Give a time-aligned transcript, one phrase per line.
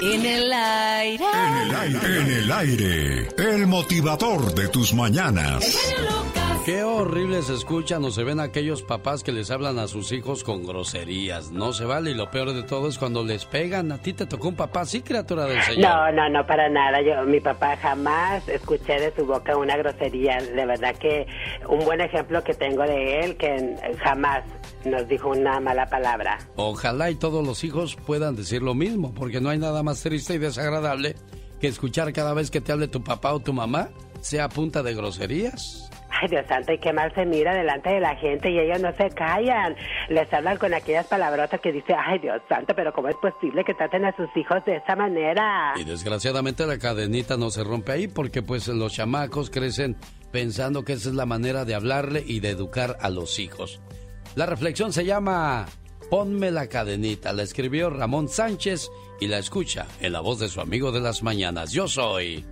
[0.00, 1.24] En el aire.
[1.24, 2.20] En el aire.
[2.20, 3.28] En el aire.
[3.38, 5.64] El motivador de tus mañanas.
[6.64, 10.42] Qué horrible se escuchan o se ven aquellos papás que les hablan a sus hijos
[10.44, 11.50] con groserías.
[11.50, 13.92] No se vale y lo peor de todo es cuando les pegan.
[13.92, 15.90] ¿A ti te tocó un papá así, criatura del Señor?
[15.90, 17.02] No, no, no, para nada.
[17.02, 20.38] Yo, mi papá jamás escuché de su boca una grosería.
[20.38, 21.26] De verdad que
[21.68, 24.42] un buen ejemplo que tengo de él, que jamás
[24.86, 26.38] nos dijo una mala palabra.
[26.56, 30.32] Ojalá y todos los hijos puedan decir lo mismo, porque no hay nada más triste
[30.32, 31.14] y desagradable
[31.60, 33.90] que escuchar cada vez que te hable tu papá o tu mamá
[34.22, 35.90] sea punta de groserías.
[36.20, 38.92] Ay, Dios santo, y qué mal se mira delante de la gente y ellos no
[38.92, 39.74] se callan.
[40.08, 43.74] Les hablan con aquellas palabrotas que dice, ay, Dios santo, pero ¿cómo es posible que
[43.74, 45.74] traten a sus hijos de esa manera?
[45.76, 49.96] Y desgraciadamente la cadenita no se rompe ahí porque pues los chamacos crecen
[50.30, 53.80] pensando que esa es la manera de hablarle y de educar a los hijos.
[54.34, 55.66] La reflexión se llama
[56.10, 57.32] Ponme la cadenita.
[57.32, 58.90] La escribió Ramón Sánchez
[59.20, 61.72] y la escucha en la voz de su amigo de las mañanas.
[61.72, 62.44] Yo soy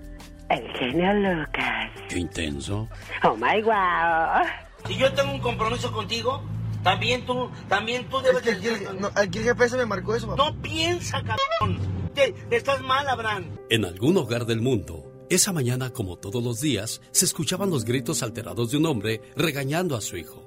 [0.52, 1.90] el genio Lucas.
[2.09, 2.88] Qué intenso.
[3.24, 4.45] Oh my wow.
[4.87, 6.43] Si yo tengo un compromiso contigo,
[6.82, 10.45] también tú, también tú debes es que el, GPS me marcó eso, papá.
[10.45, 11.79] No piensa, cabrón.
[12.15, 13.46] Te, estás mal, Abraham.
[13.71, 18.23] En algún hogar del mundo, esa mañana, como todos los días, se escuchaban los gritos
[18.23, 20.41] alterados de un hombre regañando a su hijo.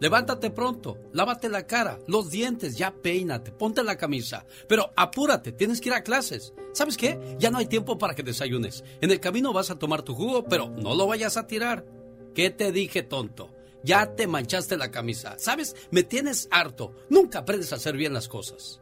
[0.00, 4.44] Levántate pronto, lávate la cara, los dientes, ya peínate, ponte la camisa.
[4.68, 6.52] Pero apúrate, tienes que ir a clases.
[6.72, 7.36] ¿Sabes qué?
[7.38, 8.84] Ya no hay tiempo para que desayunes.
[9.00, 11.86] En el camino vas a tomar tu jugo, pero no lo vayas a tirar.
[12.34, 13.50] ¿Qué te dije, tonto?
[13.84, 15.36] Ya te manchaste la camisa.
[15.38, 15.76] ¿Sabes?
[15.90, 16.94] Me tienes harto.
[17.08, 18.80] Nunca aprendes a hacer bien las cosas.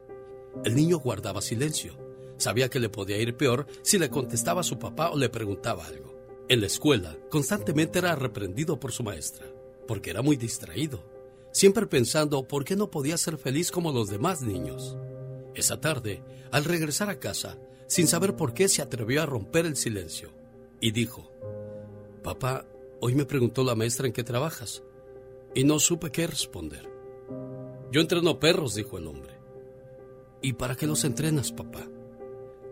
[0.65, 1.99] El niño guardaba silencio.
[2.39, 5.87] Sabía que le podía ir peor si le contestaba a su papá o le preguntaba
[5.87, 6.13] algo.
[6.49, 9.47] En la escuela, constantemente era reprendido por su maestra,
[9.87, 11.13] porque era muy distraído
[11.53, 14.97] siempre pensando por qué no podía ser feliz como los demás niños.
[15.55, 19.77] Esa tarde, al regresar a casa, sin saber por qué se atrevió a romper el
[19.77, 20.31] silencio,
[20.81, 21.31] y dijo,
[22.23, 22.65] Papá,
[23.01, 24.83] hoy me preguntó la maestra en qué trabajas,
[25.55, 26.91] y no supe qué responder.
[27.93, 29.35] Yo entreno perros, dijo el hombre.
[30.41, 31.87] ¿Y para qué los entrenas, papá?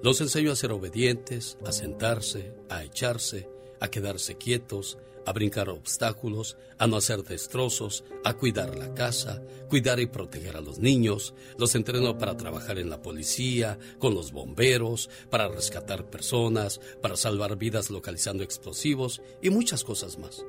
[0.03, 3.49] Los enseño a ser obedientes, a sentarse, a echarse,
[3.81, 10.01] a quedarse quietos, a brincar obstáculos, a no hacer destrozos, a cuidar la casa, cuidar
[10.01, 11.35] y proteger a los niños.
[11.59, 17.57] Los entreno para trabajar en la policía, con los bomberos, para rescatar personas, para salvar
[17.57, 20.45] vidas localizando explosivos y muchas cosas más.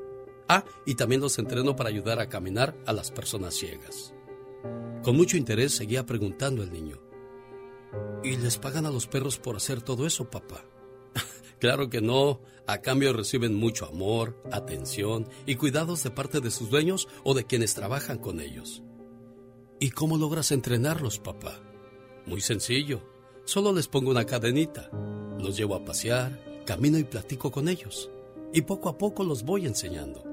[0.47, 4.13] Ah, y también los entreno para ayudar a caminar a las personas ciegas.
[5.03, 7.01] Con mucho interés seguía preguntando el niño.
[8.23, 10.63] ¿Y les pagan a los perros por hacer todo eso, papá?
[11.59, 16.69] claro que no, a cambio reciben mucho amor, atención y cuidados de parte de sus
[16.69, 18.83] dueños o de quienes trabajan con ellos.
[19.79, 21.59] ¿Y cómo logras entrenarlos, papá?
[22.25, 23.01] Muy sencillo.
[23.45, 24.89] Solo les pongo una cadenita.
[25.39, 28.11] Los llevo a pasear, camino y platico con ellos.
[28.53, 30.23] Y poco a poco los voy enseñando.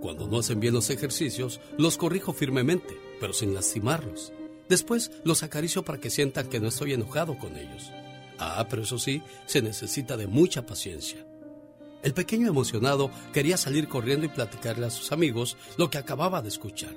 [0.00, 4.32] Cuando no hacen bien los ejercicios, los corrijo firmemente, pero sin lastimarlos.
[4.68, 7.90] Después los acaricio para que sientan que no estoy enojado con ellos.
[8.38, 11.26] Ah, pero eso sí, se necesita de mucha paciencia.
[12.06, 16.46] El pequeño emocionado quería salir corriendo y platicarle a sus amigos lo que acababa de
[16.46, 16.94] escuchar.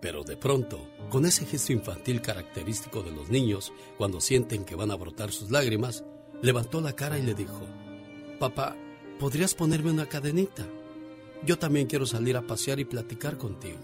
[0.00, 4.90] Pero de pronto, con ese gesto infantil característico de los niños cuando sienten que van
[4.90, 6.02] a brotar sus lágrimas,
[6.40, 7.60] levantó la cara y le dijo,
[8.38, 8.74] Papá,
[9.20, 10.66] ¿podrías ponerme una cadenita?
[11.44, 13.80] Yo también quiero salir a pasear y platicar contigo.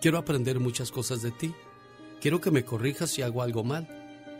[0.00, 1.54] Quiero aprender muchas cosas de ti.
[2.22, 3.86] Quiero que me corrijas si hago algo mal,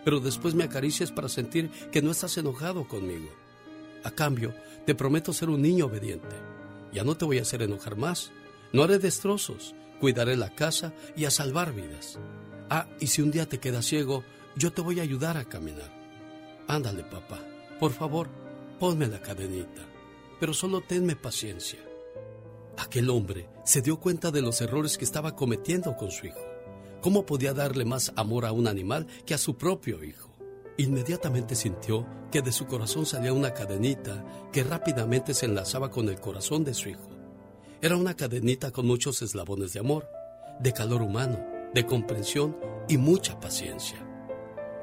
[0.02, 3.28] pero después me acaricies para sentir que no estás enojado conmigo.
[4.06, 4.54] A cambio,
[4.86, 6.36] te prometo ser un niño obediente.
[6.92, 8.30] Ya no te voy a hacer enojar más.
[8.72, 9.74] No haré destrozos.
[9.98, 12.16] Cuidaré la casa y a salvar vidas.
[12.70, 14.22] Ah, y si un día te quedas ciego,
[14.54, 15.90] yo te voy a ayudar a caminar.
[16.68, 17.40] Ándale, papá.
[17.80, 18.28] Por favor,
[18.78, 19.82] ponme la cadenita.
[20.38, 21.80] Pero solo tenme paciencia.
[22.76, 26.46] Aquel hombre se dio cuenta de los errores que estaba cometiendo con su hijo.
[27.00, 30.25] ¿Cómo podía darle más amor a un animal que a su propio hijo?
[30.78, 36.20] Inmediatamente sintió que de su corazón salía una cadenita que rápidamente se enlazaba con el
[36.20, 37.08] corazón de su hijo.
[37.80, 40.10] Era una cadenita con muchos eslabones de amor,
[40.60, 41.38] de calor humano,
[41.72, 42.56] de comprensión
[42.88, 43.98] y mucha paciencia.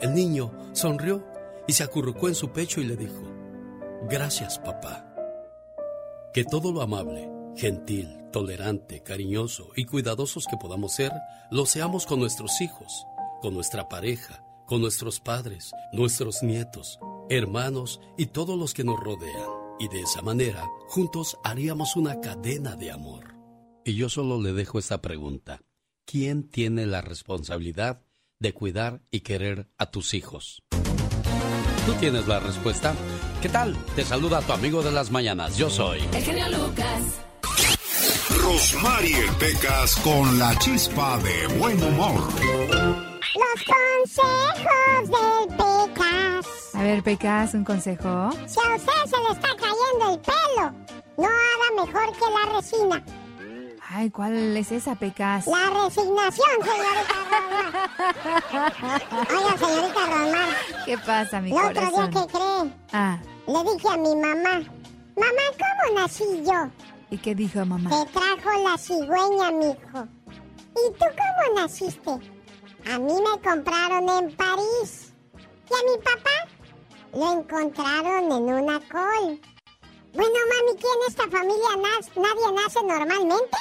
[0.02, 1.24] El niño sonrió
[1.68, 3.22] y se acurrucó en su pecho y le dijo,
[4.10, 5.10] Gracias, papá.
[6.34, 11.12] Que todo lo amable, gentil, tolerante, cariñoso y cuidadosos que podamos ser,
[11.52, 13.06] lo seamos con nuestros hijos,
[13.42, 17.00] con nuestra pareja, con nuestros padres, nuestros nietos,
[17.30, 19.50] hermanos y todos los que nos rodean.
[19.80, 23.36] Y de esa manera, juntos haríamos una cadena de amor.
[23.86, 25.62] Y yo solo le dejo esta pregunta.
[26.06, 28.02] ¿Quién tiene la responsabilidad
[28.40, 30.64] de cuidar y querer a tus hijos?
[31.86, 32.96] Tú tienes la respuesta.
[33.42, 33.76] ¿Qué tal?
[33.96, 35.58] Te saluda tu amigo de las mañanas.
[35.58, 36.00] Yo soy.
[36.14, 37.22] El genio Lucas.
[38.42, 43.13] Rosmarie Pecas con la chispa de buen humor.
[43.36, 46.46] Los consejos del Pecas.
[46.76, 48.30] A ver, Pecas, un consejo.
[48.48, 50.72] Si a usted se le está cayendo el pelo,
[51.18, 53.04] no haga mejor que la resina.
[53.90, 55.46] Ay, ¿cuál es esa, Pecas?
[55.48, 59.02] La resignación, señorita Rosmar.
[59.30, 60.50] Oiga, señorita Rosmar.
[60.86, 62.10] ¿Qué pasa, mi El otro día, corazón?
[62.12, 62.74] ¿qué cree?
[62.94, 64.60] Ah, Le dije a mi mamá,
[65.16, 66.70] mamá, ¿cómo nací yo?
[67.12, 67.90] ¿y qué dijo mamá?
[67.92, 70.08] Te trajo la cigüeña, mijo.
[70.76, 72.12] ¿Y tú cómo naciste?
[72.86, 75.14] A mí me compraron en París.
[75.36, 76.38] Y a mi papá
[77.14, 79.40] lo encontraron en una col.
[80.14, 82.12] Bueno, mami, ¿quién en esta familia nace?
[82.20, 83.58] nadie nace normalmente?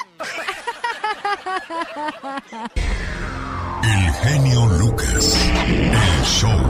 [3.84, 5.38] El genio Lucas.
[5.66, 6.60] El show.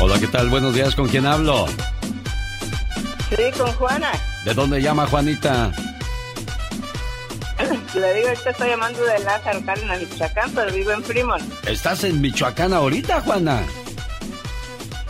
[0.00, 0.48] Hola, ¿qué tal?
[0.48, 1.66] Buenos días, ¿con quién hablo?
[3.30, 4.12] Sí, con Juana.
[4.44, 5.72] ¿De dónde llama Juanita?
[7.94, 11.66] Le digo, ahorita estoy llamando de Lázaro Cárdenas, Michoacán, pero vivo en Fremont.
[11.66, 13.62] ¿Estás en Michoacán ahorita, Juana?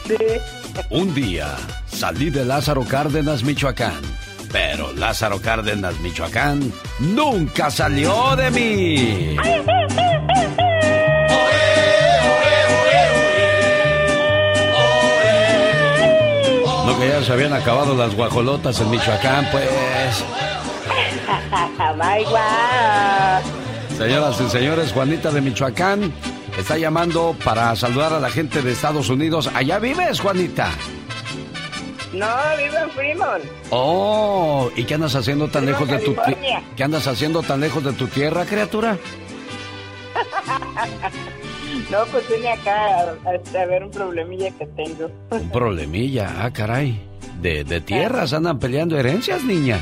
[0.06, 0.16] Sí.
[0.90, 4.00] Un día salí de Lázaro Cárdenas, Michoacán.
[4.52, 9.36] Pero Lázaro Cárdenas, Michoacán, nunca salió de mí.
[16.86, 19.68] No que ya se habían acabado las guajolotas en Michoacán, pues.
[23.96, 26.12] Señoras y señores, Juanita de Michoacán
[26.58, 29.48] está llamando para saludar a la gente de Estados Unidos.
[29.54, 30.70] ¿Allá vives, Juanita?
[32.12, 32.26] No,
[32.58, 33.44] vivo en Fremont.
[33.70, 36.16] Oh, ¿y qué andas haciendo tan Vivo lejos de tu.
[36.76, 38.98] ¿Qué andas haciendo tan lejos de tu tierra, criatura?
[41.90, 45.10] No, pues vine acá a, a- a ver un problemilla que tengo.
[45.30, 47.00] Un problemilla, ah, caray.
[47.40, 49.78] De, de tierras andan peleando herencias, niña.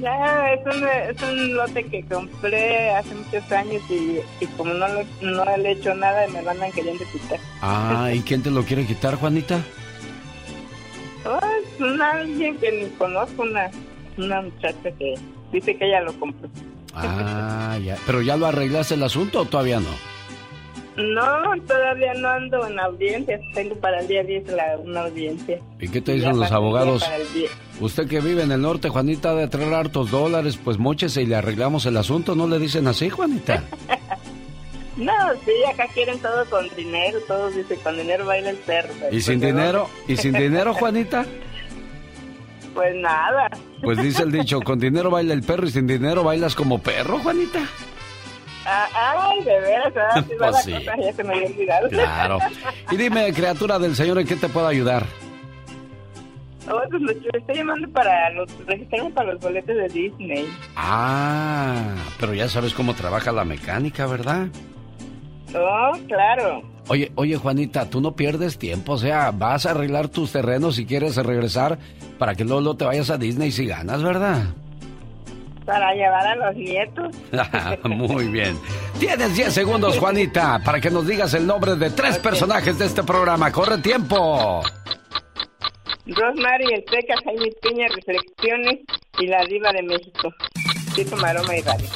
[0.00, 4.86] Ya, es un, es un lote que compré hace muchos años y, y como no,
[4.88, 7.38] lo- no le he hecho nada, me lo andan queriendo quitar.
[7.62, 9.60] Ah, ¿y quién te lo quiere quitar, Juanita?
[11.24, 13.70] Oh, es una, alguien que ni conozco, una,
[14.16, 15.14] una muchacha que
[15.52, 16.48] dice que ella lo compró.
[16.94, 17.96] Ah, ya.
[18.06, 19.90] ¿Pero ya lo arreglaste el asunto o todavía no?
[20.98, 23.40] No, todavía no ando en audiencia.
[23.54, 25.58] Tengo para el día 10 la, una audiencia.
[25.80, 27.02] ¿Y qué te Ya dicen los abogados?
[27.02, 27.50] ya para el 10.
[27.80, 31.36] Usted que vive en el norte, Juanita, de traer hartos dólares, pues mochese y le
[31.36, 32.34] arreglamos el asunto.
[32.34, 33.64] ¿No le dicen así, Juanita?
[34.96, 35.12] No,
[35.44, 37.20] sí, acá quieren todo con dinero.
[37.28, 38.92] Todos dicen, con dinero baila el perro.
[39.12, 39.88] ¿Y sin Pues, dinero?
[40.08, 41.24] ¿Y sin dinero, Juanita?
[42.74, 43.48] Pues nada.
[43.80, 47.20] Pues dice el dicho, con dinero baila el perro y sin dinero bailas como perro,
[47.20, 47.60] Juanita.
[48.94, 50.72] Ay, de veras, ah, Pues la sí.
[50.72, 51.88] cosa, ya se me había olvidado.
[51.88, 52.38] Claro.
[52.90, 55.04] Y dime, criatura del Señor, ¿en qué te puedo ayudar?
[56.70, 60.46] Oh, pues lo- yo estoy llamando para los, registrarme para los boletos de Disney.
[60.76, 64.48] Ah, pero ya sabes cómo trabaja la mecánica, ¿verdad?
[65.54, 66.62] Oh, claro.
[66.88, 70.84] Oye, oye, Juanita, tú no pierdes tiempo, o sea, vas a arreglar tus terrenos si
[70.84, 71.78] quieres regresar
[72.18, 74.44] para que luego, luego te vayas a Disney si ganas, ¿verdad?
[75.68, 77.14] Para llevar a los nietos.
[77.84, 78.58] Muy bien.
[78.98, 83.02] Tienes 10 segundos, Juanita, para que nos digas el nombre de tres personajes de este
[83.02, 83.52] programa.
[83.52, 84.62] ¡Corre tiempo!
[86.06, 88.78] Rosemary, el Teca, Jaime Piña, Reflexiones
[89.18, 90.32] y la Diva de México.
[90.94, 91.86] Tito Maroma y Radio.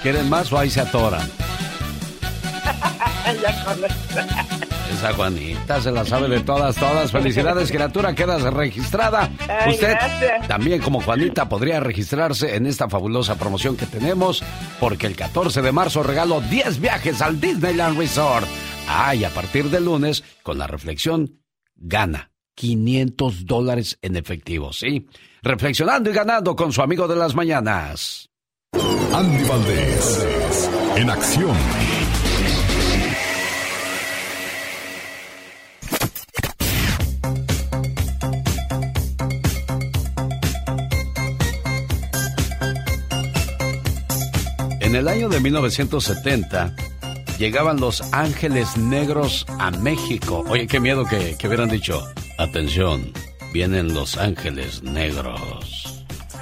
[0.00, 1.28] ¿Quieren más o ahí se atoran?
[3.42, 4.59] ya conozco.
[5.00, 7.10] Esa Juanita se la sabe de todas, todas.
[7.10, 9.30] Felicidades, criatura, quedas registrada.
[9.48, 10.46] Ay, Usted gracias.
[10.46, 14.42] también como Juanita podría registrarse en esta fabulosa promoción que tenemos
[14.78, 18.46] porque el 14 de marzo regalo 10 viajes al Disneyland Resort.
[18.88, 21.40] Ah, y a partir del lunes, con la reflexión,
[21.76, 25.06] gana 500 dólares en efectivo, ¿sí?
[25.40, 28.28] Reflexionando y ganando con su amigo de las mañanas.
[29.14, 30.70] Andy Valdés.
[30.96, 31.56] En acción.
[44.90, 46.74] En el año de 1970
[47.38, 50.44] llegaban los ángeles negros a México.
[50.48, 52.02] Oye, qué miedo que, que hubieran dicho,
[52.38, 53.12] atención,
[53.52, 55.99] vienen los ángeles negros.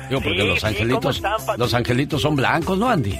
[0.08, 1.22] Digo, porque Sí, los angelitos,
[1.56, 3.18] los angelitos son blancos, ¿no, Andy?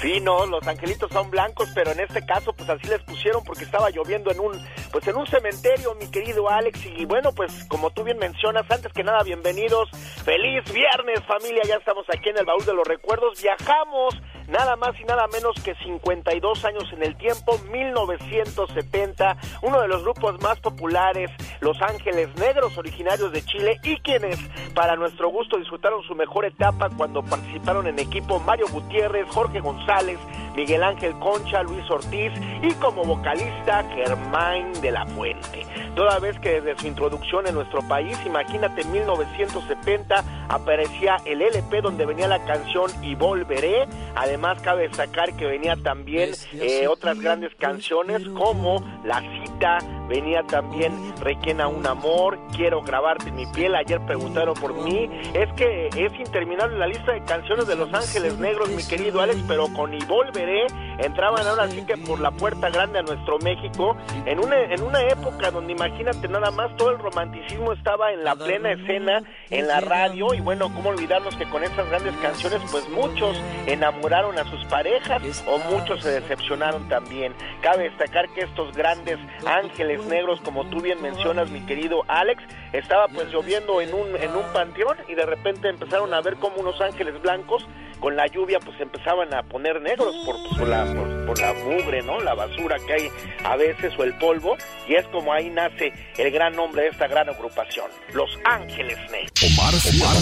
[0.00, 3.64] Sí, no, los angelitos son blancos, pero en este caso, pues así les pusieron porque
[3.64, 4.52] estaba lloviendo en un
[4.92, 6.78] pues en un cementerio, mi querido Alex.
[6.96, 9.90] Y bueno, pues como tú bien mencionas, antes que nada, bienvenidos.
[10.24, 11.62] Feliz viernes, familia.
[11.66, 13.42] Ya estamos aquí en el baúl de los recuerdos.
[13.42, 14.14] Viajamos
[14.48, 20.02] nada más y nada menos que 52 años en el tiempo, 1970, uno de los
[20.02, 21.30] grupos más populares,
[21.60, 24.38] Los Ángeles Negros, originarios de Chile, y quienes,
[24.74, 30.18] para nuestro gusto, disfrutaron su mejor etapa cuando participaron en equipo Mario Gutiérrez, Jorge González,
[30.56, 32.32] Miguel Ángel Concha, Luis Ortiz
[32.62, 35.66] y como vocalista Germán de la Fuente.
[35.94, 41.80] Toda vez que desde su introducción en nuestro país, imagínate, en 1970 aparecía el LP
[41.82, 47.18] donde venía la canción Y Volveré, además Además, cabe destacar que venía también eh, otras
[47.18, 49.78] grandes canciones como La Cita,
[50.08, 55.08] venía también Requena un Amor, Quiero grabarte mi piel, ayer preguntaron por mí.
[55.34, 59.40] Es que es interminable la lista de canciones de Los Ángeles Negros, mi querido Alex,
[59.46, 60.66] pero con Y Volveré
[60.98, 63.96] entraban ahora sí que por la puerta grande a nuestro México,
[64.26, 68.34] en una, en una época donde imagínate nada más todo el romanticismo estaba en la
[68.34, 72.88] plena escena, en la radio, y bueno, cómo olvidarnos que con esas grandes canciones, pues
[72.88, 77.34] muchos enamoraron a sus parejas o muchos se decepcionaron también.
[77.60, 83.08] Cabe destacar que estos grandes ángeles negros, como tú bien mencionas, mi querido Alex, estaba
[83.08, 86.80] pues lloviendo en un, en un panteón y de repente empezaron a ver como unos
[86.80, 87.66] ángeles blancos
[88.00, 90.84] con la lluvia pues empezaban a poner negros por, pues, la,
[91.26, 92.20] por, la mugre, ¿no?
[92.20, 93.08] La basura que hay
[93.44, 97.06] a veces o el polvo y es como ahí nace el gran nombre de esta
[97.06, 99.32] gran agrupación, Los Ángeles Negros.
[99.42, 100.16] Omar, Omar.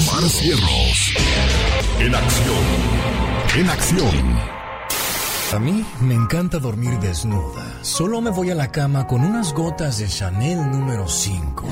[2.01, 2.65] En acción.
[3.57, 4.66] En acción.
[5.55, 7.79] A mí me encanta dormir desnuda.
[7.83, 11.65] Solo me voy a la cama con unas gotas de Chanel número 5.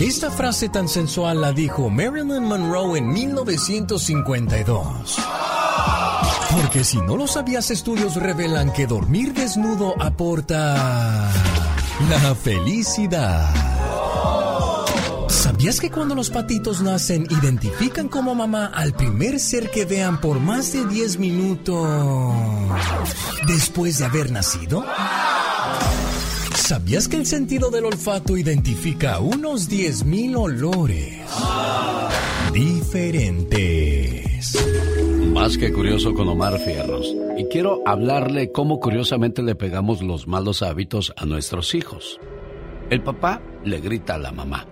[0.00, 5.16] Esta frase tan sensual la dijo Marilyn Monroe en 1952.
[6.50, 11.30] Porque si no lo sabías, estudios revelan que dormir desnudo aporta
[12.10, 13.54] la felicidad.
[15.30, 20.40] ¿Sabías que cuando los patitos nacen identifican como mamá al primer ser que vean por
[20.40, 21.86] más de 10 minutos
[23.46, 24.84] después de haber nacido?
[26.56, 31.20] ¿Sabías que el sentido del olfato identifica unos 10.000 olores
[32.52, 34.58] diferentes?
[35.32, 37.14] Más que curioso con Omar Fierros.
[37.38, 42.18] Y quiero hablarle cómo curiosamente le pegamos los malos hábitos a nuestros hijos.
[42.90, 44.66] El papá le grita a la mamá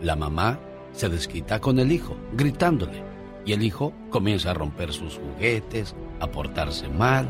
[0.00, 0.58] la mamá
[0.92, 3.02] se desquita con el hijo, gritándole,
[3.44, 7.28] y el hijo comienza a romper sus juguetes, a portarse mal.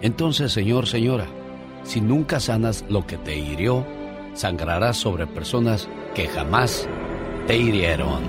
[0.00, 1.26] Entonces, señor, señora,
[1.82, 3.86] si nunca sanas lo que te hirió,
[4.34, 6.88] sangrarás sobre personas que jamás
[7.46, 8.22] te hirieron.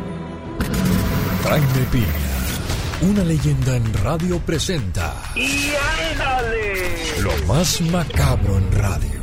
[1.43, 5.13] Jaime Piña, una leyenda en radio presenta.
[5.35, 5.71] ¡Y
[6.11, 7.21] ándale!
[7.21, 9.19] Lo más macabro en radio.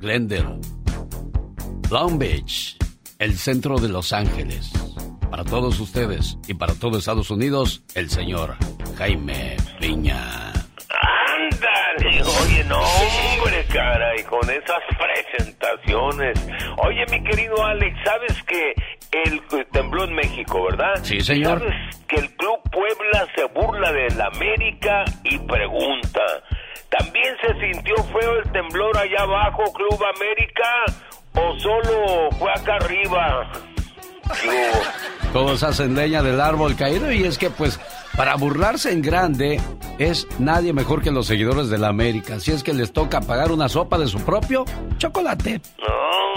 [0.00, 0.81] Glendale
[1.92, 2.78] Long Beach,
[3.18, 4.72] el centro de Los Ángeles.
[5.30, 8.56] Para todos ustedes y para todo Estados Unidos, el señor
[8.96, 10.54] Jaime Piña.
[10.88, 16.40] Ándale, oye, no, hombre, caray, con esas presentaciones.
[16.78, 18.72] Oye, mi querido Alex, ¿sabes que
[19.26, 20.94] el tembló en México, verdad?
[21.02, 21.58] Sí, señor.
[21.58, 26.22] ¿Sabes que el Club Puebla se burla del América y pregunta?
[26.88, 30.86] ¿También se sintió feo el temblor allá abajo, Club América?
[31.34, 33.50] ¿O solo fue acá arriba?
[35.32, 37.80] Todos hacen leña del árbol caído y es que pues
[38.16, 39.60] para burlarse en grande
[39.98, 42.38] es nadie mejor que los seguidores de la América.
[42.38, 44.64] Si es que les toca pagar una sopa de su propio
[44.98, 45.60] chocolate.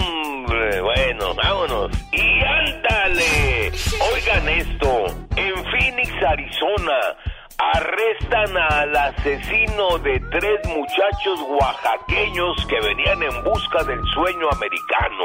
[0.00, 1.90] Hombre, bueno, vámonos.
[2.12, 3.72] Y ándale.
[4.14, 5.06] Oigan esto.
[5.36, 7.16] En Phoenix, Arizona
[7.58, 15.24] Arrestan al asesino de tres muchachos oaxaqueños que venían en busca del sueño americano.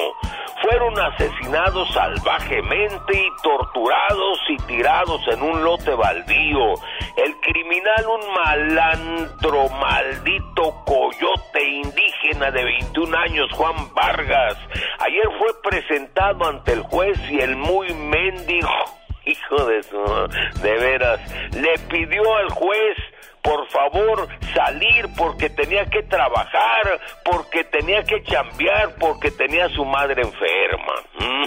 [0.62, 6.76] Fueron asesinados salvajemente y torturados y tirados en un lote baldío.
[7.18, 14.58] El criminal, un malandro, maldito coyote indígena de 21 años, Juan Vargas,
[15.00, 20.62] ayer fue presentado ante el juez y el muy mendigo hijo de su...
[20.62, 21.20] de veras,
[21.54, 22.98] le pidió al juez
[23.42, 29.84] por favor salir porque tenía que trabajar, porque tenía que chambear, porque tenía a su
[29.86, 30.94] madre enferma.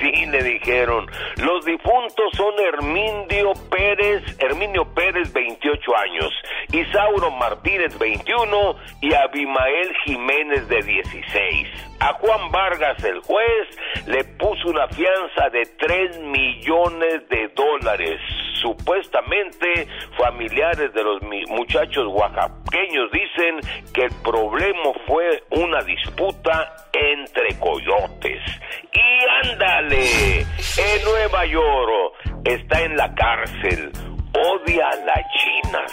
[0.00, 1.06] Sí, le dijeron.
[1.36, 6.32] Los difuntos son Herminio Pérez, Herminio Pérez, 28 años,
[6.72, 11.87] Isauro Martínez, 21 y Abimael Jiménez, de 16.
[12.00, 18.20] A Juan Vargas, el juez, le puso una fianza de 3 millones de dólares.
[18.62, 23.60] Supuestamente, familiares de los muchachos oaxaqueños dicen
[23.92, 28.42] que el problema fue una disputa entre coyotes.
[28.92, 32.14] Y ándale, en Nueva York
[32.44, 33.90] está en la cárcel,
[34.34, 35.92] odia a las chinas,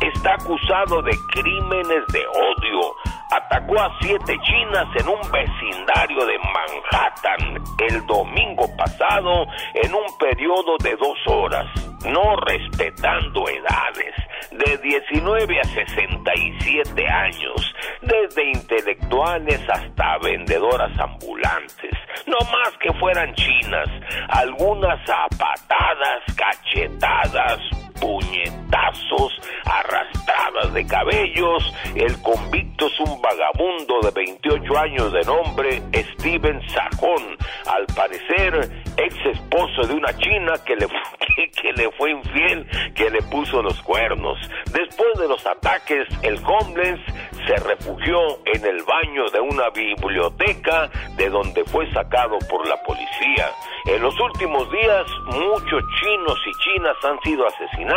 [0.00, 2.94] está acusado de crímenes de odio,
[3.30, 10.76] atacó a siete chinas en un vecindario de Manhattan el domingo pasado en un periodo
[10.82, 11.66] de dos horas,
[12.04, 14.14] no respetando edades,
[14.50, 21.92] de 19 a 67 años, desde intelectuales hasta vendedoras ambulantes,
[22.26, 23.88] no más que fueran chinas,
[24.28, 27.60] algunas a patadas, cachetadas,
[28.00, 31.74] puñetazos, arrastradas de cabellos.
[31.94, 39.26] El convicto es un vagabundo de 28 años de nombre Steven Sajón, al parecer ex
[39.26, 40.86] esposo de una china que le,
[41.62, 44.38] que, le fue infiel, que le puso los cuernos.
[44.72, 47.00] Después de los ataques, el homeless
[47.46, 53.50] se refugió en el baño de una biblioteca de donde fue sacado por la policía.
[53.86, 57.91] En los últimos días, muchos chinos y chinas han sido asesinados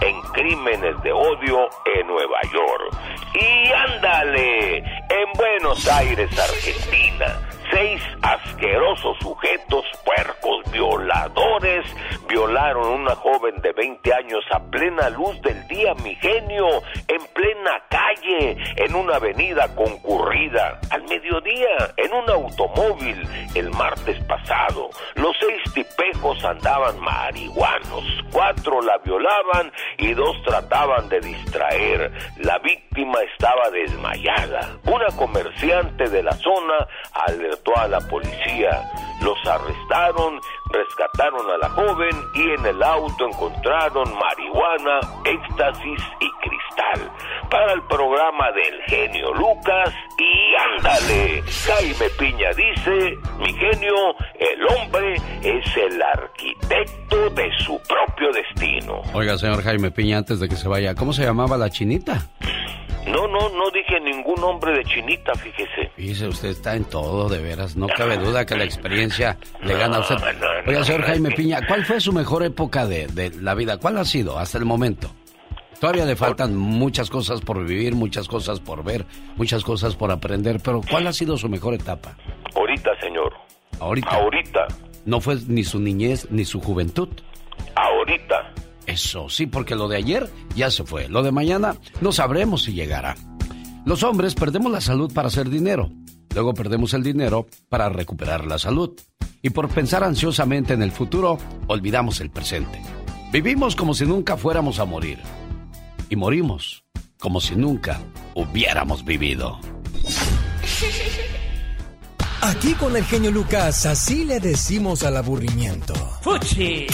[0.00, 2.96] en crímenes de odio en Nueva York.
[3.34, 7.40] Y ándale, en Buenos Aires, Argentina,
[7.74, 11.84] seis asquerosos sujetos puercos violadores
[12.28, 16.66] violaron a una joven de 20 años a plena luz del día, mi genio,
[17.08, 24.90] en plena calle, en una avenida concurrida, al mediodía, en un automóvil, el martes pasado.
[25.16, 32.12] Los seis tipejos andaban marihuanos, cuatro la violaban y dos trataban de distraer.
[32.38, 34.76] La víctima estaba desmayada.
[34.84, 36.86] Una comerciante de la zona
[37.26, 38.90] alertó a la policía.
[39.22, 40.40] Los arrestaron,
[40.70, 47.10] rescataron a la joven y en el auto encontraron marihuana, éxtasis y cristal.
[47.50, 53.94] Para el programa del genio Lucas y ándale, Jaime Piña dice, mi genio,
[54.34, 59.02] el hombre es el arquitecto de su propio destino.
[59.14, 62.28] Oiga, señor Jaime Piña, antes de que se vaya, ¿cómo se llamaba la chinita?
[63.06, 65.90] No, no, no dije ningún nombre de chinita, fíjese.
[65.96, 67.76] Fíjese, usted está en todo, de veras.
[67.76, 70.16] No cabe duda que la experiencia le gana a usted.
[70.16, 71.30] No, Oiga, señor Jaime.
[71.32, 73.76] Piña, ¿cuál fue su mejor época de, de la vida?
[73.78, 75.10] ¿Cuál ha sido hasta el momento?
[75.80, 79.04] Todavía le faltan muchas cosas por vivir, muchas cosas por ver,
[79.36, 82.16] muchas cosas por aprender, pero ¿cuál ha sido su mejor etapa?
[82.54, 83.34] Ahorita, señor.
[83.80, 84.08] Ahorita.
[84.08, 84.66] Ahorita.
[85.04, 87.08] No fue ni su niñez ni su juventud.
[87.74, 88.52] Ahorita.
[88.94, 91.08] Eso, sí, porque lo de ayer ya se fue.
[91.08, 93.16] Lo de mañana no sabremos si llegará.
[93.84, 95.90] Los hombres perdemos la salud para hacer dinero.
[96.32, 98.92] Luego perdemos el dinero para recuperar la salud.
[99.42, 102.80] Y por pensar ansiosamente en el futuro, olvidamos el presente.
[103.32, 105.18] Vivimos como si nunca fuéramos a morir.
[106.08, 106.84] Y morimos
[107.18, 108.00] como si nunca
[108.36, 109.58] hubiéramos vivido.
[112.46, 115.94] Aquí con el genio Lucas, así le decimos al aburrimiento.
[116.20, 116.86] ¡Fuchi!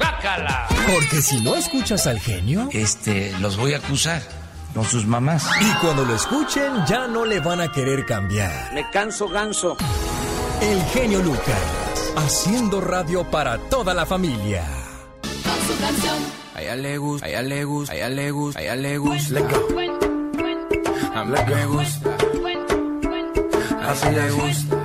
[0.00, 0.66] ¡Bácala!
[0.90, 4.22] Porque si no escuchas al genio, Este, los voy a acusar
[4.74, 5.44] con sus mamás.
[5.60, 8.72] y cuando lo escuchen ya no le van a querer cambiar.
[8.72, 9.76] Me canso ganso.
[10.62, 14.64] El genio Lucas, haciendo radio para toda la familia.
[16.54, 18.96] A ella le gusta, a ella le gusta, a ella le gusta, a ella le
[18.96, 19.40] gusta.
[21.14, 22.33] A gusta.
[23.86, 24.76] Así le gusta.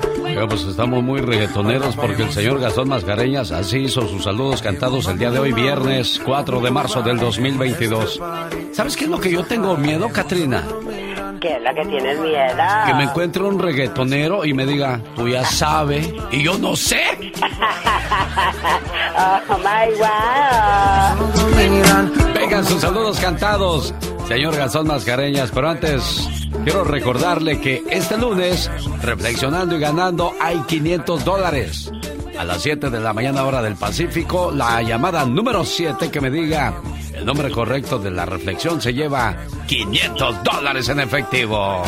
[0.48, 5.18] Pues estamos muy reggaetoneros porque el señor Gastón Mascareñas así hizo sus saludos cantados el
[5.18, 8.22] día de hoy, viernes 4 de marzo del 2022.
[8.72, 10.64] ¿Sabes qué es lo que yo tengo miedo, Katrina?
[11.42, 12.64] ¿Qué es lo que tienes miedo?
[12.86, 17.02] Que me encuentre un reggaetonero y me diga, tú ya sabes, y yo no sé.
[19.18, 21.18] oh my wow.
[22.34, 23.94] Vengan sus saludos cantados,
[24.30, 26.30] señor Gastón Mascareñas, pero antes
[26.64, 28.70] quiero recordarle que este lunes,
[29.02, 31.92] reflexionando y ganando, hay 500 dólares.
[32.38, 36.30] A las 7 de la mañana hora del Pacífico, la llamada número 7 que me
[36.30, 36.80] diga
[37.16, 39.36] el nombre correcto de la reflexión se lleva
[39.68, 41.84] 500 dólares en efectivo.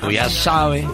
[0.00, 0.84] Tú ya sabes.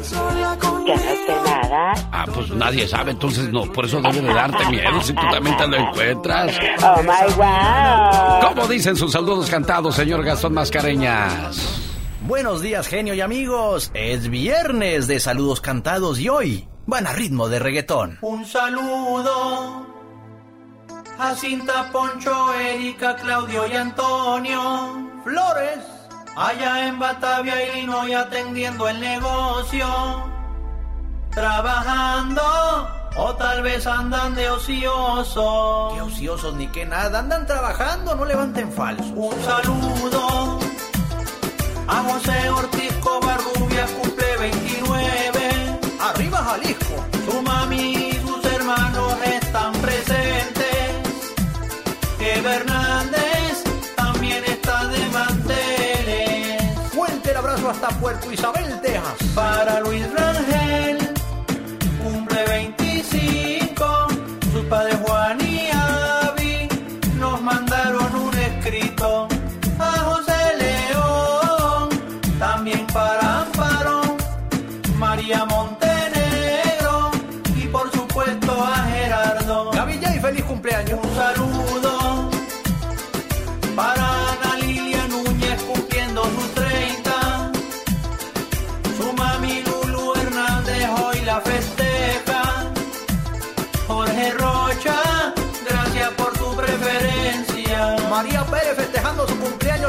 [0.85, 1.93] Que no sé nada.
[2.13, 5.57] Ah, pues nadie sabe, entonces no, por eso debe de darte miedo si tú también
[5.57, 6.57] te lo encuentras.
[6.83, 8.41] Oh my wow.
[8.49, 11.83] ¿Cómo dicen sus saludos cantados, señor Gastón Mascareñas?
[12.23, 13.91] Buenos días, genio y amigos.
[13.95, 18.19] Es viernes de saludos cantados y hoy van a ritmo de reggaetón.
[18.21, 19.87] Un saludo
[21.19, 25.79] a Cinta, Poncho, Erika, Claudio y Antonio Flores,
[26.37, 29.87] allá en Batavia, Illinois, atendiendo el negocio,
[31.31, 32.43] trabajando
[33.19, 35.95] O tal vez andan de ociosos.
[35.95, 39.05] Que ociosos ni que nada, andan trabajando, no levanten falso.
[39.15, 40.59] Un saludo
[41.89, 45.79] a José Ortiz Covarrubias, cumple 29.
[45.99, 47.07] Arriba Jalisco.
[47.25, 48.06] Su mami
[57.69, 59.29] Hasta Puerto Isabel, Texas.
[59.35, 60.99] Para Luis Rangel,
[62.01, 64.07] cumple 25.
[64.53, 64.97] Sus padres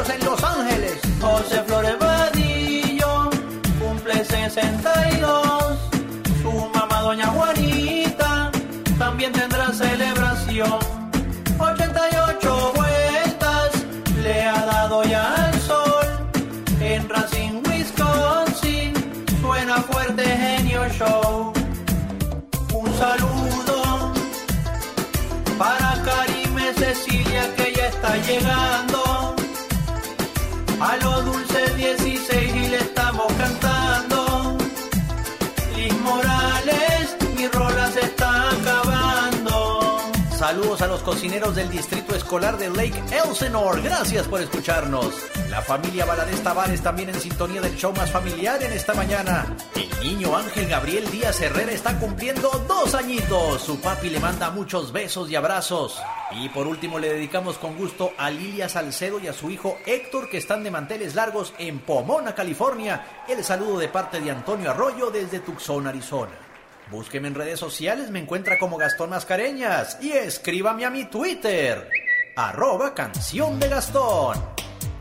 [0.06, 1.00] en Los Ángeles.
[1.20, 3.30] José Flores Vadillo
[3.80, 5.78] cumple 62.
[6.40, 8.52] Su mamá Doña Juanita
[8.96, 10.78] también tendrá celebración.
[11.58, 13.70] 88 vueltas
[14.22, 16.06] le ha dado ya el sol.
[16.80, 18.92] En Racine, Wisconsin,
[19.40, 21.52] suena fuerte genio show.
[22.72, 24.12] Un saludo
[25.58, 28.87] para Karime Cecilia que ya está llegando.
[31.78, 32.57] A lo dulce 16
[40.68, 43.80] A los cocineros del distrito escolar de Lake Elsinore.
[43.80, 45.14] Gracias por escucharnos.
[45.48, 49.56] La familia Valadez Tavares también en sintonía del show más familiar en esta mañana.
[49.74, 53.62] El niño Ángel Gabriel Díaz Herrera está cumpliendo dos añitos.
[53.62, 56.02] Su papi le manda muchos besos y abrazos.
[56.32, 60.28] Y por último le dedicamos con gusto a Lilia Salcedo y a su hijo Héctor
[60.28, 63.24] que están de manteles largos en Pomona, California.
[63.26, 66.47] El saludo de parte de Antonio Arroyo desde Tucson, Arizona.
[66.90, 71.86] Búsqueme en redes sociales, me encuentra como Gastón Mascareñas y escríbame a mi Twitter,
[72.34, 74.42] arroba canción de Gastón.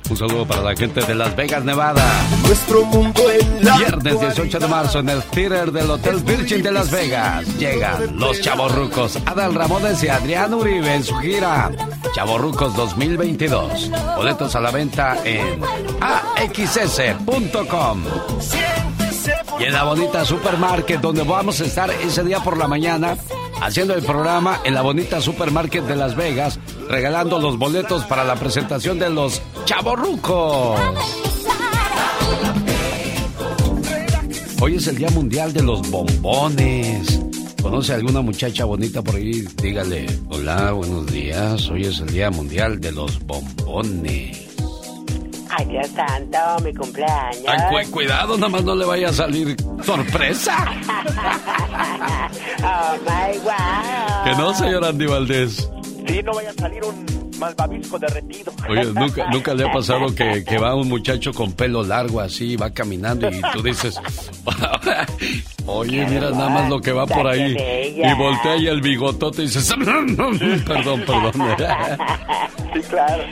[0.09, 2.05] Un saludo para la gente de Las Vegas, Nevada.
[2.43, 6.71] Nuestro mundo en la Viernes 18 de marzo en el theater del Hotel Virgin de
[6.71, 7.45] Las Vegas.
[7.57, 11.69] Llegan los chavorrucos Adal Ramones y Adrián Uribe en su gira
[12.15, 13.91] Chavorrucos 2022.
[14.15, 15.61] Boletos a la venta en
[15.99, 18.03] axs.com.
[19.59, 23.17] Y en la bonita supermarket donde vamos a estar ese día por la mañana
[23.61, 26.59] haciendo el programa en la bonita supermarket de Las Vegas,
[26.89, 30.79] regalando los boletos para la presentación de los chavorrucos.
[34.59, 37.19] Hoy es el Día Mundial de los Bombones.
[37.61, 39.45] ¿Conoce alguna muchacha bonita por ahí?
[39.61, 41.69] Dígale, hola, buenos días.
[41.69, 44.46] Hoy es el Día Mundial de los Bombones.
[45.49, 47.45] Ay, Dios santo, mi cumpleaños.
[47.47, 50.65] Ay, cu- cuidado, nada más no le vaya a salir sorpresa.
[52.63, 54.23] oh, my wow.
[54.25, 55.69] Que no, señor Andy Valdés.
[56.07, 57.05] Sí, no vaya a salir un
[57.39, 58.51] malvavisco derretido.
[58.67, 62.55] Oye, nunca, nunca le ha pasado que, que va un muchacho con pelo largo así,
[62.55, 63.99] va caminando y tú dices,
[65.65, 67.55] oye, mira nada más lo que va por ahí.
[67.95, 69.73] Y voltea y el bigotote y dices,
[70.65, 71.31] perdón, perdón.
[72.73, 73.23] Sí, claro.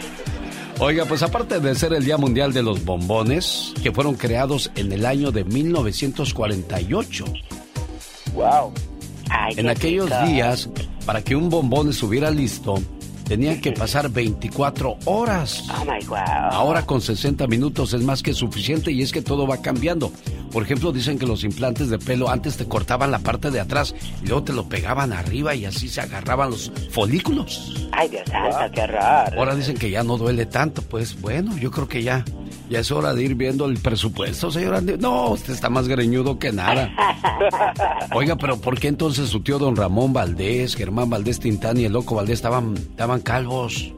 [0.79, 4.91] Oiga, pues aparte de ser el Día Mundial de los Bombones, que fueron creados en
[4.91, 7.25] el año de 1948.
[8.33, 8.73] Wow.
[9.55, 10.69] En aquellos días,
[11.05, 12.75] para que un bombón estuviera listo,
[13.27, 15.63] tenían que pasar 24 horas.
[15.69, 16.17] Oh, my wow.
[16.51, 20.11] Ahora con 60 minutos es más que suficiente y es que todo va cambiando.
[20.51, 23.93] Por ejemplo, dicen que los implantes de pelo antes te cortaban la parte de atrás
[24.23, 27.89] y luego te lo pegaban arriba y así se agarraban los folículos.
[27.91, 29.37] Ay, Dios santo, qué horror.
[29.37, 30.81] Ahora dicen que ya no duele tanto.
[30.81, 32.23] Pues bueno, yo creo que ya.
[32.69, 34.97] Ya es hora de ir viendo el presupuesto, señor Andy.
[34.97, 36.91] No, usted está más greñudo que nada.
[38.13, 41.93] Oiga, pero ¿por qué entonces su tío don Ramón Valdés, Germán Valdés Tintán y el
[41.93, 43.93] loco Valdés estaban, estaban calvos?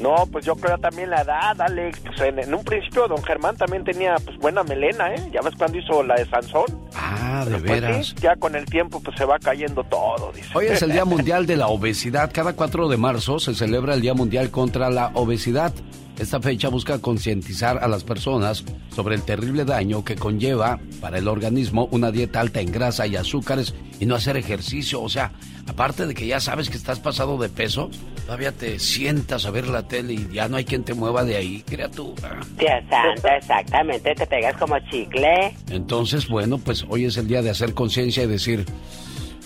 [0.00, 2.00] No, pues yo creo también la edad, Alex.
[2.00, 5.30] Pues en, en un principio don Germán también tenía pues buena melena, ¿eh?
[5.32, 6.66] Ya ves cuando hizo la de Sansón.
[6.94, 8.06] Ah, de Pues veras.
[8.08, 10.48] sí, ya con el tiempo pues se va cayendo todo, dice.
[10.54, 12.30] Hoy es el Día Mundial de la Obesidad.
[12.32, 15.72] Cada 4 de marzo se celebra el Día Mundial contra la Obesidad.
[16.18, 21.28] Esta fecha busca concientizar a las personas sobre el terrible daño que conlleva para el
[21.28, 25.02] organismo una dieta alta en grasa y azúcares y no hacer ejercicio.
[25.02, 25.32] O sea,
[25.68, 27.90] aparte de que ya sabes que estás pasado de peso,
[28.24, 31.36] todavía te sientas a ver la tele y ya no hay quien te mueva de
[31.36, 32.40] ahí, criatura.
[32.58, 35.54] Dios santo, exactamente, te pegas como chicle.
[35.70, 38.64] Entonces, bueno, pues hoy es el día de hacer conciencia y decir,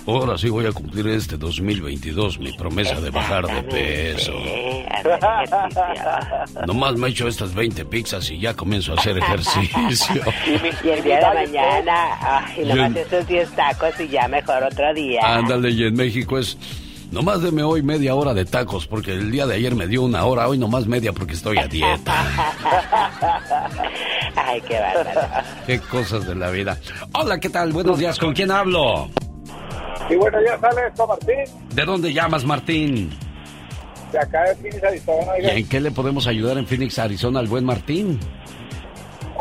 [0.07, 4.33] Ahora sí voy a cumplir este 2022 mi promesa de bajar de peso.
[6.67, 10.23] Nomás me echo estas 20 pizzas y ya comienzo a hacer ejercicio.
[10.85, 15.21] Y el día de mañana, ay, nomás esos 10 tacos y ya mejor otro día.
[15.23, 16.57] Ándale, y en México es...
[17.11, 20.25] Nomás deme hoy media hora de tacos, porque el día de ayer me dio una
[20.25, 22.15] hora, hoy nomás media porque estoy a dieta.
[24.37, 25.21] Ay, qué bárbaro.
[25.67, 26.79] Qué cosas de la vida.
[27.15, 27.73] Hola, ¿qué tal?
[27.73, 29.11] Buenos días, ¿con quién hablo?
[30.09, 31.37] Sí, bueno, ya sale esto, Martín.
[31.75, 33.11] ¿De dónde llamas, Martín?
[34.13, 35.39] De acá de Phoenix, Arizona.
[35.41, 38.19] ¿Y en qué le podemos ayudar en Phoenix, Arizona al buen Martín?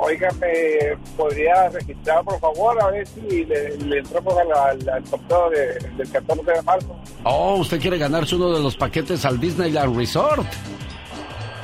[0.01, 2.81] Oiga, ¿me podría registrar, por favor?
[2.81, 6.95] A ver si le, le entramos al, al, al sorteo de, del 14 de marzo.
[7.23, 10.45] Oh, ¿usted quiere ganarse uno de los paquetes al Disneyland Resort?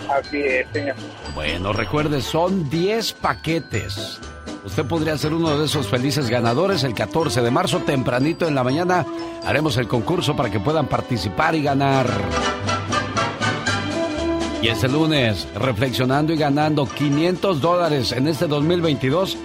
[0.10, 0.96] Así es, señor.
[1.34, 4.20] Bueno, recuerde, son 10 paquetes.
[4.66, 8.64] Usted podría ser uno de esos felices ganadores el 14 de marzo, tempranito en la
[8.64, 9.06] mañana.
[9.46, 12.08] Haremos el concurso para que puedan participar y ganar.
[14.66, 19.38] Y este lunes, reflexionando y ganando 500 dólares en este 2022,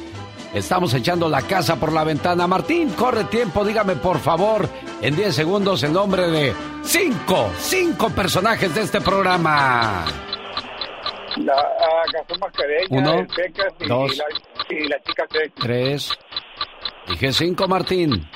[0.55, 2.47] estamos echando la casa por la ventana.
[2.47, 4.67] Martín, corre tiempo, dígame por favor,
[5.03, 10.07] en 10 segundos el nombre de 5, 5 personajes de este programa.
[11.37, 11.55] La
[12.15, 14.17] Gastón Mascareña, Uno, el Pecas y, dos.
[14.17, 14.25] la,
[14.75, 15.27] y la chica.
[15.57, 16.13] Tres.
[17.09, 18.27] Dije 5, Martín.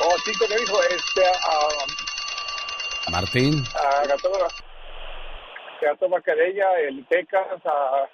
[0.00, 1.22] Oh, cinco que dijo, este,
[3.06, 3.62] a Martín.
[3.74, 4.32] a Gastón,
[5.80, 8.06] Gastón Mascareña, el Pecas, a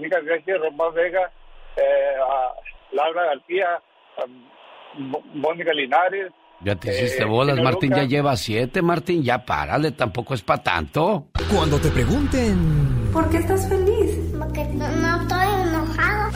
[0.00, 1.30] chica Sex, Román Vega,
[1.76, 2.52] eh, a
[2.92, 3.80] Laura García,
[5.34, 7.92] Mónica Linares, Ya te hiciste Eh, bolas, Martín.
[7.94, 9.22] Ya lleva siete, Martín.
[9.22, 11.26] Ya párale, tampoco es para tanto.
[11.54, 14.18] Cuando te pregunten ¿Por qué estás feliz?
[14.38, 16.32] Porque no, no estoy enojado.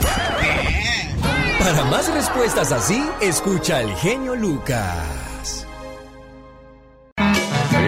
[1.59, 5.30] para más respuestas así, escucha al genio Lucas.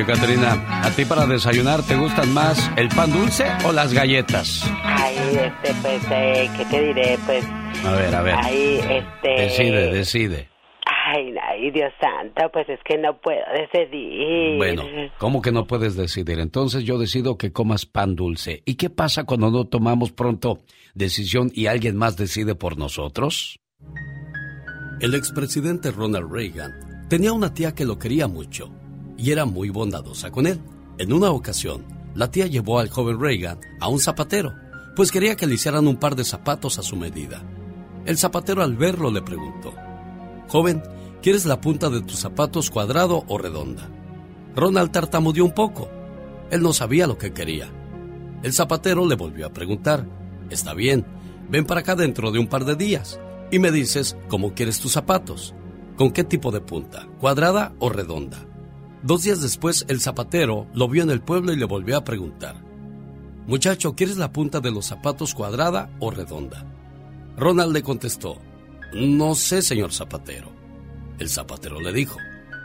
[0.04, 4.70] Oye, Caterina, ¿a ti para desayunar te gustan más el pan dulce o las galletas?
[4.84, 7.18] Ay, este, pues, eh, ¿qué te diré?
[7.26, 7.46] Pues,
[7.86, 8.36] A ver, a ver.
[8.38, 9.30] ay, este...
[9.30, 10.50] Decide, decide.
[10.86, 13.40] Ay, ay, Dios santo, pues es que no puedo
[13.72, 14.58] decidir.
[14.58, 14.84] Bueno,
[15.20, 16.40] ¿cómo que no puedes decidir?
[16.40, 18.62] Entonces yo decido que comas pan dulce.
[18.66, 20.64] ¿Y qué pasa cuando no tomamos pronto
[20.96, 23.62] decisión y alguien más decide por nosotros?
[25.00, 28.70] El expresidente Ronald Reagan tenía una tía que lo quería mucho
[29.18, 30.60] y era muy bondadosa con él.
[30.98, 34.54] En una ocasión, la tía llevó al joven Reagan a un zapatero,
[34.96, 37.42] pues quería que le hicieran un par de zapatos a su medida.
[38.06, 39.74] El zapatero al verlo le preguntó,
[40.48, 40.84] Joven,
[41.22, 43.90] ¿quieres la punta de tus zapatos cuadrado o redonda?
[44.56, 45.90] Ronald tartamudeó un poco.
[46.52, 47.70] Él no sabía lo que quería.
[48.44, 50.06] El zapatero le volvió a preguntar,
[50.50, 51.06] Está bien,
[51.50, 54.92] ven para acá dentro de un par de días y me dices cómo quieres tus
[54.92, 55.56] zapatos.
[55.98, 57.08] ¿Con qué tipo de punta?
[57.20, 58.46] ¿Cuadrada o redonda?
[59.04, 62.56] Dos días después, el zapatero lo vio en el pueblo y le volvió a preguntar.
[63.46, 66.66] Muchacho, ¿quieres la punta de los zapatos cuadrada o redonda?
[67.36, 68.38] Ronald le contestó,
[68.94, 70.54] No sé, señor zapatero.
[71.20, 72.18] El zapatero le dijo,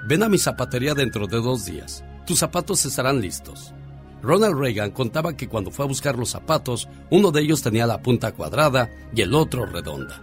[0.07, 2.05] Ven a mi zapatería dentro de dos días.
[2.25, 3.75] Tus zapatos estarán listos.
[4.23, 8.01] Ronald Reagan contaba que cuando fue a buscar los zapatos, uno de ellos tenía la
[8.01, 10.23] punta cuadrada y el otro redonda.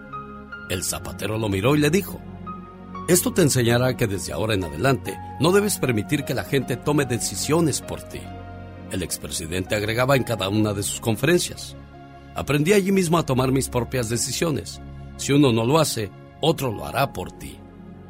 [0.70, 2.22] El zapatero lo miró y le dijo,
[3.08, 7.06] Esto te enseñará que desde ahora en adelante no debes permitir que la gente tome
[7.06, 8.22] decisiones por ti.
[8.92, 11.76] El expresidente agregaba en cada una de sus conferencias,
[12.36, 14.82] Aprendí allí mismo a tomar mis propias decisiones.
[15.16, 17.58] Si uno no lo hace, otro lo hará por ti.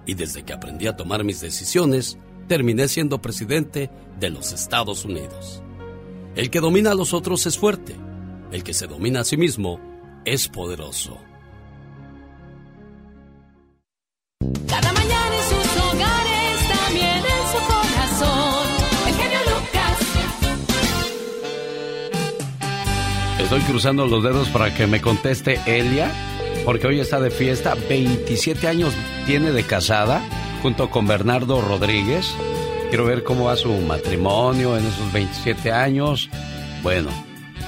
[0.08, 5.62] Y desde que aprendí a tomar mis decisiones, terminé siendo presidente de los Estados Unidos.
[6.36, 7.96] El que domina a los otros es fuerte.
[8.52, 9.80] El que se domina a sí mismo
[10.26, 11.20] es poderoso.
[23.56, 26.12] Estoy cruzando los dedos para que me conteste Elia,
[26.66, 27.74] porque hoy está de fiesta.
[27.88, 28.94] 27 años
[29.26, 30.22] tiene de casada,
[30.62, 32.36] junto con Bernardo Rodríguez.
[32.90, 36.30] Quiero ver cómo va su matrimonio en esos 27 años.
[36.84, 37.12] Bueno,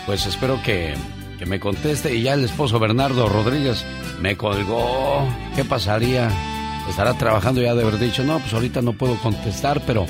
[0.06, 0.94] pues espero que,
[1.40, 2.14] que me conteste.
[2.14, 3.86] Y ya el esposo Bernardo Rodríguez
[4.20, 5.26] me colgó.
[5.56, 6.30] ¿Qué pasaría?
[6.90, 10.06] Estará trabajando ya de haber dicho, no, pues ahorita no puedo contestar, pero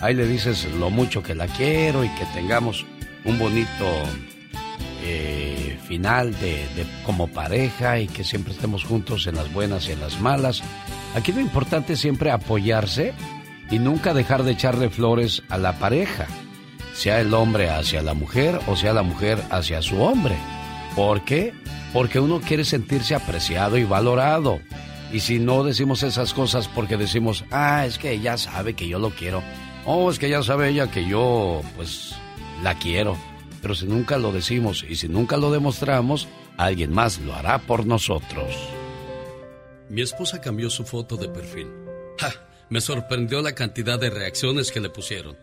[0.00, 2.86] ahí le dices lo mucho que la quiero y que tengamos
[3.24, 3.86] un bonito
[5.08, 6.66] eh, final de,
[7.04, 10.62] como pareja y que siempre estemos juntos en las buenas y en las malas.
[11.14, 13.14] Aquí lo importante es siempre apoyarse
[13.70, 16.26] y nunca dejar de echarle flores a la pareja,
[16.94, 20.36] sea el hombre hacia la mujer o sea la mujer hacia su hombre.
[20.96, 21.54] ¿Por qué?
[21.92, 24.60] Porque uno quiere sentirse apreciado y valorado.
[25.12, 28.98] Y si no decimos esas cosas porque decimos, ah, es que ella sabe que yo
[28.98, 29.42] lo quiero.
[29.84, 32.14] Oh, es que ella sabe ella que yo, pues,
[32.62, 33.16] la quiero.
[33.66, 37.84] Pero si nunca lo decimos y si nunca lo demostramos, alguien más lo hará por
[37.84, 38.54] nosotros.
[39.88, 41.66] Mi esposa cambió su foto de perfil.
[42.16, 42.32] ¡Ja!
[42.70, 45.36] Me sorprendió la cantidad de reacciones que le pusieron.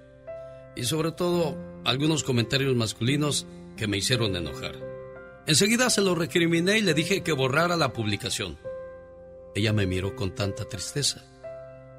[0.74, 4.76] Y sobre todo, algunos comentarios masculinos que me hicieron enojar.
[5.46, 8.58] Enseguida se lo recriminé y le dije que borrara la publicación.
[9.54, 11.26] Ella me miró con tanta tristeza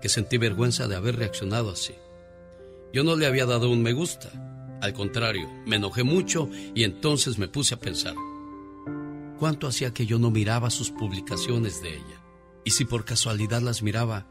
[0.01, 1.95] que sentí vergüenza de haber reaccionado así.
[2.95, 4.54] Yo no le había dado un me gusta.
[4.85, 8.15] Al contrario, me enojé mucho y entonces me puse a pensar.
[9.39, 12.23] ¿Cuánto hacía que yo no miraba sus publicaciones de ella?
[12.67, 14.27] Y si por casualidad las miraba,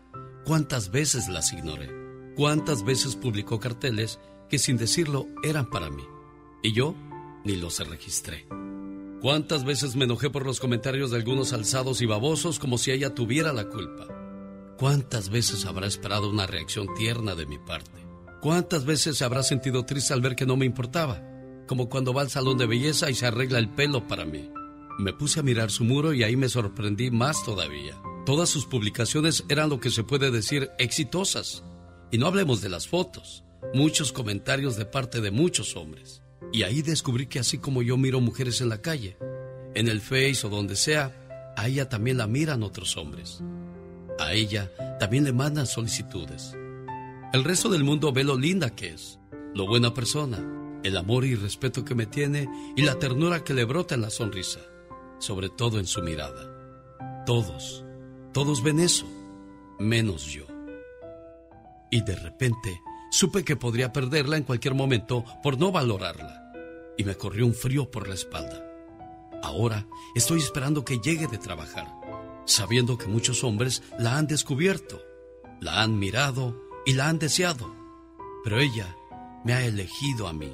[0.46, 1.89] ¿cuántas veces las ignoré?
[2.36, 6.04] ¿Cuántas veces publicó carteles que sin decirlo eran para mí?
[6.62, 6.94] Y yo
[7.44, 8.46] ni los registré.
[9.22, 13.16] ¿Cuántas veces me enojé por los comentarios de algunos alzados y babosos como si ella
[13.16, 14.06] tuviera la culpa?
[14.78, 18.03] ¿Cuántas veces habrá esperado una reacción tierna de mi parte?
[18.43, 21.21] ¿Cuántas veces se habrá sentido triste al ver que no me importaba?
[21.65, 24.49] Como cuando va al salón de belleza y se arregla el pelo para mí.
[24.99, 27.95] Me puse a mirar su muro y ahí me sorprendí más todavía.
[28.25, 31.63] Todas sus publicaciones eran lo que se puede decir exitosas.
[32.12, 36.21] Y no hablemos de las fotos, muchos comentarios de parte de muchos hombres.
[36.51, 39.15] Y ahí descubrí que así como yo miro mujeres en la calle,
[39.73, 43.39] en el Face o donde sea, a ella también la miran otros hombres.
[44.19, 46.58] A ella también le mandan solicitudes.
[47.34, 49.19] El resto del mundo ve lo linda que es,
[49.56, 50.38] lo buena persona,
[50.84, 54.12] el amor y respeto que me tiene y la ternura que le brota en la
[54.12, 54.60] sonrisa,
[55.17, 57.24] sobre todo en su mirada.
[57.26, 57.84] Todos,
[58.34, 59.08] todos ven eso,
[59.80, 60.46] menos yo.
[61.89, 66.54] Y de repente supe que podría perderla en cualquier momento por no valorarla.
[67.00, 68.63] Y me corrió un frío por la espalda.
[69.41, 71.88] Ahora estoy esperando que llegue de trabajar,
[72.46, 75.02] sabiendo que muchos hombres la han descubierto,
[75.60, 77.74] la han mirado y la han deseado.
[78.43, 78.96] Pero ella
[79.43, 80.52] me ha elegido a mí.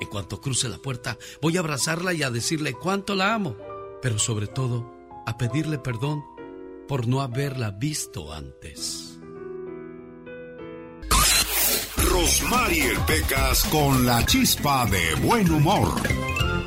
[0.00, 3.56] En cuanto cruce la puerta, voy a abrazarla y a decirle cuánto la amo,
[4.02, 4.92] pero sobre todo
[5.26, 6.22] a pedirle perdón
[6.86, 9.15] por no haberla visto antes.
[12.20, 15.86] Rosmarie Pecas con la chispa de buen humor.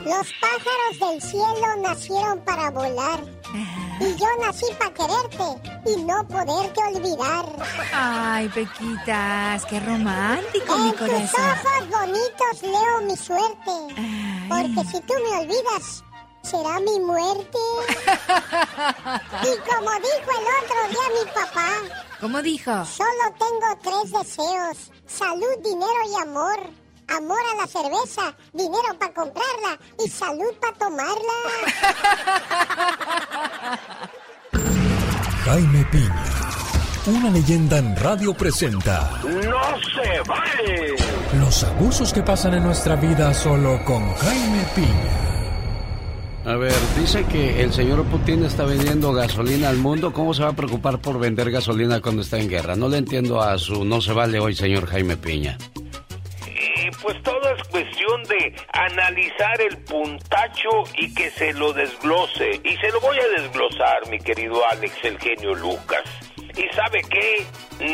[0.06, 3.20] Los pájaros del cielo nacieron para volar.
[4.00, 7.46] Y yo nací para quererte y no poderte olvidar.
[7.92, 11.42] Ay, Pequitas, qué romántico, mi En tus corazón.
[11.42, 13.96] ojos bonitos leo mi suerte.
[14.50, 16.04] Porque si tú me olvidas,
[16.44, 17.58] será mi muerte.
[19.42, 21.72] y como dijo el otro día mi papá,
[22.22, 22.86] ¿Cómo dijo?
[22.86, 26.60] solo tengo tres deseos: salud, dinero y amor.
[27.08, 31.34] Amor a la cerveza, dinero para comprarla y salud para tomarla.
[35.46, 36.26] Jaime Piña,
[37.08, 40.96] una leyenda en radio presenta ¡No se vale!
[41.40, 45.39] los abusos que pasan en nuestra vida solo con Jaime Piña.
[46.50, 50.12] A ver, dice que el señor Putin está vendiendo gasolina al mundo.
[50.12, 52.76] ¿Cómo se va a preocupar por vender gasolina cuando está en guerra?
[52.76, 55.60] No le entiendo a su no se vale hoy, señor Jaime Piña.
[56.48, 62.60] Eh, pues todo es cuestión de analizar el puntacho y que se lo desglose.
[62.64, 66.02] Y se lo voy a desglosar, mi querido Alex, el genio Lucas.
[66.58, 67.46] ¿Y sabe qué?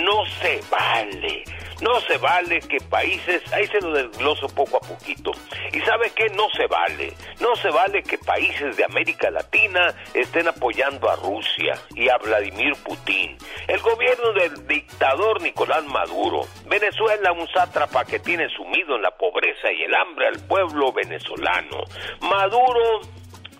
[0.01, 1.43] No se vale.
[1.85, 5.29] No se vale que países, ahí se lo desgloso poco a poquito.
[5.71, 6.29] ¿Y sabe qué?
[6.29, 7.13] No se vale.
[7.39, 12.73] No se vale que países de América Latina estén apoyando a Rusia y a Vladimir
[12.83, 13.37] Putin.
[13.67, 16.47] El gobierno del dictador Nicolás Maduro.
[16.65, 21.83] Venezuela, un sátrapa que tiene sumido en la pobreza y el hambre al pueblo venezolano.
[22.21, 23.01] Maduro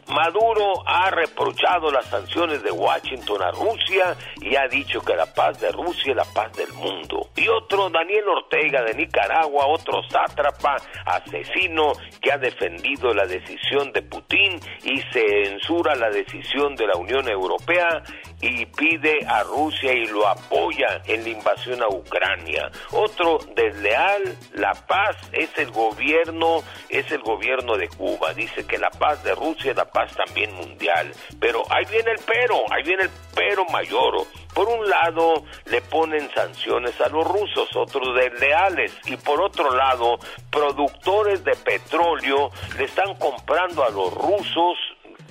[0.08, 5.60] Maduro ha reprochado las sanciones de Washington a Rusia y ha dicho que la paz
[5.60, 7.30] de Rusia es la paz del mundo.
[7.36, 14.04] Y otro, Daniel Ortega de Nicaragua, otro sátrapa, asesino, que ha defendido la decisión de
[14.04, 18.04] Putin y censura la decisión de la Unión Europea
[18.42, 22.70] y pide a Rusia y lo apoya en la invasión a Ucrania.
[22.92, 28.34] Otro desleal, la paz es el gobierno, es el gobierno de Cuba.
[28.34, 31.10] Dice que la paz de Rusia es la paz también mundial.
[31.40, 34.28] Pero ahí viene el pero, ahí viene el pero mayor.
[34.54, 40.18] Por un lado le ponen sanciones a los rusos, otros desleales, y por otro lado
[40.52, 44.78] productores de petróleo le están comprando a los rusos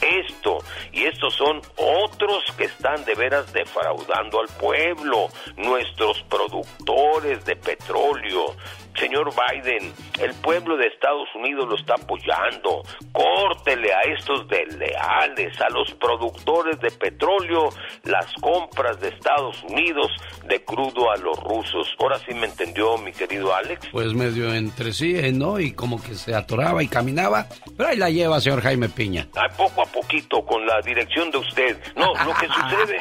[0.00, 0.58] Esto
[0.92, 8.54] y estos son otros que están de veras defraudando al pueblo, nuestros productores de petróleo,
[8.98, 12.82] Señor Biden, el pueblo de Estados Unidos lo está apoyando.
[13.12, 17.68] Córtele a estos desleales, a los productores de petróleo,
[18.04, 20.10] las compras de Estados Unidos
[20.46, 21.94] de crudo a los rusos.
[21.98, 23.88] Ahora sí me entendió, mi querido Alex.
[23.92, 25.32] Pues medio entre sí, ¿eh?
[25.32, 25.60] ¿no?
[25.60, 27.46] Y como que se atoraba y caminaba.
[27.76, 29.28] Pero ahí la lleva, señor Jaime Piña.
[29.36, 31.78] Ay, poco a poquito, con la dirección de usted.
[31.96, 33.00] No, lo que sucede...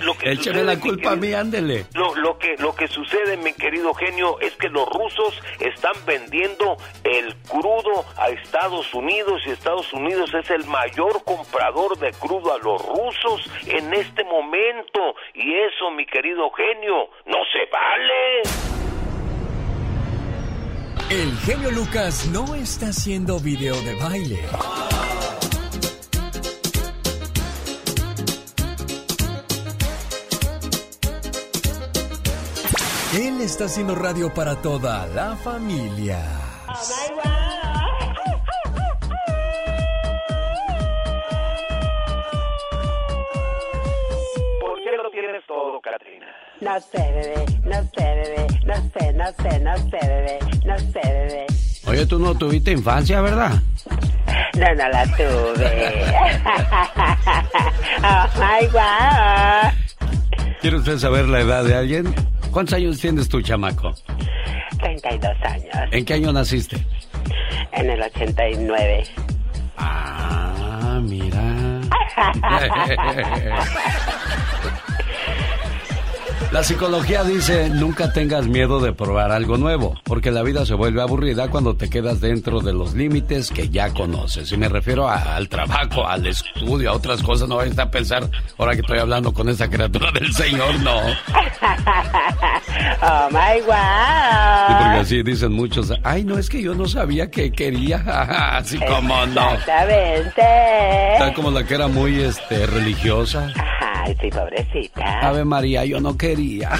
[0.00, 1.86] lo que Écheme la culpa a mí, ándele.
[1.94, 6.76] Lo, lo, que, lo que sucede, mi querido genio, es que los rusos están vendiendo
[7.04, 12.58] el crudo a Estados Unidos y Estados Unidos es el mayor comprador de crudo a
[12.58, 15.14] los rusos en este momento.
[15.34, 18.42] Y eso, mi querido genio, no se vale.
[21.10, 25.45] El genio Lucas no está haciendo video de baile.
[33.16, 36.18] Él está haciendo radio para toda la familia.
[44.60, 46.26] ¿Por qué lo tienes todo, Katrina?
[46.60, 51.00] No sé, bebé, no sé, bebé, no sé, no sé, no sé, bebé, no sé,
[51.02, 51.46] bebé.
[51.86, 53.62] Oye, tú no tuviste infancia, ¿verdad?
[54.58, 56.04] No, no la tuve.
[58.04, 59.72] oh my God.
[60.60, 62.14] ¿Quiere usted saber la edad de alguien?
[62.56, 63.92] ¿Cuántos años tienes tú, chamaco?
[64.78, 65.68] 32 años.
[65.90, 66.78] ¿En qué año naciste?
[67.72, 69.04] En el 89.
[69.76, 71.36] Ah, mira.
[76.52, 81.02] La psicología dice, nunca tengas miedo de probar algo nuevo, porque la vida se vuelve
[81.02, 84.52] aburrida cuando te quedas dentro de los límites que ya conoces.
[84.52, 87.48] Y me refiero a- al trabajo, al estudio, a otras cosas.
[87.48, 88.28] No vayas a pensar,
[88.58, 90.96] ahora que estoy hablando con esa criatura del Señor, no.
[93.02, 93.62] oh my Sí,
[94.68, 95.00] porque God.
[95.00, 97.96] así dicen muchos, ay, no, es que yo no sabía que quería.
[98.56, 99.52] Así como no.
[99.54, 100.42] Exactamente.
[101.18, 103.52] Tal como la que era muy este, religiosa.
[104.06, 105.20] Ay, sí, pobrecita.
[105.20, 106.70] Ave María, yo no quería.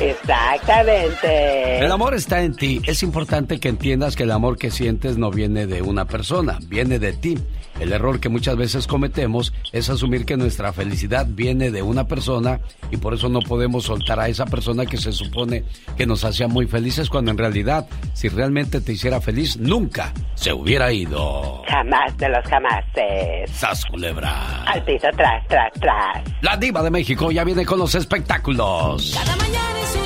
[0.00, 1.84] Exactamente.
[1.84, 2.80] El amor está en ti.
[2.86, 6.98] Es importante que entiendas que el amor que sientes no viene de una persona, viene
[6.98, 7.36] de ti.
[7.80, 12.60] El error que muchas veces cometemos es asumir que nuestra felicidad viene de una persona
[12.90, 15.64] y por eso no podemos soltar a esa persona que se supone
[15.96, 20.52] que nos hacía muy felices cuando en realidad, si realmente te hiciera feliz, nunca se
[20.52, 21.62] hubiera ido.
[21.68, 23.50] Jamás de los jamases.
[23.50, 24.62] ¡Sas, culebra!
[24.64, 26.22] Al piso, tras, tras, tras.
[26.42, 29.14] La diva de México ya viene con los espectáculos.
[29.14, 30.03] Cada mañana sus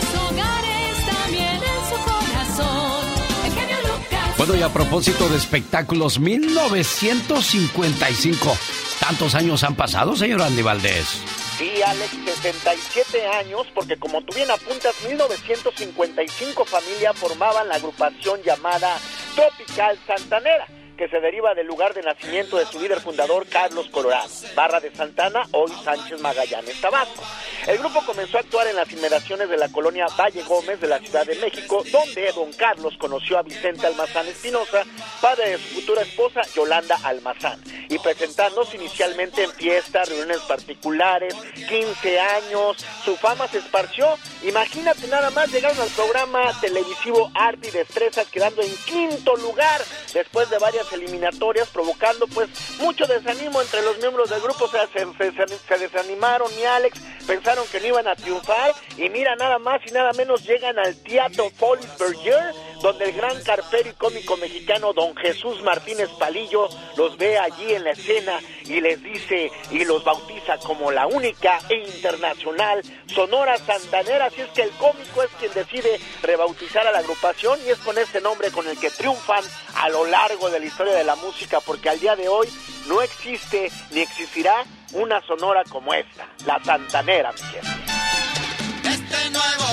[4.57, 8.57] Y a propósito de espectáculos, 1955.
[8.99, 11.21] ¿Tantos años han pasado, señor Andy Valdés?
[11.59, 18.97] Sí, Alex, 67 años, porque como tú bien apuntas, 1955 familias formaban la agrupación llamada
[19.35, 20.67] Tropical Santanera,
[20.99, 24.93] que se deriva del lugar de nacimiento de su líder fundador, Carlos Colorado, Barra de
[24.95, 27.23] Santana, hoy Sánchez Magallanes, Tabasco.
[27.67, 30.99] El grupo comenzó a actuar en las inmediaciones de la colonia Valle Gómez de la
[30.99, 34.83] Ciudad de México, donde don Carlos conoció a Vicente Almazán Espinosa,
[35.21, 41.35] padre de su futura esposa, Yolanda Almazán, y presentándose inicialmente en fiestas, reuniones particulares,
[41.69, 44.19] 15 años, su fama se esparció.
[44.43, 49.81] Imagínate nada más, llegaron al programa televisivo Arte y Destrezas, quedando en quinto lugar
[50.13, 54.64] después de varias eliminatorias, provocando pues mucho desánimo entre los miembros del grupo.
[54.64, 58.72] O sea, se, desanimaron, mi Alex, pensaron que no iban a triunfar.
[58.97, 63.43] Y mira, nada más y nada menos llegan al Teatro Folies Berger, donde el gran
[63.43, 68.80] carpero y cómico mexicano don Jesús Martínez Palillo los ve allí en la escena y
[68.80, 74.26] les dice y los bautiza como la única e internacional Sonora Santanera.
[74.26, 77.99] Así es que el cómico es quien decide rebautizar a la agrupación y es con
[77.99, 79.45] este nombre con el que triunfan
[79.76, 82.49] a lo largo de la historia de la música, porque al día de hoy
[82.87, 87.99] no existe ni existirá una sonora como esta, la Santanera, mi gente.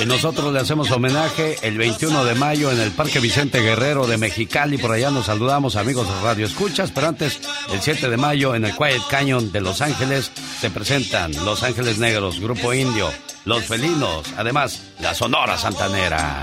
[0.02, 4.18] Y nosotros le hacemos homenaje el 21 de mayo en el Parque Vicente Guerrero de
[4.18, 4.78] Mexicali.
[4.78, 6.92] Por allá nos saludamos amigos de Radio Escuchas.
[6.92, 7.40] Pero antes,
[7.72, 11.98] el 7 de mayo en el Quiet Canyon de Los Ángeles se presentan Los Ángeles
[11.98, 13.10] Negros, Grupo Indio,
[13.46, 16.42] Los Felinos, además la Sonora Santanera.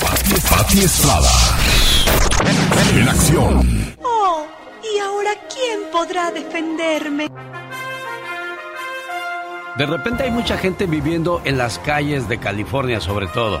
[0.00, 1.61] Pati Pati Estrada.
[2.90, 3.94] En acción.
[4.02, 4.44] Oh,
[4.82, 7.28] ¿y ahora quién podrá defenderme?
[9.76, 13.60] De repente hay mucha gente viviendo en las calles de California sobre todo.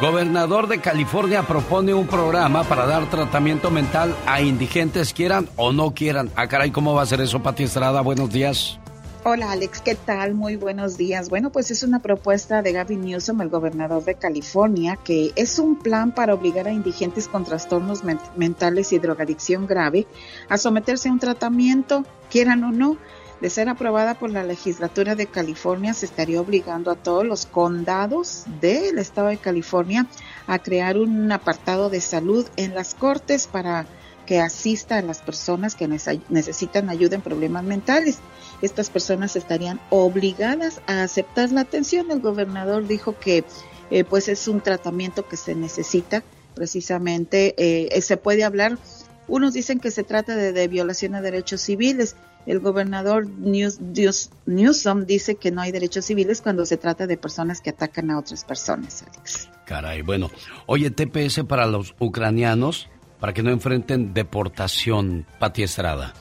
[0.00, 5.90] Gobernador de California propone un programa para dar tratamiento mental a indigentes quieran o no
[5.90, 6.30] quieran.
[6.36, 8.00] Ah, caray, ¿cómo va a ser eso, Pati Estrada?
[8.00, 8.78] Buenos días.
[9.24, 10.34] Hola Alex, ¿qué tal?
[10.34, 11.28] Muy buenos días.
[11.28, 15.76] Bueno, pues es una propuesta de Gavin Newsom, el gobernador de California, que es un
[15.76, 18.02] plan para obligar a indigentes con trastornos
[18.36, 20.06] mentales y drogadicción grave
[20.48, 22.96] a someterse a un tratamiento, quieran o no.
[23.40, 28.44] De ser aprobada por la legislatura de California, se estaría obligando a todos los condados
[28.60, 30.06] del estado de California
[30.46, 33.86] a crear un apartado de salud en las cortes para
[34.28, 38.18] que asista a las personas que necesitan ayuda en problemas mentales.
[38.60, 42.10] Estas personas estarían obligadas a aceptar la atención.
[42.10, 43.46] El gobernador dijo que
[43.90, 46.22] eh, pues es un tratamiento que se necesita
[46.54, 47.54] precisamente.
[47.56, 48.76] Eh, se puede hablar,
[49.28, 52.14] unos dicen que se trata de, violación a derechos civiles.
[52.44, 57.70] El gobernador Newsom dice que no hay derechos civiles cuando se trata de personas que
[57.70, 59.48] atacan a otras personas, Alex.
[59.64, 60.30] Caray, bueno.
[60.66, 62.90] Oye, TPS para los ucranianos
[63.20, 66.14] para que no enfrenten deportación, Pati Estrada.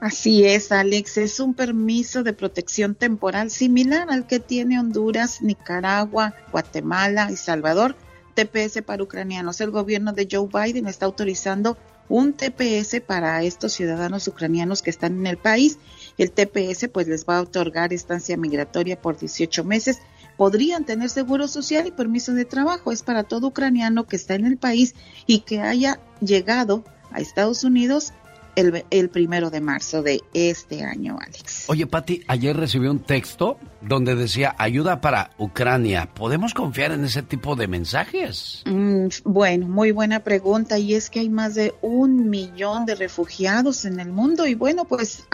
[0.00, 6.34] Así es, Alex, es un permiso de protección temporal similar al que tiene Honduras, Nicaragua,
[6.52, 7.96] Guatemala y Salvador.
[8.36, 9.60] TPS para ucranianos.
[9.60, 11.78] El gobierno de Joe Biden está autorizando
[12.08, 15.78] un TPS para estos ciudadanos ucranianos que están en el país.
[16.18, 19.98] El TPS pues les va a otorgar estancia migratoria por 18 meses
[20.36, 22.92] podrían tener seguro social y permiso de trabajo.
[22.92, 24.94] Es para todo ucraniano que está en el país
[25.26, 28.12] y que haya llegado a Estados Unidos
[28.56, 31.68] el, primero de marzo de este año, Alex.
[31.68, 36.08] Oye, Patti, ayer recibí un texto donde decía ayuda para Ucrania.
[36.14, 38.62] ¿Podemos confiar en ese tipo de mensajes?
[38.64, 40.78] Mm, bueno, muy buena pregunta.
[40.78, 44.86] Y es que hay más de un millón de refugiados en el mundo y bueno,
[44.86, 45.24] pues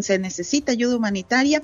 [0.00, 1.62] se necesita ayuda humanitaria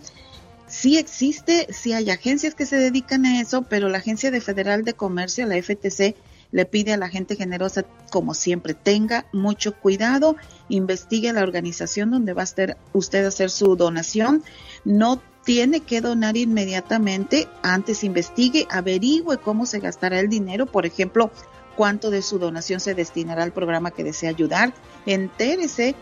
[0.73, 4.85] sí existe, sí hay agencias que se dedican a eso, pero la Agencia de Federal
[4.85, 6.17] de Comercio, la FTC,
[6.51, 10.37] le pide a la gente generosa, como siempre, tenga mucho cuidado,
[10.71, 14.43] investigue la organización donde va a estar usted a hacer su donación,
[14.85, 21.31] no tiene que donar inmediatamente, antes investigue, averigüe cómo se gastará el dinero, por ejemplo,
[21.77, 24.73] cuánto de su donación se destinará al programa que desea ayudar,
[25.05, 25.95] entérese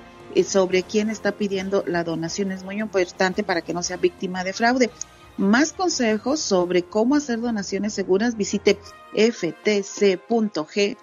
[0.44, 2.52] sobre quién está pidiendo la donación.
[2.52, 4.90] Es muy importante para que no sea víctima de fraude.
[5.36, 8.78] Más consejos sobre cómo hacer donaciones seguras, visite
[9.14, 10.96] ftc.gov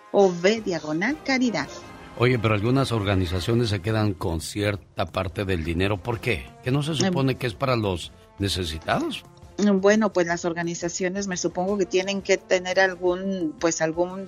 [0.63, 1.67] diagonal caridad.
[2.19, 5.97] Oye, pero algunas organizaciones se quedan con cierta parte del dinero.
[5.97, 6.47] ¿Por qué?
[6.63, 6.97] ¿Que no se em.
[6.97, 9.23] supone que es para los necesitados?
[9.57, 14.25] Bueno, pues las organizaciones me supongo que tienen que tener algún, pues algún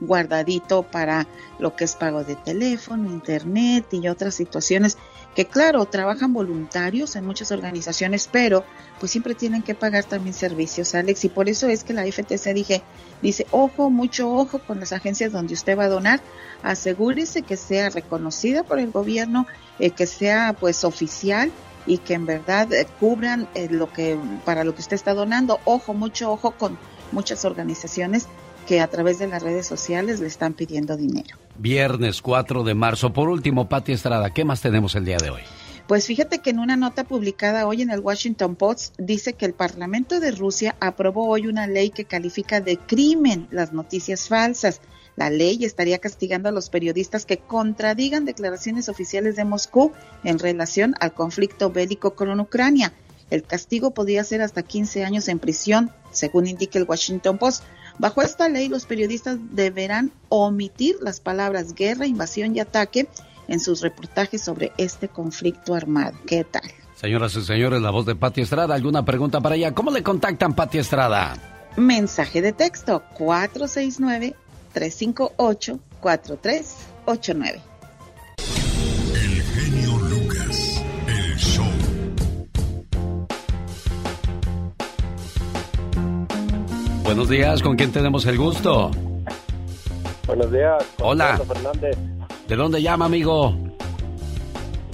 [0.00, 1.26] guardadito para
[1.58, 4.96] lo que es pago de teléfono, internet y otras situaciones
[5.34, 8.64] que claro, trabajan voluntarios en muchas organizaciones, pero
[8.98, 12.52] pues siempre tienen que pagar también servicios, Alex, y por eso es que la FTC
[12.54, 12.82] dije,
[13.22, 16.20] dice, ojo, mucho ojo con las agencias donde usted va a donar,
[16.62, 19.46] asegúrese que sea reconocida por el gobierno,
[19.78, 21.50] eh, que sea pues oficial
[21.86, 25.60] y que en verdad eh, cubran eh, lo que para lo que usted está donando.
[25.64, 26.78] Ojo, mucho ojo con
[27.12, 28.28] muchas organizaciones
[28.66, 31.36] que a través de las redes sociales le están pidiendo dinero.
[31.58, 33.12] Viernes 4 de marzo.
[33.12, 35.42] Por último, Pati Estrada, ¿qué más tenemos el día de hoy?
[35.86, 39.52] Pues fíjate que en una nota publicada hoy en el Washington Post dice que el
[39.52, 44.80] Parlamento de Rusia aprobó hoy una ley que califica de crimen las noticias falsas.
[45.16, 49.92] La ley estaría castigando a los periodistas que contradigan declaraciones oficiales de Moscú
[50.24, 52.92] en relación al conflicto bélico con Ucrania.
[53.30, 57.64] El castigo podría ser hasta 15 años en prisión, según indica el Washington Post.
[57.98, 63.08] Bajo esta ley, los periodistas deberán omitir las palabras guerra, invasión y ataque
[63.48, 66.18] en sus reportajes sobre este conflicto armado.
[66.26, 66.62] ¿Qué tal?
[66.96, 68.74] Señoras y señores, la voz de Pati Estrada.
[68.74, 69.72] ¿Alguna pregunta para ella?
[69.72, 71.36] ¿Cómo le contactan, Pati Estrada?
[71.76, 74.36] Mensaje de texto 469
[74.72, 77.60] 358-4389.
[79.14, 81.66] El genio Lucas, el show.
[87.04, 88.90] Buenos días, ¿con quién tenemos el gusto?
[90.26, 90.84] Buenos días.
[91.00, 91.38] Hola.
[91.38, 91.96] Fernández.
[92.48, 93.54] ¿De dónde llama, amigo?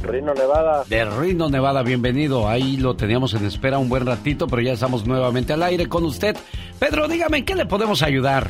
[0.03, 0.85] Rino, Nevada.
[0.89, 2.49] De Rino, Nevada, bienvenido.
[2.49, 6.05] Ahí lo teníamos en espera un buen ratito, pero ya estamos nuevamente al aire con
[6.05, 6.37] usted.
[6.79, 8.49] Pedro, dígame, ¿en qué le podemos ayudar?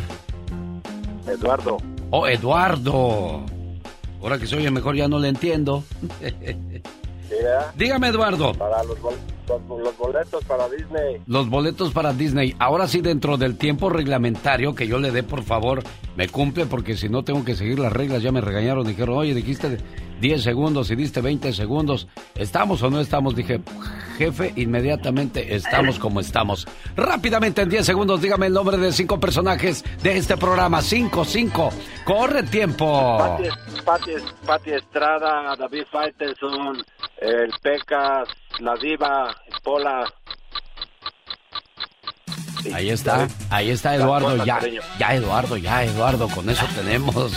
[1.29, 1.79] Eduardo.
[2.11, 3.45] Oh, Eduardo.
[4.21, 5.85] Ahora que se oye mejor ya no le entiendo.
[7.77, 8.53] Dígame, Eduardo.
[8.55, 8.99] Para los,
[9.49, 11.21] los- los boletos para Disney.
[11.27, 12.55] Los boletos para Disney.
[12.59, 15.83] Ahora sí, dentro del tiempo reglamentario que yo le dé, por favor,
[16.17, 18.23] me cumple, porque si no tengo que seguir las reglas.
[18.23, 18.87] Ya me regañaron.
[18.87, 19.79] Dijeron, oye, dijiste
[20.21, 22.09] 10 segundos y diste 20 segundos.
[22.35, 23.35] ¿Estamos o no estamos?
[23.37, 23.61] Dije,
[24.19, 26.67] jefe, inmediatamente estamos como estamos.
[26.97, 30.83] Rápidamente, en 10 segundos, dígame el nombre de cinco personajes de este programa.
[30.83, 31.71] 5, 5.
[32.05, 33.17] Corre tiempo.
[33.19, 33.45] Pati,
[33.85, 34.11] Pati,
[34.45, 36.79] Pati Estrada, David Faitelson,
[37.21, 38.29] el Pecas,
[38.59, 40.13] la Diva, Pola.
[42.75, 44.61] Ahí está, ahí está Eduardo, ya,
[44.99, 47.33] ya Eduardo, ya Eduardo, con eso tenemos.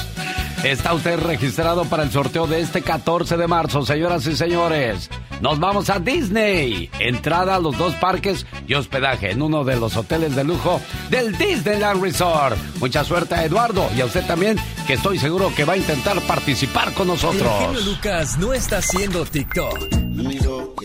[0.64, 5.09] Está usted registrado para el sorteo de este 14 de marzo, señoras y señores.
[5.41, 6.91] Nos vamos a Disney.
[6.99, 11.36] Entrada a los dos parques y hospedaje en uno de los hoteles de lujo del
[11.36, 12.57] Disneyland Resort.
[12.80, 16.22] Mucha suerte a Eduardo y a usted también, que estoy seguro que va a intentar
[16.22, 17.86] participar con El genio nosotros.
[17.86, 19.95] Lucas no está haciendo TikTok.
[20.12, 20.76] Miro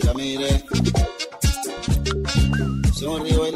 [3.25, 3.46] y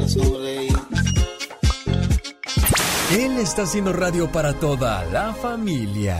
[3.12, 6.18] Él está haciendo radio para toda la familia.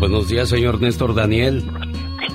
[0.00, 1.62] Buenos días, señor Néstor Daniel.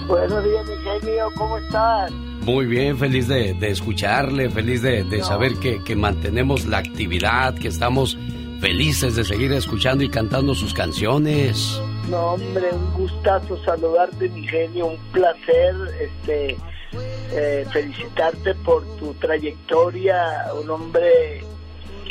[0.08, 2.12] Buenos días, mi genio, ¿cómo estás?
[2.12, 7.56] Muy bien, feliz de, de escucharle, feliz de, de saber que, que mantenemos la actividad,
[7.56, 8.16] que estamos
[8.60, 11.82] felices de seguir escuchando y cantando sus canciones.
[12.12, 16.58] No, hombre, un gustazo saludarte, mi genio, un placer, este,
[17.32, 21.44] eh, felicitarte por tu trayectoria, un hombre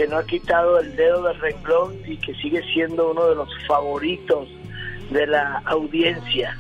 [0.01, 3.51] que no ha quitado el dedo del renglón y que sigue siendo uno de los
[3.69, 4.49] favoritos
[5.11, 6.57] de la audiencia.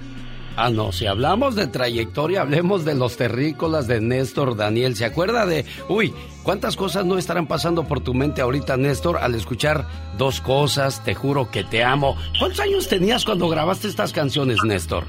[0.58, 4.94] Ah, no, si hablamos de trayectoria, hablemos de los terrícolas de Néstor Daniel.
[4.94, 6.12] ¿Se acuerda de, uy,
[6.42, 9.86] cuántas cosas no estarán pasando por tu mente ahorita, Néstor, al escuchar
[10.18, 12.18] dos cosas, te juro que te amo?
[12.38, 15.04] ¿Cuántos años tenías cuando grabaste estas canciones, Néstor?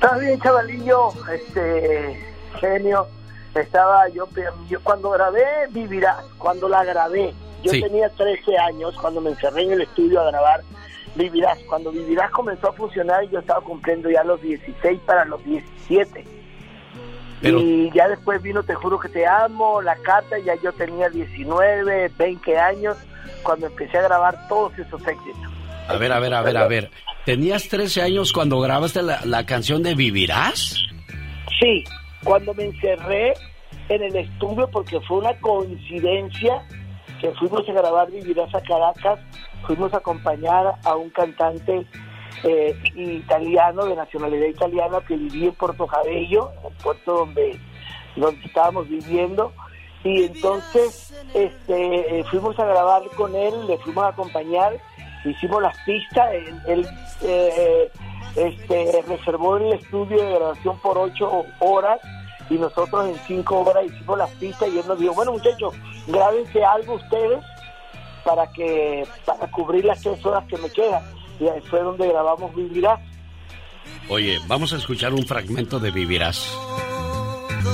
[0.00, 2.18] Está bien, chavalillo, este,
[2.58, 3.06] genio.
[3.60, 4.28] Estaba yo,
[4.68, 7.32] yo cuando grabé Vivirás, cuando la grabé,
[7.62, 7.80] yo Sí.
[7.82, 10.60] tenía 13 años cuando me encerré en el estudio a grabar
[11.14, 11.58] Vivirás.
[11.68, 16.24] Cuando Vivirás comenzó a funcionar, yo estaba cumpliendo ya los 16 para los 17.
[17.40, 21.08] Pero- Y ya después vino Te juro que te amo, La Cata, ya yo tenía
[21.08, 22.96] 19, 20 años
[23.42, 25.52] cuando empecé a grabar todos esos éxitos.
[25.88, 26.90] A ver, a ver, a ver, a ver.
[27.24, 30.76] ¿Tenías 13 años cuando grabaste la, la canción de Vivirás?
[31.60, 31.84] Sí,
[32.26, 33.34] cuando me encerré
[33.88, 36.60] en el estudio porque fue una coincidencia
[37.20, 39.20] que fuimos a grabar Vivirás a Caracas,
[39.64, 41.86] fuimos a acompañar a un cantante
[42.42, 47.60] eh, italiano, de nacionalidad italiana, que vivía en Puerto Cabello, el puerto donde,
[48.16, 49.52] donde estábamos viviendo,
[50.02, 54.76] y entonces este, eh, fuimos a grabar con él, le fuimos a acompañar,
[55.24, 56.88] hicimos las pistas, él, él,
[57.22, 57.90] eh,
[58.34, 62.00] este, reservó el estudio de grabación por ocho horas
[62.50, 65.74] y nosotros en cinco horas hicimos las pistas y él nos dijo, bueno muchachos,
[66.06, 67.44] grábense algo ustedes
[68.24, 71.02] para que para cubrir las tres horas que me quedan.
[71.38, 73.00] Y ahí fue donde grabamos Vivirás.
[74.08, 76.56] Oye, vamos a escuchar un fragmento de Vivirás.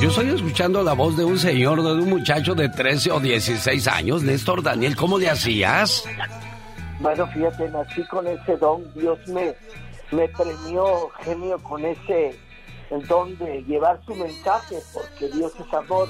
[0.00, 3.86] Yo estoy escuchando la voz de un señor, de un muchacho de 13 o 16
[3.88, 4.22] años.
[4.22, 6.04] Néstor Daniel, ¿cómo le hacías?
[7.00, 9.54] Bueno, fíjate, nací con ese don, Dios me,
[10.10, 12.36] me premió, genio, con ese
[13.00, 16.08] don de llevar su mensaje, porque Dios es amor,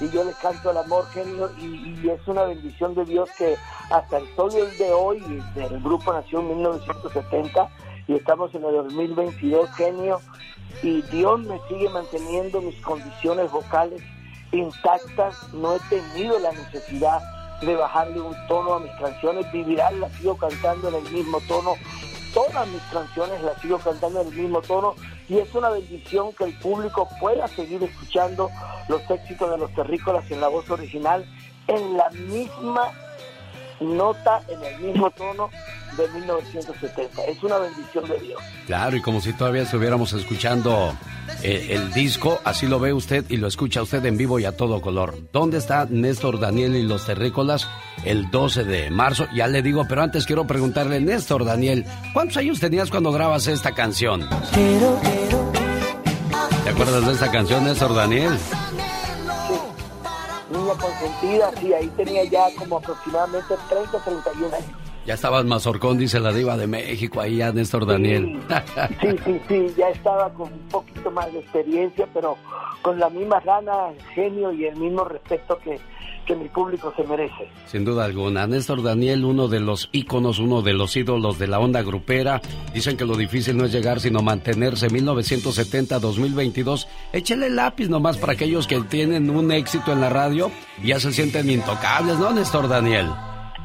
[0.00, 3.56] y yo le canto el amor, genio, y, y es una bendición de Dios que
[3.90, 5.22] hasta el sol de hoy,
[5.56, 7.68] el grupo nació en 1970,
[8.08, 10.20] y estamos en el 2022, genio,
[10.82, 14.02] y Dios me sigue manteniendo mis condiciones vocales
[14.52, 17.20] intactas, no he tenido la necesidad
[17.60, 21.74] de bajarle un tono a mis canciones, Vivirás las sigo cantando en el mismo tono,
[22.34, 24.94] todas mis canciones las sigo cantando en el mismo tono
[25.28, 28.50] y es una bendición que el público pueda seguir escuchando
[28.88, 31.24] los éxitos de los terrícolas en la voz original
[31.68, 32.90] en la misma
[33.80, 35.50] nota, en el mismo tono
[35.96, 37.24] de 1970.
[37.24, 38.40] Es una bendición de Dios.
[38.66, 40.96] Claro, y como si todavía estuviéramos escuchando
[41.42, 44.56] eh, el disco, así lo ve usted y lo escucha usted en vivo y a
[44.56, 45.14] todo color.
[45.32, 47.68] ¿Dónde está Néstor Daniel y los terrícolas?
[48.04, 52.60] El 12 de marzo, ya le digo, pero antes quiero preguntarle, Néstor Daniel, ¿cuántos años
[52.60, 54.28] tenías cuando grabas esta canción?
[56.64, 58.32] ¿Te acuerdas de esta canción, Néstor Daniel?
[60.54, 64.66] Niña consentida, sí, ahí tenía ya como aproximadamente 30, 31 años.
[65.06, 68.40] Ya estabas mazorcón, dice la diva de México, ahí ya Néstor Daniel.
[69.02, 72.38] Sí, sí, sí, ya estaba con un poquito más de experiencia, pero
[72.80, 75.78] con la misma gana, genio y el mismo respeto que,
[76.26, 77.50] que mi público se merece.
[77.66, 78.46] Sin duda alguna.
[78.46, 82.40] Néstor Daniel, uno de los íconos, uno de los ídolos de la onda grupera.
[82.72, 84.88] Dicen que lo difícil no es llegar, sino mantenerse.
[84.88, 86.86] 1970-2022.
[87.12, 90.50] Échele lápiz nomás para aquellos que tienen un éxito en la radio
[90.82, 93.08] y ya se sienten intocables, ¿no, Néstor Daniel?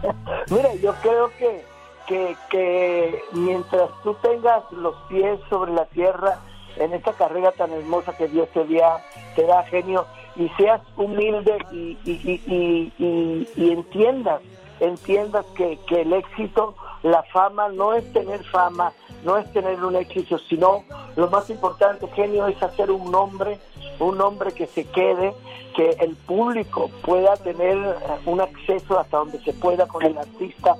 [0.49, 1.63] Mira, yo creo que,
[2.07, 6.39] que, que mientras tú tengas los pies sobre la tierra
[6.77, 9.03] en esta carrera tan hermosa que Dios te, da,
[9.35, 14.41] te da genio y seas humilde y, y, y, entiendas,
[14.79, 18.93] entiendas que, que el éxito, la fama no es tener fama,
[19.25, 20.83] no es tener un éxito, sino
[21.15, 23.59] lo más importante, genio, es hacer un nombre,
[23.99, 25.33] un nombre que se quede,
[25.75, 27.95] que el público pueda tener eh,
[28.25, 30.75] un acceso hasta donde se pueda con el artista,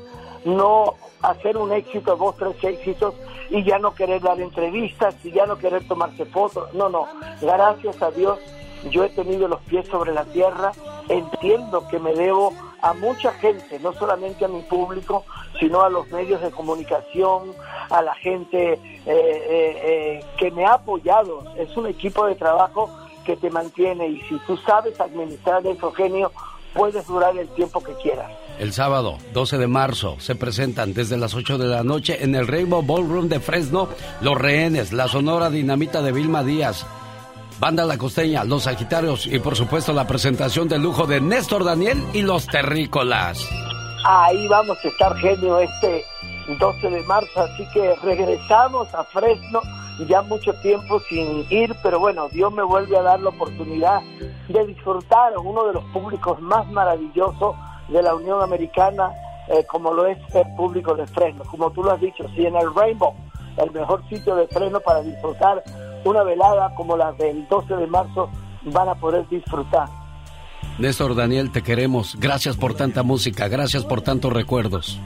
[0.46, 3.14] no hacer un éxito, dos, tres éxitos
[3.50, 6.74] y ya no querer dar entrevistas y ya no querer tomarse fotos.
[6.74, 7.08] No, no,
[7.42, 8.40] gracias a Dios
[8.90, 10.72] yo he tenido los pies sobre la tierra,
[11.10, 15.26] entiendo que me debo a mucha gente, no solamente a mi público,
[15.60, 17.54] sino a los medios de comunicación,
[17.90, 21.44] a la gente eh, eh, que me ha apoyado.
[21.58, 22.90] Es un equipo de trabajo
[23.30, 26.32] que te mantiene y si tú sabes administrar eso, genio,
[26.74, 28.32] puedes durar el tiempo que quieras.
[28.58, 32.48] El sábado 12 de marzo se presentan desde las 8 de la noche en el
[32.48, 33.88] Rainbow Ballroom de Fresno
[34.22, 36.88] Los Rehenes, la Sonora Dinamita de Vilma Díaz,
[37.60, 42.04] Banda La Costeña, Los Sagitarios y por supuesto la presentación de lujo de Néstor Daniel
[42.14, 43.48] y Los Terrícolas.
[44.08, 46.04] Ahí vamos a estar genio este
[46.60, 49.62] 12 de marzo, así que regresamos a Fresno,
[50.08, 54.02] ya mucho tiempo sin ir, pero bueno, Dios me vuelve a dar la oportunidad
[54.48, 57.56] de disfrutar uno de los públicos más maravillosos
[57.90, 59.12] de la Unión Americana,
[59.50, 62.56] eh, como lo es el público de Fresno, como tú lo has dicho, sí, en
[62.56, 63.14] el Rainbow,
[63.58, 65.64] el mejor sitio de Fresno para disfrutar
[66.06, 68.30] una velada como la del 12 de marzo
[68.64, 69.88] van a poder disfrutar.
[70.78, 72.16] Néstor Daniel, te queremos.
[72.20, 75.00] Gracias por tanta música, gracias por tantos recuerdos.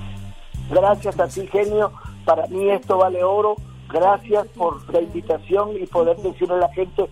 [0.69, 1.91] Gracias a ti, genio.
[2.25, 3.55] Para mí esto vale oro.
[3.93, 7.03] Gracias por la invitación y poder decirle a la gente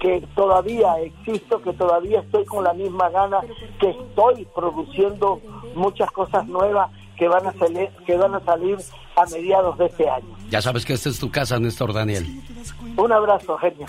[0.00, 3.40] que todavía existo, que todavía estoy con la misma gana,
[3.80, 5.40] que estoy produciendo
[5.74, 8.78] muchas cosas nuevas que van a salir, que van a salir
[9.16, 10.36] a mediados de este año.
[10.50, 12.26] Ya sabes que esta es tu casa, Néstor Daniel.
[12.96, 13.86] Un abrazo, genio.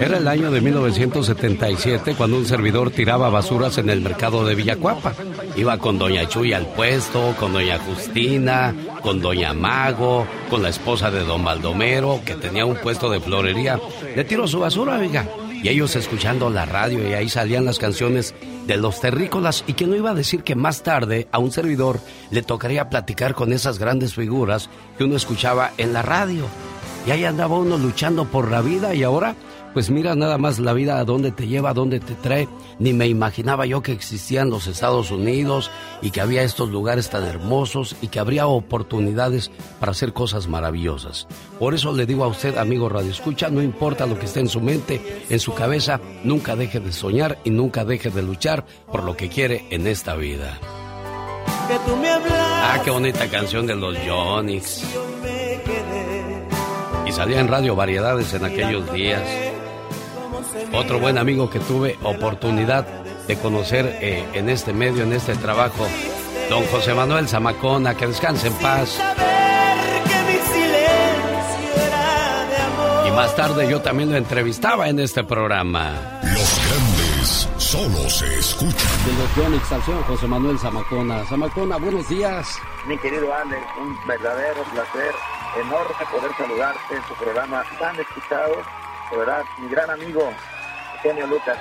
[0.00, 5.12] Era el año de 1977 cuando un servidor tiraba basuras en el mercado de Villacuapa.
[5.56, 11.10] Iba con Doña Chuy al puesto, con Doña Justina, con Doña Mago, con la esposa
[11.10, 13.80] de Don Baldomero, que tenía un puesto de florería.
[14.14, 15.26] Le tiró su basura, oiga.
[15.62, 18.36] Y ellos escuchando la radio y ahí salían las canciones
[18.68, 21.98] de los terrícolas y que no iba a decir que más tarde a un servidor
[22.30, 26.44] le tocaría platicar con esas grandes figuras que uno escuchaba en la radio.
[27.04, 29.34] Y ahí andaba uno luchando por la vida y ahora
[29.74, 32.48] pues mira nada más la vida a dónde te lleva, a dónde te trae.
[32.78, 35.70] Ni me imaginaba yo que existían los Estados Unidos
[36.02, 39.50] y que había estos lugares tan hermosos y que habría oportunidades
[39.80, 41.26] para hacer cosas maravillosas.
[41.58, 44.48] Por eso le digo a usted, amigo Radio Escucha, no importa lo que esté en
[44.48, 49.04] su mente, en su cabeza, nunca deje de soñar y nunca deje de luchar por
[49.04, 50.58] lo que quiere en esta vida.
[51.70, 54.84] Ah, qué bonita canción de los Johnnys.
[57.06, 59.47] Y salía en Radio Variedades en aquellos días.
[60.72, 62.86] Otro buen amigo que tuve oportunidad
[63.26, 65.86] de conocer eh, en este medio, en este trabajo,
[66.48, 68.98] don José Manuel Zamacona, que descanse en paz.
[73.06, 76.20] Y más tarde yo también lo entrevistaba en este programa.
[76.22, 78.90] Los grandes solo se escuchan.
[79.04, 81.24] De los al señor José Manuel Zamacona.
[81.26, 82.58] Zamacona, buenos días.
[82.86, 85.14] Mi querido Alex, un verdadero placer,
[85.60, 88.54] enorme poder saludarte en tu programa tan escuchado
[89.10, 90.30] de verdad, mi gran amigo,
[91.02, 91.56] genio Lucas,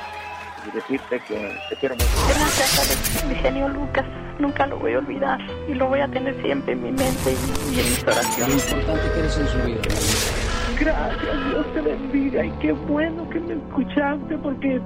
[0.68, 2.08] y decirte que te quiero mucho.
[2.28, 4.06] Gracias, mi genio Lucas.
[4.40, 7.36] Nunca lo voy a olvidar y lo voy a tener siempre en mi mente
[7.72, 8.72] y, en mis oraciones.
[8.72, 9.82] Lo importante que eres en su vida.
[10.80, 14.80] Gracias, Dios te bendiga y qué bueno que me escuchaste porque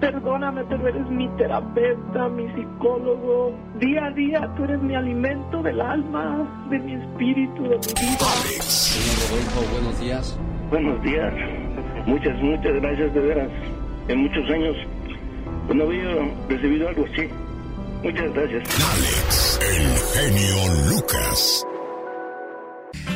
[0.00, 3.54] perdóname, pero eres mi terapeuta, mi psicólogo.
[3.78, 8.26] Día a día tú eres mi alimento del alma, de mi espíritu, de mi vida.
[8.60, 10.38] Señor Rodolfo, buenos días.
[10.70, 11.59] Buenos días.
[12.10, 13.48] Muchas, muchas gracias de veras.
[14.08, 14.76] En muchos años
[15.66, 16.08] pues, no había
[16.48, 17.28] recibido algo así.
[18.02, 18.64] Muchas gracias.
[18.92, 21.64] Alex, el genio Lucas.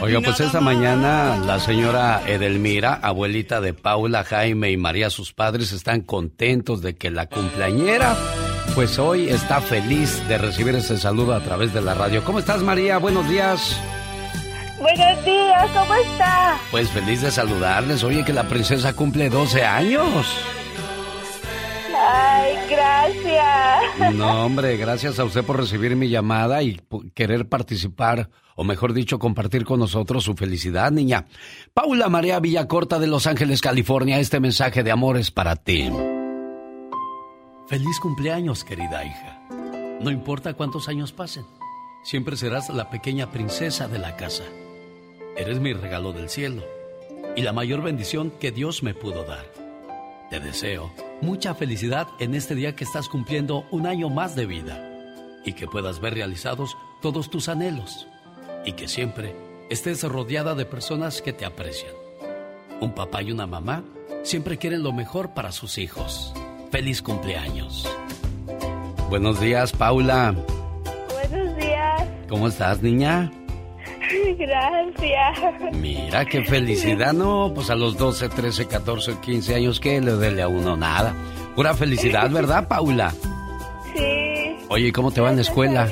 [0.01, 5.73] Oiga, pues esta mañana la señora Edelmira, abuelita de Paula, Jaime y María, sus padres,
[5.73, 8.17] están contentos de que la cumpleañera,
[8.77, 12.23] pues hoy está feliz de recibir ese saludo a través de la radio.
[12.23, 12.99] ¿Cómo estás, María?
[12.99, 13.81] Buenos días.
[14.85, 16.61] Buenos días, ¿cómo está?
[16.71, 18.05] Pues feliz de saludarles.
[18.05, 20.27] Oye, que la princesa cumple 12 años.
[22.07, 24.15] Ay, gracias.
[24.15, 26.83] No, hombre, gracias a usted por recibir mi llamada y
[27.15, 31.25] querer participar, o mejor dicho, compartir con nosotros su felicidad, niña.
[31.73, 35.89] Paula María Villacorta de Los Ángeles, California, este mensaje de amor es para ti.
[37.69, 39.41] Feliz cumpleaños, querida hija.
[40.03, 41.47] No importa cuántos años pasen,
[42.03, 44.45] siempre serás la pequeña princesa de la casa.
[45.37, 46.63] Eres mi regalo del cielo
[47.35, 49.45] y la mayor bendición que Dios me pudo dar.
[50.31, 54.91] Te deseo mucha felicidad en este día que estás cumpliendo un año más de vida
[55.45, 58.07] y que puedas ver realizados todos tus anhelos
[58.65, 59.35] y que siempre
[59.71, 61.93] estés rodeada de personas que te aprecian.
[62.81, 63.83] Un papá y una mamá
[64.23, 66.33] siempre quieren lo mejor para sus hijos.
[66.71, 67.89] Feliz cumpleaños.
[69.09, 70.35] Buenos días, Paula.
[71.13, 72.09] Buenos días.
[72.29, 73.31] ¿Cómo estás, niña?
[74.39, 75.73] Gracias.
[75.75, 77.53] Mira qué felicidad, ¿no?
[77.55, 80.77] Pues a los 12, 13, 14, 15 años, ¿qué le duele a uno?
[80.77, 81.15] Nada.
[81.55, 83.13] Pura felicidad, ¿verdad, Paula?
[83.95, 84.57] Sí.
[84.69, 85.89] Oye, ¿cómo te va en la escuela?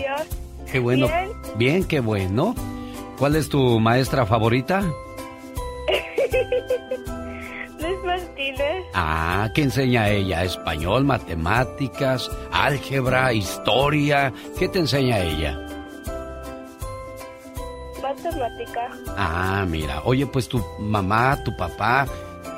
[0.70, 1.06] Qué bueno.
[1.06, 1.32] Bien.
[1.56, 2.54] Bien, qué bueno.
[3.18, 4.80] ¿Cuál es tu maestra favorita?
[7.80, 8.84] Luis Martínez.
[8.94, 10.44] Ah, ¿qué enseña ella?
[10.44, 14.32] ¿Español, matemáticas, álgebra, historia?
[14.58, 15.58] ¿Qué te enseña ella?
[19.16, 20.02] Ah, mira.
[20.04, 22.06] Oye, pues tu mamá, tu papá,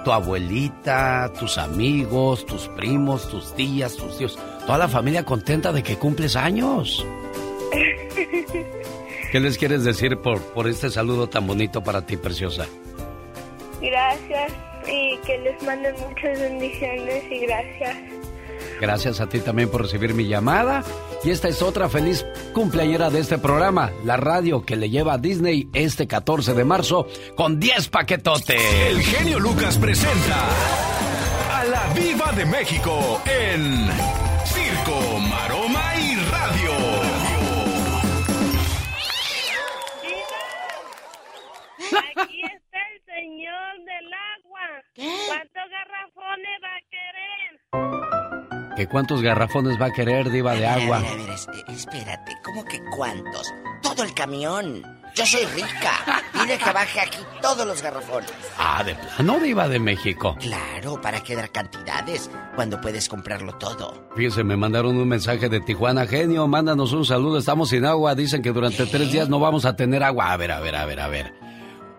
[0.04, 5.82] tu abuelita, tus amigos, tus primos, tus tías, tus tíos, toda la familia contenta de
[5.82, 7.04] que cumples años.
[9.32, 12.66] ¿Qué les quieres decir por, por este saludo tan bonito para ti, preciosa?
[13.80, 14.52] Gracias
[14.86, 18.13] y que les manden muchas bendiciones y gracias.
[18.84, 20.84] Gracias a ti también por recibir mi llamada.
[21.24, 25.18] Y esta es otra feliz cumpleañera de este programa, la radio que le lleva a
[25.18, 28.60] Disney este 14 de marzo con 10 paquetotes.
[28.90, 30.36] El genio Lucas presenta
[31.50, 33.88] a la Viva de México en
[34.44, 36.72] Circo, Maroma y Radio.
[42.20, 44.66] Aquí está el señor del agua.
[44.94, 46.93] ¿Cuántos garrafones va a?
[48.76, 50.96] ¿Que cuántos garrafones va a querer, diva de agua?
[50.98, 53.52] A ver, a ver, es- eh, espérate, ¿cómo que cuántos?
[53.82, 54.82] Todo el camión.
[55.14, 55.92] Yo soy rica.
[56.32, 58.32] Dile que baje aquí todos los garrafones.
[58.58, 60.34] Ah, de plano, diva de México.
[60.40, 64.08] Claro, para que dar cantidades cuando puedes comprarlo todo.
[64.16, 66.04] Fíjense, me mandaron un mensaje de Tijuana.
[66.08, 67.38] Genio, mándanos un saludo.
[67.38, 68.16] Estamos sin agua.
[68.16, 70.32] Dicen que durante tres días no vamos a tener agua.
[70.32, 71.32] A ver, a ver, a ver, a ver.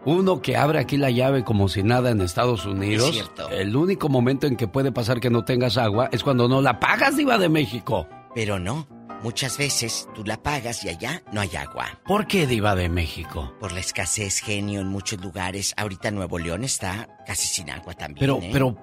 [0.06, 3.10] Uno que abre aquí la llave como si nada en Estados Unidos.
[3.10, 3.50] Es cierto.
[3.50, 6.80] El único momento en que puede pasar que no tengas agua es cuando no la
[6.80, 8.08] pagas, diva de México.
[8.36, 8.88] Pero no,
[9.24, 12.00] muchas veces tú la pagas y allá no hay agua.
[12.06, 13.54] ¿Por qué, diva de México?
[13.60, 15.74] Por la escasez, genio, en muchos lugares.
[15.76, 18.20] Ahorita Nuevo León está casi sin agua también.
[18.20, 18.50] Pero, ¿eh?
[18.54, 18.78] pero,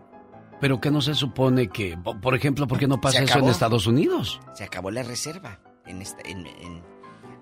[0.61, 3.49] pero que no se supone que, po- por ejemplo, ¿por qué no pasa eso en.
[3.49, 4.41] Estados Unidos?
[4.55, 5.61] Se acabó la reserva.
[5.87, 6.83] En esta- en- en-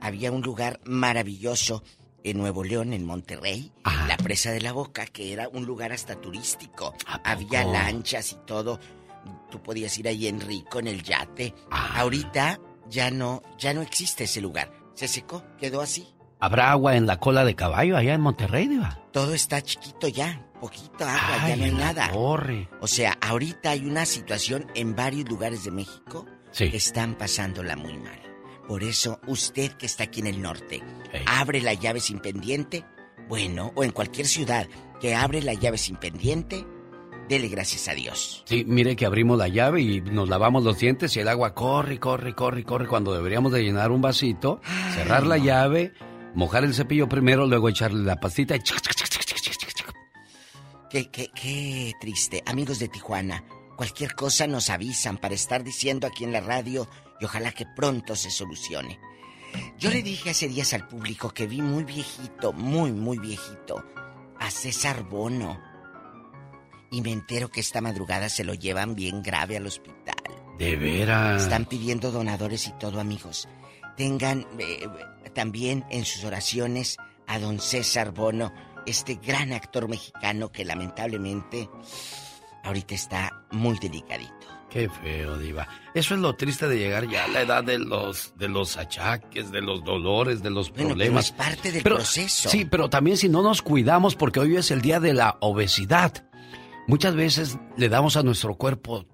[0.03, 1.83] había un lugar maravilloso
[2.25, 3.73] en Nuevo León, en Monterrey,
[4.09, 6.95] la presa de la Boca, que era un lugar hasta turístico.
[7.25, 8.79] Había lanchas y todo.
[9.51, 11.55] Tú podías ir ahí en rico, en el yate.
[11.71, 12.01] Ah.
[12.01, 14.73] Ahorita ya no, ya no existe ese lugar.
[14.95, 16.07] Se secó, quedó así.
[16.39, 18.99] ¿Habrá agua en la cola de caballo allá en Monterrey, diva?
[19.13, 22.11] Todo está chiquito ya, poquito agua, ya no hay nada.
[22.13, 22.69] torre.
[22.81, 26.71] O sea, ahorita hay una situación en varios lugares de México Sí.
[26.71, 28.19] que están pasándola muy mal.
[28.71, 30.81] Por eso, usted que está aquí en el norte,
[31.27, 32.85] abre la llave sin pendiente,
[33.29, 34.69] bueno, o en cualquier ciudad
[35.01, 36.65] que abre la llave sin pendiente,
[37.29, 38.45] dele gracias a Dios.
[38.47, 41.99] Sí, mire que abrimos la llave y nos lavamos los dientes y el agua corre,
[41.99, 42.87] corre, corre, corre.
[42.87, 44.61] Cuando deberíamos de llenar un vasito,
[44.95, 45.93] cerrar la llave,
[46.37, 48.61] mojar el cepillo primero, luego echarle la pastita y...
[50.89, 52.41] Qué, qué, qué triste.
[52.47, 53.43] Amigos de Tijuana,
[53.77, 56.89] cualquier cosa nos avisan para estar diciendo aquí en la radio
[57.21, 58.99] y ojalá que pronto se solucione.
[59.79, 63.85] Yo le dije hace días al público que vi muy viejito, muy, muy viejito,
[64.39, 65.61] a César Bono.
[66.91, 70.17] Y me entero que esta madrugada se lo llevan bien grave al hospital.
[70.59, 71.43] De veras.
[71.43, 73.49] Están pidiendo donadores y todo, amigos.
[73.97, 74.87] Tengan eh,
[75.35, 76.97] también en sus oraciones
[77.27, 78.53] a don César Bono,
[78.87, 81.69] este gran actor mexicano que lamentablemente
[82.65, 84.40] ahorita está muy delicadito.
[84.71, 85.67] Qué feo, diva.
[85.95, 89.51] Eso es lo triste de llegar ya a la edad de los de los achaques,
[89.51, 91.27] de los dolores, de los problemas.
[91.27, 92.49] es parte del Pero- proceso.
[92.49, 96.25] Sí, pero también si no nos cuidamos, porque hoy es el día de la obesidad.
[96.87, 99.05] Muchas veces le damos a nuestro cuerpo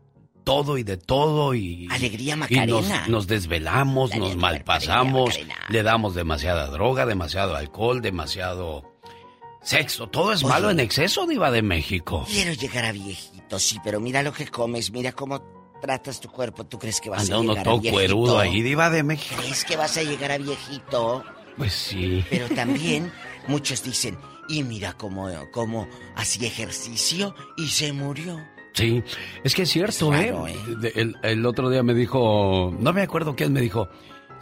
[0.45, 2.67] todo y de todo y Alegría y Macarena.
[2.67, 5.39] nos, nos desvelamos, nos malpasamos,
[5.71, 8.85] le damos demasiada droga, demasiado alcohol, demasiado
[9.63, 10.07] sexo.
[10.09, 10.53] Todo es Oye.
[10.53, 12.25] malo en exceso, diva de México.
[12.31, 15.43] Quiero llegar a viejito, sí, pero mira lo que comes, mira cómo
[15.81, 16.65] tratas tu cuerpo.
[16.65, 17.95] ¿Tú crees que vas Anda a uno llegar a todo viejito?
[17.97, 19.37] cuerudo ahí, diva de México.
[19.41, 21.25] ¿Crees que vas a llegar a viejito?
[21.57, 22.25] Pues sí.
[22.31, 23.13] Pero también
[23.49, 24.19] muchos dicen,
[24.49, 28.39] y mira cómo, cómo hacía ejercicio y se murió.
[28.75, 29.03] Sí,
[29.43, 30.57] es que es cierto, Es raro, ¿eh?
[30.79, 33.89] De- El, el otro día me dijo, no me acuerdo quién me dijo,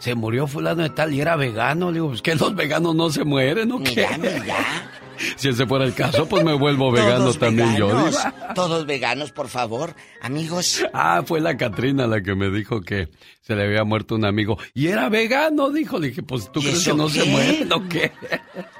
[0.05, 1.87] se murió fulano de tal y era vegano.
[1.89, 3.95] Le digo, pues que los veganos no se mueren, ¿o qué?
[3.95, 4.55] Mira, mira.
[5.37, 7.87] Si ese fuera el caso, pues me vuelvo vegano Todos también yo.
[7.87, 8.53] veganos, diva.
[8.53, 9.95] Todos veganos, por favor.
[10.21, 13.07] Amigos, Ah, fue la Catrina la que me dijo que
[13.41, 14.57] se le había muerto un amigo.
[14.73, 15.99] Y era vegano, dijo.
[15.99, 18.11] Le dije, pues tú ¿Y crees que no se mueren o qué.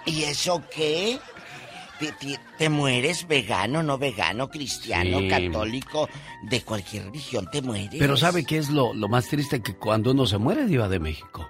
[0.06, 1.18] ¿y eso qué?
[2.00, 5.28] ¿Te, te- te mueres vegano, no vegano, cristiano, Sí.
[5.30, 6.10] católico,
[6.44, 7.96] de cualquier religión te mueres?
[7.98, 9.62] Pero ¿sabe qué es lo, lo más triste?
[9.62, 11.50] Que cuando uno se muere, Diva de México.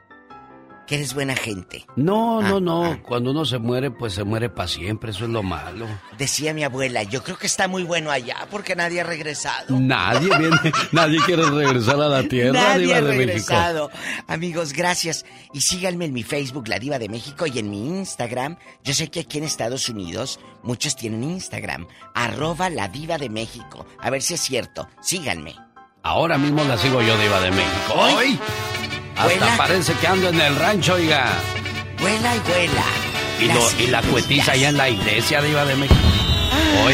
[0.87, 1.85] Que eres buena gente.
[1.95, 3.01] No, Ah, no, no.
[3.01, 5.09] Cuando uno se muere, pues se muere para siempre.
[5.11, 5.87] Eso es lo malo.
[6.17, 9.79] Decía mi abuela, yo creo que está muy bueno allá porque nadie ha regresado.
[9.79, 10.57] Nadie viene,
[10.91, 13.25] nadie quiere regresar a la tierra, Nadie Diva ha de México.
[13.25, 13.89] regresado.
[14.27, 15.25] Amigos, gracias.
[15.53, 18.57] Y síganme en mi Facebook, La Diva de México, y en mi Instagram.
[18.83, 21.87] Yo sé que aquí en Estados Unidos muchos tienen Instagram.
[22.13, 23.87] Arroba La Diva de México.
[23.99, 24.87] A ver si es cierto.
[25.01, 25.55] Síganme.
[26.03, 27.93] Ahora mismo la sigo yo, Diva de México.
[27.95, 28.39] ¡Hoy!
[29.15, 29.57] Hasta Vuela.
[29.57, 31.25] parece que ando en el rancho, oiga.
[31.99, 32.83] Vuela y vuela.
[33.39, 35.99] Y, lo- y la cuetiza allá en la iglesia, Diva de México.
[36.85, 36.93] Hoy.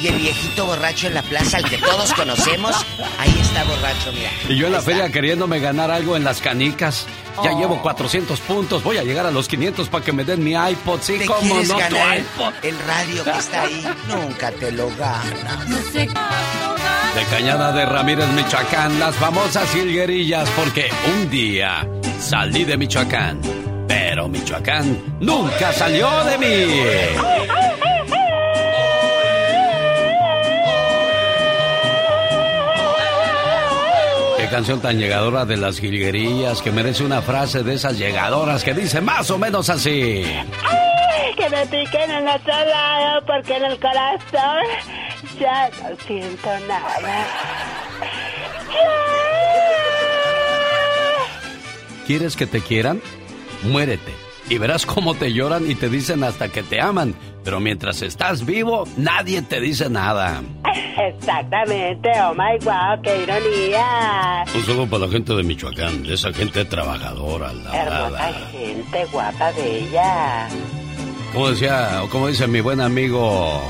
[0.00, 2.74] Y el viejito borracho en la plaza, al que todos conocemos,
[3.18, 4.30] ahí está borracho, mira.
[4.48, 7.06] Y yo en la feria queriéndome ganar algo en las canicas.
[7.42, 7.58] Ya Oh.
[7.60, 8.82] llevo 400 puntos.
[8.82, 11.00] Voy a llegar a los 500 para que me den mi iPod.
[11.02, 12.52] Sí, ¿Te cómo no, tu ganar el, iPod.
[12.62, 13.84] el radio que está ahí?
[14.08, 15.92] Nunca te lo ganas.
[15.92, 21.88] De Cañada de Ramírez, Michoacán, las famosas jilguerillas, porque un día
[22.20, 23.40] salí de Michoacán,
[23.88, 27.87] pero Michoacán nunca salió de mí.
[34.48, 38.72] Qué canción tan llegadora de las jilguerillas que merece una frase de esas llegadoras que
[38.72, 40.24] dice más o menos así.
[40.24, 44.62] Ay, que me piquen en otro lado porque en el corazón
[45.38, 47.26] ya no siento nada.
[52.06, 53.02] ¿Quieres que te quieran?
[53.64, 54.14] Muérete.
[54.48, 57.14] Y verás cómo te lloran y te dicen hasta que te aman.
[57.48, 60.42] Pero mientras estás vivo, nadie te dice nada.
[60.98, 64.44] Exactamente, oh my wow, qué ironía.
[64.54, 68.32] Un saludo para la gente de Michoacán, de esa gente trabajadora, Hermosa labrada.
[68.52, 70.46] gente, guapa, bella.
[71.32, 73.62] Como decía, o como dice mi buen amigo.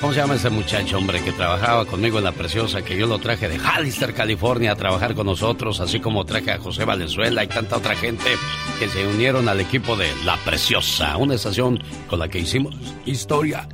[0.00, 3.18] ¿Cómo se llama ese muchacho, hombre, que trabajaba conmigo en La Preciosa, que yo lo
[3.18, 7.48] traje de Hallister, California, a trabajar con nosotros, así como traje a José Valenzuela y
[7.48, 8.30] tanta otra gente
[8.78, 12.74] que se unieron al equipo de La Preciosa, una estación con la que hicimos
[13.06, 13.66] historia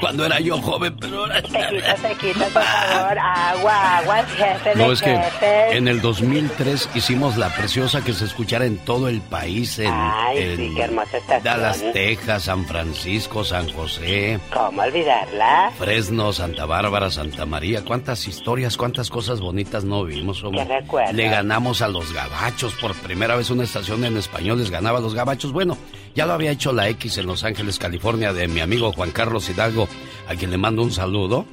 [0.00, 1.42] cuando era yo joven, pero ahora...
[1.42, 5.74] Tequita, tequita, por favor, agua, agua, jefe de No, es que jefes.
[5.76, 10.38] en el 2003 hicimos La Preciosa que se escuchara en todo el país, en, Ay,
[10.38, 11.42] en sí, qué hermosa estación.
[11.42, 15.70] Dallas, Texas, San Francisco, San José, ¿Cómo olvidarla?
[15.78, 17.84] Fresno, Santa Bárbara, Santa María.
[17.84, 20.42] ¿Cuántas historias, cuántas cosas bonitas no vimos?
[20.44, 20.66] hombre?
[20.66, 21.14] ¿Qué recuerdas?
[21.14, 22.74] Le ganamos a los gabachos.
[22.74, 25.52] Por primera vez una estación en español les ganaba a los gabachos.
[25.52, 25.76] Bueno,
[26.18, 29.48] ya lo había hecho la X en Los Ángeles, California, de mi amigo Juan Carlos
[29.48, 29.86] Hidalgo,
[30.26, 31.46] a quien le mando un saludo.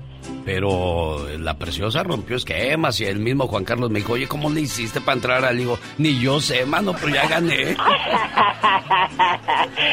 [0.45, 4.61] Pero la preciosa rompió esquemas y el mismo Juan Carlos me dijo, oye, ¿cómo le
[4.61, 5.79] hiciste para entrar al digo?
[5.97, 7.75] Ni yo sé, mano, pero ya gané.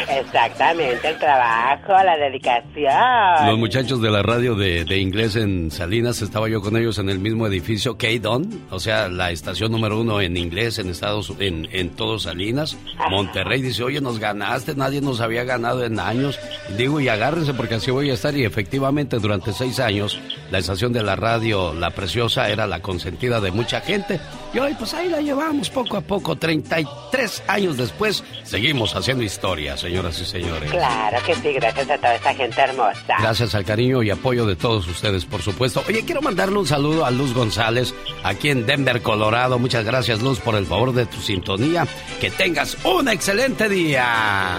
[0.09, 3.46] Exactamente, el trabajo, la dedicación.
[3.46, 7.09] Los muchachos de la radio de, de inglés en Salinas, estaba yo con ellos en
[7.09, 11.68] el mismo edificio, K-Don, o sea, la estación número uno en inglés en Estados en,
[11.72, 12.76] en todo Salinas.
[13.11, 16.38] Monterrey dice, oye, nos ganaste, nadie nos había ganado en años.
[16.76, 18.36] Digo, y agárrense porque así voy a estar.
[18.36, 20.20] Y efectivamente, durante seis años,
[20.53, 24.20] la estación de la radio, La Preciosa, era la consentida de mucha gente.
[24.53, 29.78] Y hoy, pues ahí la llevamos poco a poco, 33 años después, seguimos haciendo historia,
[29.78, 30.70] señoras y señores.
[30.70, 33.16] Claro que sí, gracias a toda esa gente hermosa.
[33.18, 35.82] Gracias al cariño y apoyo de todos ustedes, por supuesto.
[35.88, 39.59] Oye, quiero mandarle un saludo a Luz González, aquí en Denver, Colorado.
[39.59, 41.86] Muchas gracias, Luz, por el favor de tu sintonía.
[42.20, 44.59] Que tengas un excelente día.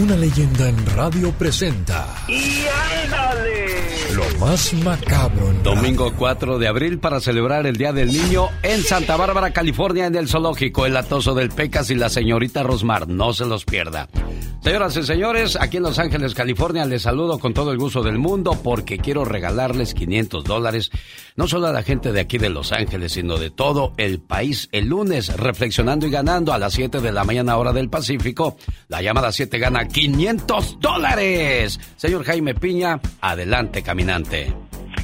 [0.00, 2.06] Una leyenda en radio presenta.
[2.28, 2.66] ¡Y!
[4.40, 5.52] Más macabro.
[5.62, 10.14] Domingo 4 de abril para celebrar el Día del Niño en Santa Bárbara, California, en
[10.14, 13.08] el zoológico El Atoso del Pecas y la señorita Rosmar.
[13.08, 14.08] No se los pierda.
[14.62, 18.18] Señoras y señores, aquí en Los Ángeles, California, les saludo con todo el gusto del
[18.18, 20.90] mundo porque quiero regalarles 500 dólares,
[21.36, 24.68] no solo a la gente de aquí de Los Ángeles, sino de todo el país.
[24.72, 28.56] El lunes, reflexionando y ganando a las 7 de la mañana hora del Pacífico,
[28.88, 31.78] la llamada 7 gana 500 dólares.
[31.96, 33.82] Señor Jaime Piña, adelante,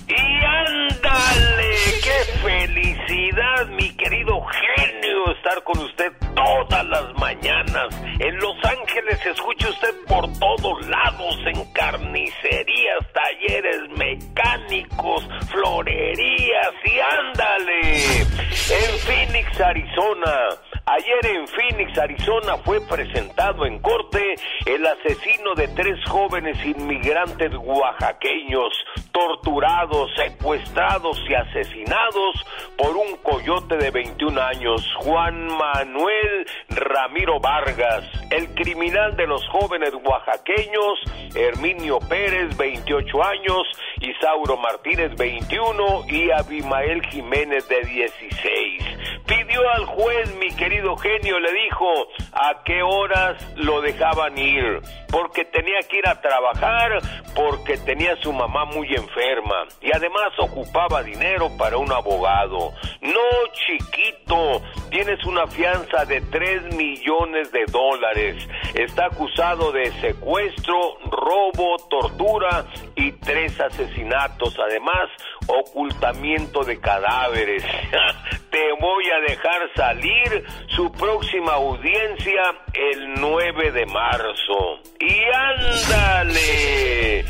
[0.09, 7.89] Y ándale, qué felicidad, mi querido genio, estar con usted todas las mañanas.
[8.19, 9.33] En Los Ángeles se
[9.69, 18.05] usted por todos lados, en carnicerías, talleres mecánicos, florerías y ándale.
[18.23, 20.49] En Phoenix, Arizona.
[20.87, 24.35] Ayer en Phoenix, Arizona, fue presentado en corte
[24.67, 28.71] el asesino de tres jóvenes inmigrantes oaxaqueños,
[29.11, 32.45] torturados, secuestrados y asesinados
[32.77, 38.05] por un coyote de 21 años, Juan Manuel Ramiro Vargas.
[38.31, 41.01] El criminal de los jóvenes oaxaqueños,
[41.35, 43.63] Herminio Pérez, 28 años,
[44.03, 48.83] Isauro Martínez, 21 y Abimael Jiménez, de 16.
[49.27, 51.87] Pidió al juez, mi querido genio, le dijo
[52.33, 56.99] a qué horas lo dejaban ir, porque tenía que ir a trabajar,
[57.35, 62.73] porque tenía su mamá muy enferma y además ocupaba dinero para un abogado.
[63.01, 63.21] No,
[63.53, 68.49] chiquito, tienes una fianza de 3 millones de dólares.
[68.75, 72.65] Está acusado de secuestro, robo, tortura
[72.97, 74.59] y tres asesinatos.
[74.59, 75.11] Además,
[75.47, 77.65] ocultamiento de cadáveres.
[78.55, 84.79] Te voy a dejar salir su próxima audiencia el 9 de marzo.
[85.01, 87.25] Y ándale.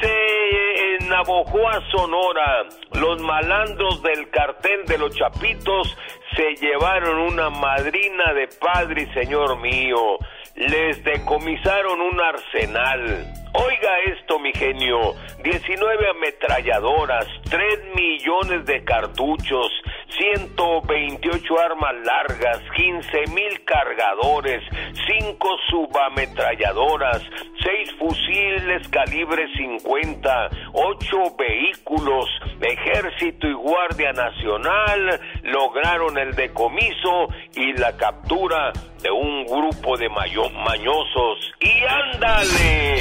[0.00, 5.96] Se en Navojoa, Sonora, los malandros del cartel de los Chapitos
[6.34, 10.18] se llevaron una madrina de padre señor mío.
[10.56, 13.32] Les decomisaron un arsenal.
[13.54, 15.14] Oiga esto, mi genio.
[15.42, 19.70] 19 ametralladoras, 3 millones de cartuchos,
[20.16, 24.62] 128 armas largas, 15 mil cargadores,
[25.06, 27.22] 5 subametralladoras,
[27.62, 32.26] 6 fusiles calibre 50, 8 vehículos,
[32.60, 38.72] ejército y guardia nacional lograron el decomiso y la captura
[39.02, 41.52] de un grupo de mañosos.
[41.60, 42.98] Y ándale,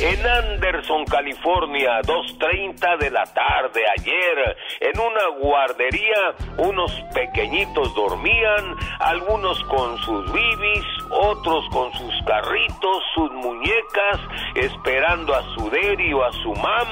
[0.00, 9.62] en Anderson, California, 2.30 de la tarde ayer, en una guardería, unos pequeñitos dormían, algunos
[9.64, 14.20] con sus bibis, otros con sus carritos, sus muñecas,
[14.54, 16.88] esperando a su daddy o a su mam,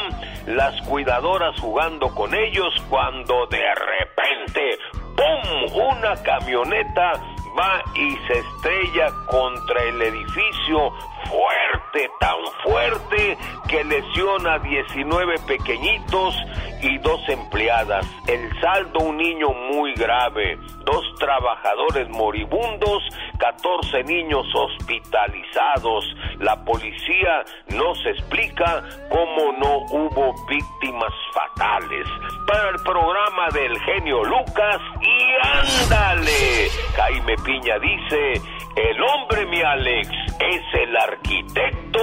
[0.47, 4.79] las cuidadoras jugando con ellos, cuando de repente,
[5.17, 7.13] ¡pum!, una camioneta
[7.59, 10.93] va y se estrella contra el edificio
[11.29, 13.37] fuerte, tan fuerte
[13.69, 16.35] que lesiona a 19 pequeñitos
[16.83, 18.07] y dos empleadas.
[18.27, 23.03] El saldo un niño muy grave, dos trabajadores moribundos,
[23.39, 26.05] 14 niños hospitalizados.
[26.39, 32.07] La policía nos explica cómo no hubo víctimas fatales.
[32.47, 36.69] Para el programa del genio Lucas y ándale.
[36.97, 38.41] Jaime Piña dice,
[38.77, 40.09] el hombre mi Alex
[40.41, 42.01] es el arquitecto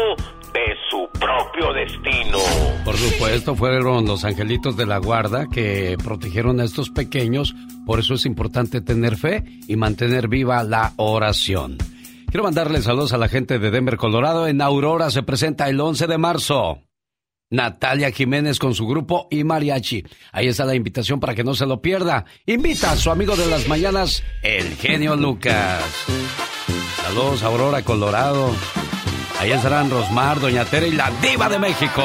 [0.53, 2.37] de su propio destino.
[2.83, 7.53] Por supuesto, fueron los angelitos de la guarda que protegieron a estos pequeños,
[7.85, 11.77] por eso es importante tener fe y mantener viva la oración.
[12.29, 14.47] Quiero mandarle saludos a la gente de Denver, Colorado.
[14.47, 16.81] En Aurora se presenta el 11 de marzo.
[17.49, 20.03] Natalia Jiménez con su grupo y mariachi.
[20.31, 22.25] Ahí está la invitación para que no se lo pierda.
[22.45, 25.83] Invita a su amigo de las mañanas, el genio Lucas.
[27.03, 28.51] Saludos, Aurora, Colorado.
[29.45, 32.01] Ahí estarán Rosmar, Doña Tere y la Diva de México.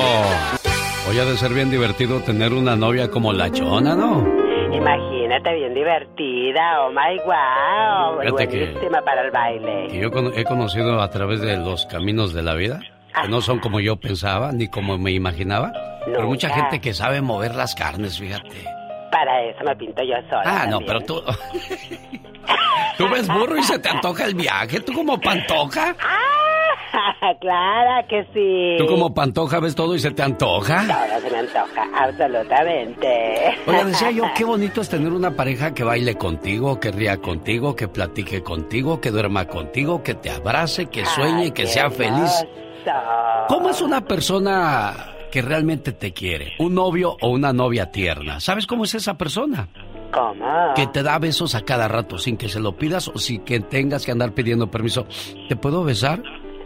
[1.09, 4.28] Hoy ha de ser bien divertido tener una novia como la Chona, ¿no?
[4.70, 6.82] Imagínate, bien divertida.
[6.84, 8.20] Oh my wow.
[8.20, 9.86] Fíjate que- Buenísima para el baile.
[9.88, 12.80] Que yo he conocido a través de los caminos de la vida,
[13.22, 15.72] que no son como yo pensaba ni como me imaginaba,
[16.05, 16.61] pero mucha Nunca.
[16.61, 18.64] gente que sabe mover las carnes, fíjate.
[19.11, 20.42] Para eso me pinto yo sola.
[20.45, 20.87] Ah, no, también.
[20.87, 21.22] pero tú.
[22.99, 24.80] Tú ves burro y se te antoja el viaje.
[24.80, 25.96] Tú como pantoja.
[27.41, 28.76] claro que sí.
[28.79, 30.87] Tú como pantoja ves todo y se te antoja.
[30.87, 33.57] Todo se me antoja, absolutamente.
[33.67, 37.76] Oiga, decía yo, qué bonito es tener una pareja que baile contigo, que ría contigo,
[37.76, 42.46] que platique contigo, que duerma contigo, que te abrace, que sueñe, que sea feliz.
[43.49, 48.41] ¿Cómo es una persona que realmente te quiere, un novio o una novia tierna.
[48.41, 49.68] ¿Sabes cómo es esa persona?
[50.12, 50.75] ¿Cómo?
[50.75, 53.61] Que te da besos a cada rato sin que se lo pidas o sin que
[53.61, 55.07] tengas que andar pidiendo permiso.
[55.49, 56.22] ¿Te puedo besar?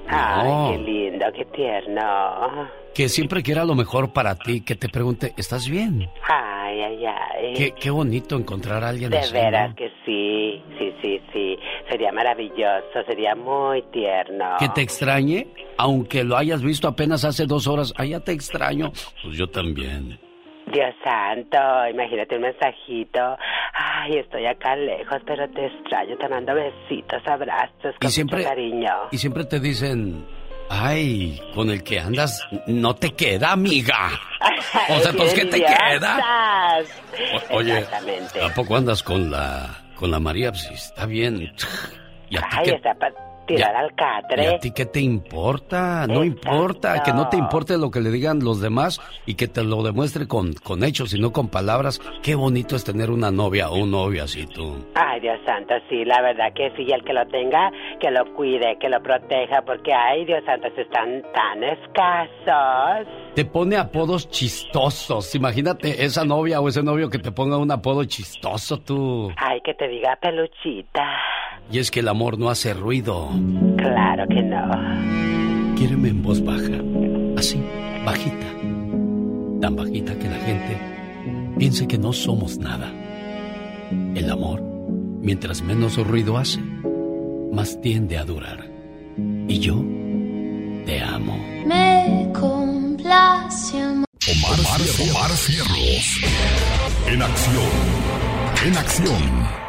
[0.09, 0.71] Ay, No.
[0.73, 2.69] qué lindo, qué tierno.
[2.95, 6.09] Que siempre quiera lo mejor para ti, que te pregunte, ¿estás bien?
[6.29, 7.53] Ay, ay, ay.
[7.55, 9.33] Qué, qué bonito encontrar a alguien De así.
[9.33, 9.77] veras ¿no?
[9.77, 11.59] que sí, sí, sí, sí.
[11.91, 14.57] Sería maravilloso, sería muy tierno.
[14.61, 17.93] Que te extrañe, aunque lo hayas visto apenas hace dos horas.
[17.97, 18.93] Ah, ya te extraño.
[19.25, 20.19] Pues yo también.
[20.75, 21.57] Dios santo,
[21.91, 23.37] imagínate un mensajito.
[23.73, 26.17] Ay, estoy acá lejos, pero te extraño.
[26.19, 28.93] Te mando besitos, abrazos, con Y siempre, mucho cariño.
[29.13, 30.27] y siempre te dicen,
[30.69, 34.11] ay, con el que andas no te queda, amiga.
[34.91, 36.79] O sea, pues, ¿qué te queda?
[37.51, 37.85] O- oye.
[38.43, 40.51] ¿a poco andas con la, con la María?
[40.51, 41.53] Pues está bien.
[42.29, 42.95] ¿Y a ti Ay, qué, está
[43.47, 44.49] tirar al y catre.
[44.49, 46.07] a ti qué te importa?
[46.07, 49.63] No importa, que no te importe lo que le digan los demás y que te
[49.63, 52.01] lo demuestre con, con hechos y no con palabras.
[52.23, 54.77] Qué bonito es tener una novia o un novio así tú.
[54.95, 58.35] Ay, Dios santo, sí, la verdad que sí, y el que lo tenga, que lo
[58.35, 63.09] cuide, que lo proteja, porque, ay, Dios santo, se están tan escasos.
[63.35, 65.35] Te pone apodos chistosos.
[65.35, 69.31] Imagínate esa novia o ese novio que te ponga un apodo chistoso tú.
[69.37, 71.05] Ay, que te diga peluchita.
[71.71, 73.31] Y es que el amor no hace ruido.
[73.77, 75.75] Claro que no.
[75.77, 76.81] Quiéreme en voz baja.
[77.37, 77.61] Así,
[78.05, 78.47] bajita.
[79.61, 80.79] Tan bajita que la gente
[81.59, 82.93] piense que no somos nada.
[84.15, 84.63] El amor,
[85.21, 86.61] mientras menos ruido hace,
[87.53, 88.69] más tiende a durar.
[89.49, 89.83] Y yo
[90.87, 91.37] te amo.
[91.67, 94.05] Me complace amor.
[94.27, 94.61] Omar,
[95.11, 96.21] Omar Cierros.
[97.09, 97.65] En acción.
[98.67, 99.64] En acción.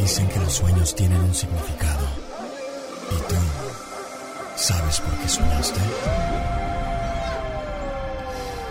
[0.00, 2.06] Dicen que los sueños tienen un significado.
[3.10, 3.34] ¿Y tú
[4.54, 5.80] sabes por qué soñaste?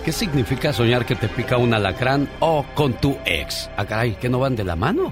[0.05, 3.69] ¿Qué significa soñar que te pica un alacrán o con tu ex?
[3.75, 5.11] Ah, caray, que no van de la mano.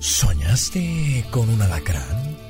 [0.00, 2.43] ¿Soñaste con un alacrán?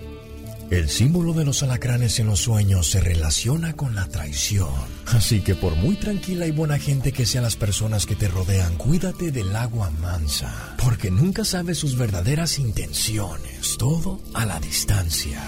[0.74, 4.74] El símbolo de los alacranes en los sueños se relaciona con la traición.
[5.06, 8.74] Así que por muy tranquila y buena gente que sean las personas que te rodean,
[8.74, 13.76] cuídate del agua mansa, porque nunca sabes sus verdaderas intenciones.
[13.78, 15.40] Todo a la distancia.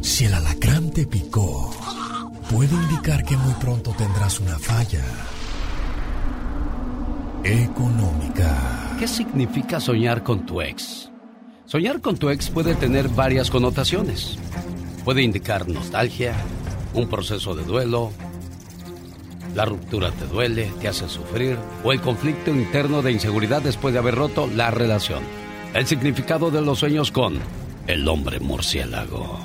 [0.00, 1.70] Si el alacrán te picó,
[2.50, 5.04] puede indicar que muy pronto tendrás una falla
[7.44, 8.96] económica.
[8.98, 11.10] ¿Qué significa soñar con tu ex?
[11.68, 14.38] Soñar con tu ex puede tener varias connotaciones.
[15.04, 16.34] Puede indicar nostalgia,
[16.94, 18.10] un proceso de duelo,
[19.54, 23.98] la ruptura te duele, te hace sufrir, o el conflicto interno de inseguridad después de
[23.98, 25.22] haber roto la relación.
[25.74, 27.38] El significado de los sueños con
[27.86, 29.38] el hombre murciélago.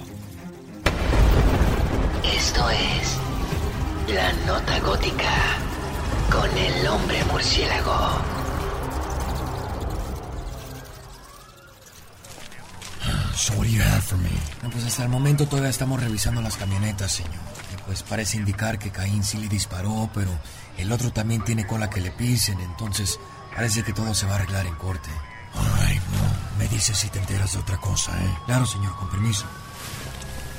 [2.24, 3.18] Esto es
[4.14, 5.58] La Nota Gótica
[6.32, 8.33] con el hombre murciélago.
[13.36, 14.30] So what do you have for me?
[14.62, 17.32] No, pues hasta el momento todavía estamos revisando las camionetas, señor.
[17.70, 20.32] Que pues parece indicar que Caín sí le disparó, pero
[20.78, 23.20] el otro también tiene cola que le pisen, entonces
[23.56, 25.10] parece que todo se va a arreglar en corte.
[25.82, 26.58] Ay, no.
[26.60, 28.38] Me dices si te enteras de otra cosa, ¿eh?
[28.46, 29.46] Claro, señor, con permiso.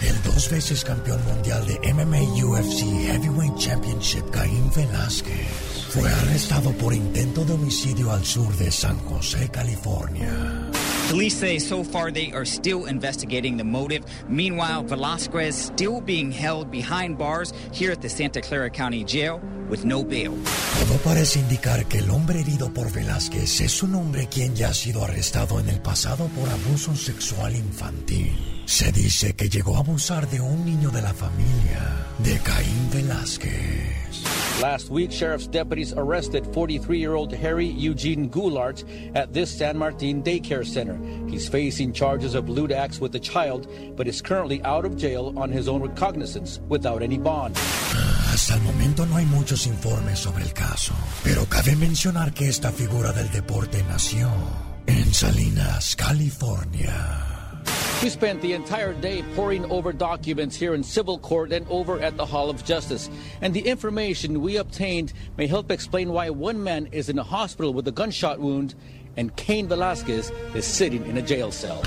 [0.00, 5.48] El dos veces campeón mundial de MMA UFC Heavyweight Championship, Caín Velázquez,
[5.90, 10.70] fue arrestado por intento de homicidio al sur de San José, California.
[11.10, 14.04] Police say so far they are still investigating the motive.
[14.28, 19.84] Meanwhile, Velasquez still being held behind bars here at the Santa Clara County Jail with
[19.84, 20.32] no bail.
[20.80, 24.74] Todo parece indicar que el hombre herido por Velázquez es un hombre quien ya ha
[24.74, 28.53] sido arrestado en el pasado por abuso sexual infantil.
[28.66, 33.94] Se dice que llegó a abusar de un niño de la familia, de Caín Velázquez.
[34.62, 38.84] Last week, sheriff's deputies arrested 43 year old Harry Eugene Goulart
[39.14, 40.96] at this San Martin daycare center.
[41.28, 43.66] He's facing charges of lewd acts with a child,
[43.96, 47.56] but is currently out of jail on his own recognizance without any bond.
[48.32, 52.70] Hasta el momento no hay muchos informes sobre el caso, pero cabe mencionar que esta
[52.72, 54.30] figura del deporte nació
[54.86, 57.33] en Salinas, California.
[58.02, 62.16] We spent the entire day poring over documents here in civil court and over at
[62.16, 63.08] the Hall of Justice.
[63.40, 67.72] And the information we obtained may help explain why one man is in a hospital
[67.72, 68.74] with a gunshot wound
[69.16, 71.82] and Cain Velasquez is sitting in a jail cell.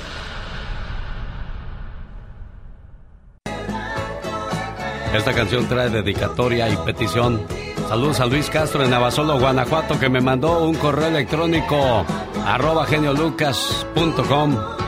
[5.14, 7.46] Esta canción trae dedicatoria y petición.
[7.88, 12.06] Saludos a Luis Castro en Navasolo, Guanajuato, que me mandó un correo electrónico
[12.46, 14.87] Arroba geniolucas.com.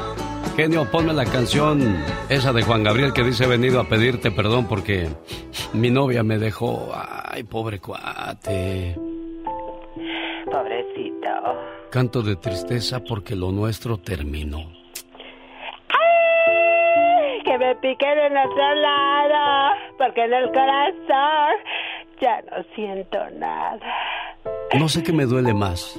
[0.59, 5.07] Genio, ponme la canción esa de Juan Gabriel que dice venido a pedirte perdón porque
[5.71, 6.91] mi novia me dejó.
[6.93, 8.93] Ay, pobre cuate.
[10.51, 11.29] Pobrecito.
[11.89, 14.69] Canto de tristeza porque lo nuestro terminó.
[15.87, 17.41] ¡Ay!
[17.45, 21.55] Que me piquen en otro lado, porque en el corazón
[22.19, 23.79] ya no siento nada.
[24.77, 25.97] No sé qué me duele más,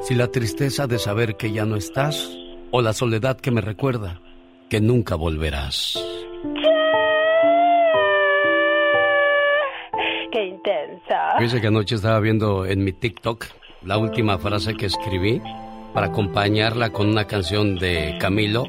[0.00, 2.34] si la tristeza de saber que ya no estás
[2.70, 4.20] o la soledad que me recuerda
[4.68, 5.98] que nunca volverás.
[10.30, 11.36] ¡Qué intensa!
[11.38, 13.46] Fíjese que anoche estaba viendo en mi TikTok
[13.82, 15.40] la última frase que escribí
[15.94, 18.64] para acompañarla con una canción de Camilo.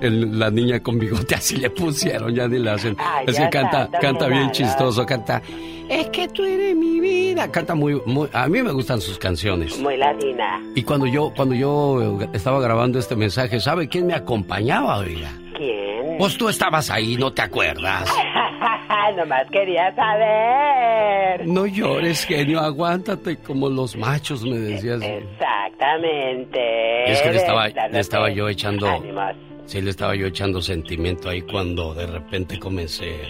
[0.00, 2.96] El- la niña con bigote así le pusieron, ya ni le hacen.
[2.98, 5.40] Ay, es que canta, está, canta bien chistoso, canta.
[5.88, 7.50] Es que tú eres mi vida.
[7.50, 8.28] Canta muy, muy.
[8.32, 9.78] A mí me gustan sus canciones.
[9.78, 10.60] Muy latina.
[10.74, 15.30] Y cuando yo, cuando yo estaba grabando este mensaje, ¿sabe quién me acompañaba, oiga?
[15.56, 16.16] ¿Quién?
[16.18, 18.10] Pues tú estabas ahí, ¿no te acuerdas?
[19.16, 21.46] Nomás quería saber.
[21.46, 25.00] No llores, genio, aguántate como los machos, me decías.
[25.02, 26.60] Exactamente.
[27.08, 28.88] Y es que le estaba, le estaba yo echando.
[28.88, 29.34] ánimos.
[29.66, 33.20] Sí, le estaba yo echando sentimiento ahí cuando de repente comencé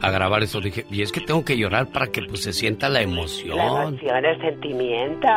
[0.00, 0.60] a grabar eso.
[0.60, 3.56] Dije, y es que tengo que llorar para que pues se sienta la emoción.
[3.56, 5.28] La emoción, el sentimiento.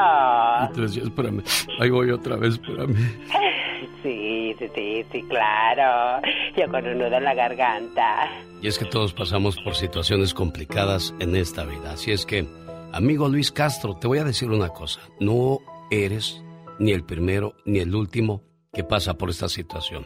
[0.67, 1.43] Entonces, espérame,
[1.79, 2.95] ahí voy otra vez, espérame.
[4.01, 6.21] Sí, sí, sí, sí, claro.
[6.57, 8.29] Yo con un nudo en la garganta.
[8.61, 11.93] Y es que todos pasamos por situaciones complicadas en esta vida.
[11.93, 12.45] Así es que,
[12.91, 14.99] amigo Luis Castro, te voy a decir una cosa.
[15.21, 16.43] No eres
[16.79, 18.43] ni el primero ni el último
[18.73, 20.05] que pasa por esta situación.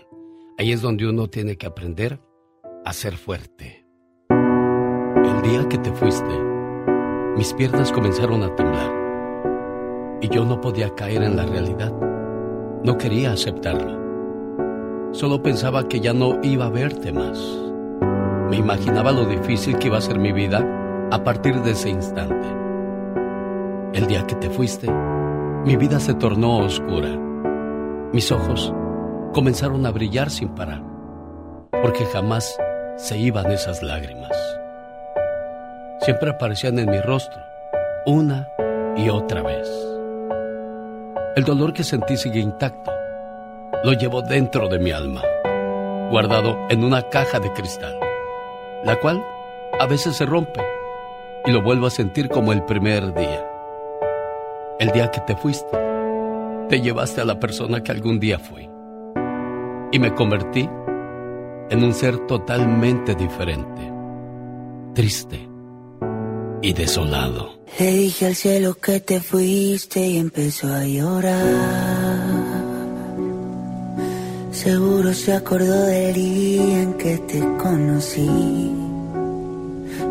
[0.59, 2.19] Ahí es donde uno tiene que aprender
[2.83, 3.85] a ser fuerte.
[4.29, 6.33] El día que te fuiste,
[7.35, 10.17] mis piernas comenzaron a temblar.
[10.19, 11.93] Y yo no podía caer en la realidad.
[12.83, 15.11] No quería aceptarlo.
[15.11, 17.37] Solo pensaba que ya no iba a verte más.
[18.49, 20.65] Me imaginaba lo difícil que iba a ser mi vida
[21.11, 22.47] a partir de ese instante.
[23.93, 24.91] El día que te fuiste,
[25.65, 27.15] mi vida se tornó oscura.
[28.11, 28.73] Mis ojos
[29.33, 30.81] comenzaron a brillar sin parar,
[31.71, 32.57] porque jamás
[32.97, 34.31] se iban esas lágrimas.
[36.01, 37.39] Siempre aparecían en mi rostro,
[38.05, 38.47] una
[38.95, 39.69] y otra vez.
[41.35, 42.91] El dolor que sentí sigue intacto.
[43.83, 45.21] Lo llevo dentro de mi alma,
[46.09, 47.95] guardado en una caja de cristal,
[48.83, 49.23] la cual
[49.79, 50.61] a veces se rompe
[51.45, 53.45] y lo vuelvo a sentir como el primer día.
[54.79, 55.77] El día que te fuiste,
[56.69, 58.66] te llevaste a la persona que algún día fui
[59.91, 60.69] y me convertí
[61.69, 63.91] en un ser totalmente diferente,
[64.93, 65.47] triste
[66.61, 67.57] y desolado.
[67.79, 72.57] Le dije al cielo que te fuiste y empezó a llorar.
[74.51, 78.71] Seguro se acordó del día en que te conocí.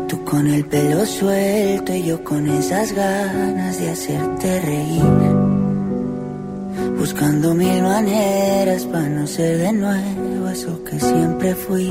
[0.07, 5.66] Tú con el pelo suelto y yo con esas ganas de hacerte reír.
[7.09, 11.89] Buscando mil maneras para no ser de nuevo eso que siempre fui.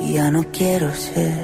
[0.00, 1.34] Y ya no quiero ser.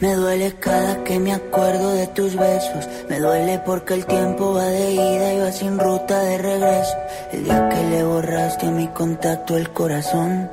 [0.00, 2.88] Me duele cada que me acuerdo de tus besos.
[3.10, 6.96] Me duele porque el tiempo va de ida y va sin ruta de regreso.
[7.32, 10.48] El día que le borraste a mi contacto el corazón.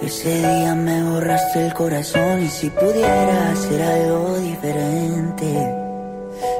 [0.00, 5.79] Ese día me borraste el corazón y si pudiera hacer algo diferente,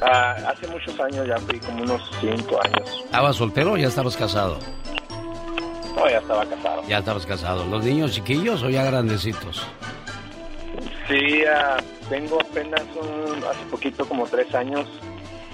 [0.00, 3.02] Ah, hace muchos años, ya fui como unos cinco años.
[3.04, 4.58] ¿Estabas soltero o ya estabas casado?
[5.94, 6.82] No, ya estaba casado.
[6.88, 7.66] Ya estabas casado.
[7.66, 9.64] ¿Los niños chiquillos o ya grandecitos?
[11.06, 11.76] Sí, ah,
[12.08, 14.86] tengo apenas un, hace poquito como tres años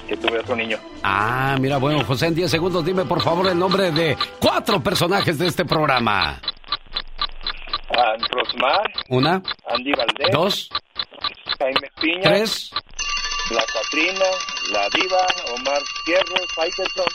[0.09, 0.79] que tuve otro niño.
[1.03, 5.39] Ah, mira, bueno, José, en 10 segundos dime por favor el nombre de cuatro personajes
[5.39, 6.41] de este programa.
[7.91, 10.71] Ah, Rosmar, Una, Andy Valdés, dos,
[11.59, 12.71] Jaime Piña, tres.
[13.51, 14.25] La Catrina,
[14.73, 17.07] La Diva, Omar Fierro, Faitelson.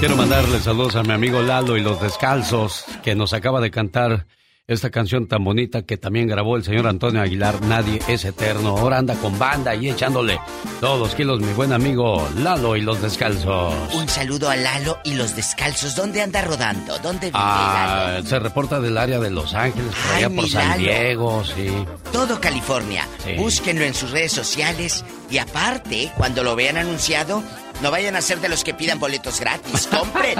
[0.00, 4.26] Quiero mandarle saludos a mi amigo Lalo y los Descalzos, que nos acaba de cantar
[4.66, 8.78] esta canción tan bonita que también grabó el señor Antonio Aguilar, Nadie es Eterno.
[8.78, 10.40] Ahora anda con banda y echándole
[10.80, 13.74] todos los kilos mi buen amigo Lalo y los Descalzos.
[13.92, 15.94] Un saludo a Lalo y los descalzos.
[15.94, 16.98] ¿Dónde anda rodando?
[17.00, 18.26] ¿Dónde vive Ah, Lalo?
[18.26, 20.82] se reporta del área de Los Ángeles, por Ay, allá por San Lalo.
[20.82, 21.84] Diego, sí.
[22.10, 23.06] Todo California.
[23.22, 23.34] Sí.
[23.34, 25.04] Búsquenlo en sus redes sociales.
[25.30, 27.42] Y aparte, cuando lo vean anunciado,
[27.82, 29.88] no vayan a ser de los que pidan boletos gratis.
[29.88, 30.38] Compren.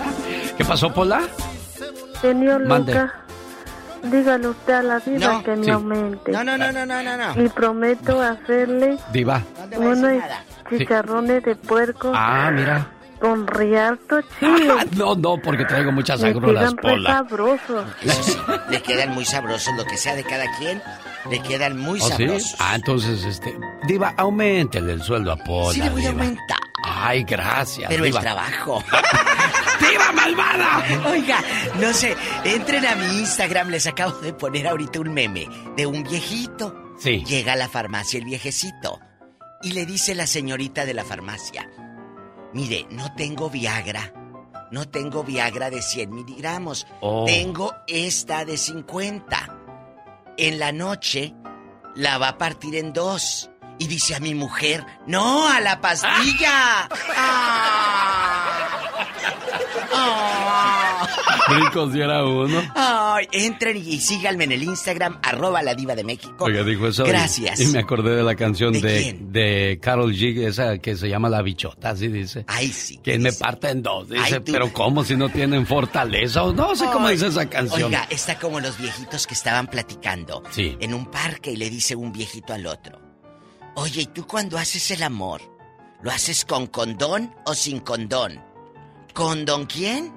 [0.58, 1.22] ¿Qué pasó, Pola?
[2.20, 2.92] Señor Mande.
[2.92, 3.21] Luca,
[4.02, 5.70] dígale usted a la No, que me sí.
[5.70, 6.32] aumente.
[6.32, 7.42] No, no, no, no, no, no, no.
[7.42, 9.42] Y prometo hacerle Diva.
[9.76, 10.22] unos
[10.70, 12.86] chicharrones de puerco Ah, mira.
[13.20, 14.74] con rialto chile.
[14.96, 17.10] No, no, porque traigo muchas agruras, Pola.
[17.10, 17.84] sabrosos.
[18.02, 18.38] Eso sí,
[18.70, 19.74] le quedan muy sabrosos.
[19.76, 20.82] Lo que sea de cada quien,
[21.30, 22.10] le quedan muy ¿Oh, sí?
[22.26, 22.56] sabrosos.
[22.58, 23.56] Ah, entonces, este...
[23.86, 26.22] Diva, aumentele el sueldo a Pola, Sí, le voy a Diva.
[26.22, 26.58] aumentar.
[26.94, 28.18] Ay, gracias, Pero Diva.
[28.18, 28.82] el trabajo.
[29.80, 30.84] ¡Diva malvada!
[31.10, 31.38] Oiga,
[31.80, 36.02] no sé, entren a mi Instagram, les acabo de poner ahorita un meme de un
[36.02, 36.94] viejito.
[36.98, 37.24] Sí.
[37.24, 39.00] Llega a la farmacia el viejecito
[39.62, 41.68] y le dice la señorita de la farmacia,
[42.52, 44.12] mire, no tengo Viagra,
[44.70, 47.24] no tengo Viagra de 100 miligramos, Oh.
[47.26, 49.58] tengo esta de 50.
[50.36, 51.34] En la noche
[51.94, 53.50] la va a partir en dos.
[53.82, 56.88] Y dice a mi mujer, no, a la pastilla.
[57.16, 58.62] Ah.
[61.48, 62.62] Brincos diera uno.
[62.76, 66.44] Ay, entren y síganme en el Instagram, arroba la diva de México.
[66.44, 67.04] Oiga, dijo eso.
[67.04, 67.58] Gracias.
[67.60, 69.32] Y, me acordé de la canción ¿De de, quién?
[69.32, 72.44] de Carol G, esa que se llama La Bichota, así dice.
[72.46, 73.00] Ay, sí.
[73.02, 74.08] Quien me parte en dos.
[74.08, 76.44] Dice, Ay, pero ¿cómo si no tienen fortaleza?
[76.44, 77.86] O no sé cómo Ay, dice esa canción.
[77.86, 80.76] Oiga, está como los viejitos que estaban platicando Sí.
[80.78, 83.01] en un parque y le dice un viejito al otro.
[83.74, 85.40] Oye, ¿y tú cuando haces el amor?
[86.02, 88.40] ¿Lo haces con condón o sin condón?
[89.14, 90.12] ¿Condón quién?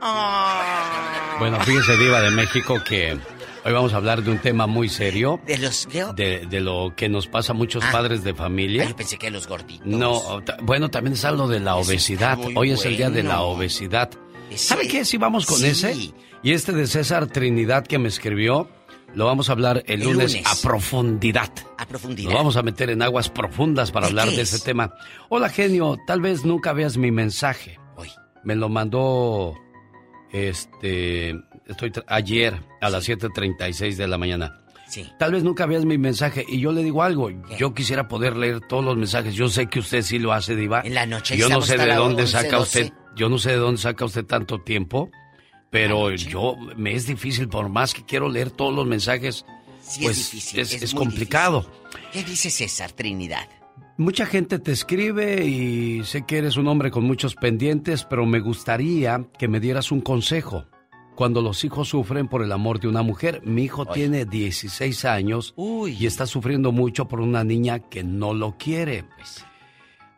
[0.00, 1.36] Ah.
[1.38, 3.12] Bueno, fíjese, Diva de México, que
[3.64, 5.40] hoy vamos a hablar de un tema muy serio.
[5.46, 5.86] ¿De los?
[6.16, 7.90] De, de lo que nos pasa a muchos Ah.
[7.92, 8.82] padres de familia.
[8.82, 9.86] Ay, yo pensé que los gorditos.
[9.86, 12.38] No, bueno, también es algo de la Eso obesidad.
[12.54, 14.10] Hoy es el día de la obesidad.
[14.50, 15.04] Ese- ¿Sabe qué?
[15.04, 15.66] Si vamos con Sí.
[15.68, 16.12] ese.
[16.42, 18.68] Y este de César Trinidad que me escribió,
[19.14, 20.46] lo vamos a hablar el, El lunes, lunes.
[20.46, 21.50] a profundidad.
[21.78, 22.30] A profundidad.
[22.30, 24.52] Nos vamos a meter en aguas profundas para ¿De hablar de es?
[24.52, 24.94] ese tema.
[25.28, 25.96] Hola, genio.
[26.06, 27.78] Tal vez nunca veas mi mensaje.
[27.96, 28.08] Hoy.
[28.42, 29.54] Me lo mandó
[30.32, 31.30] este
[31.66, 34.60] estoy ayer a las 7:36 de la mañana.
[34.88, 35.10] Sí.
[35.18, 38.60] Tal vez nunca veas mi mensaje y yo le digo algo, yo quisiera poder leer
[38.60, 39.34] todos los mensajes.
[39.34, 40.82] Yo sé que usted sí lo hace, diva.
[40.84, 42.80] En la noche Yo no sé de dónde 11, saca 12.
[42.82, 45.10] usted, yo no sé de dónde saca usted tanto tiempo,
[45.74, 49.44] pero yo me es difícil por más que quiero leer todos los mensajes.
[49.82, 50.60] Sí, pues es difícil.
[50.60, 51.62] es, es muy complicado.
[51.62, 52.10] difícil.
[52.12, 53.48] ¿Qué dice César Trinidad?
[53.96, 58.38] Mucha gente te escribe y sé que eres un hombre con muchos pendientes, pero me
[58.38, 60.64] gustaría que me dieras un consejo.
[61.16, 65.54] Cuando los hijos sufren por el amor de una mujer, mi hijo tiene 16 años
[65.88, 69.06] y está sufriendo mucho por una niña que no lo quiere.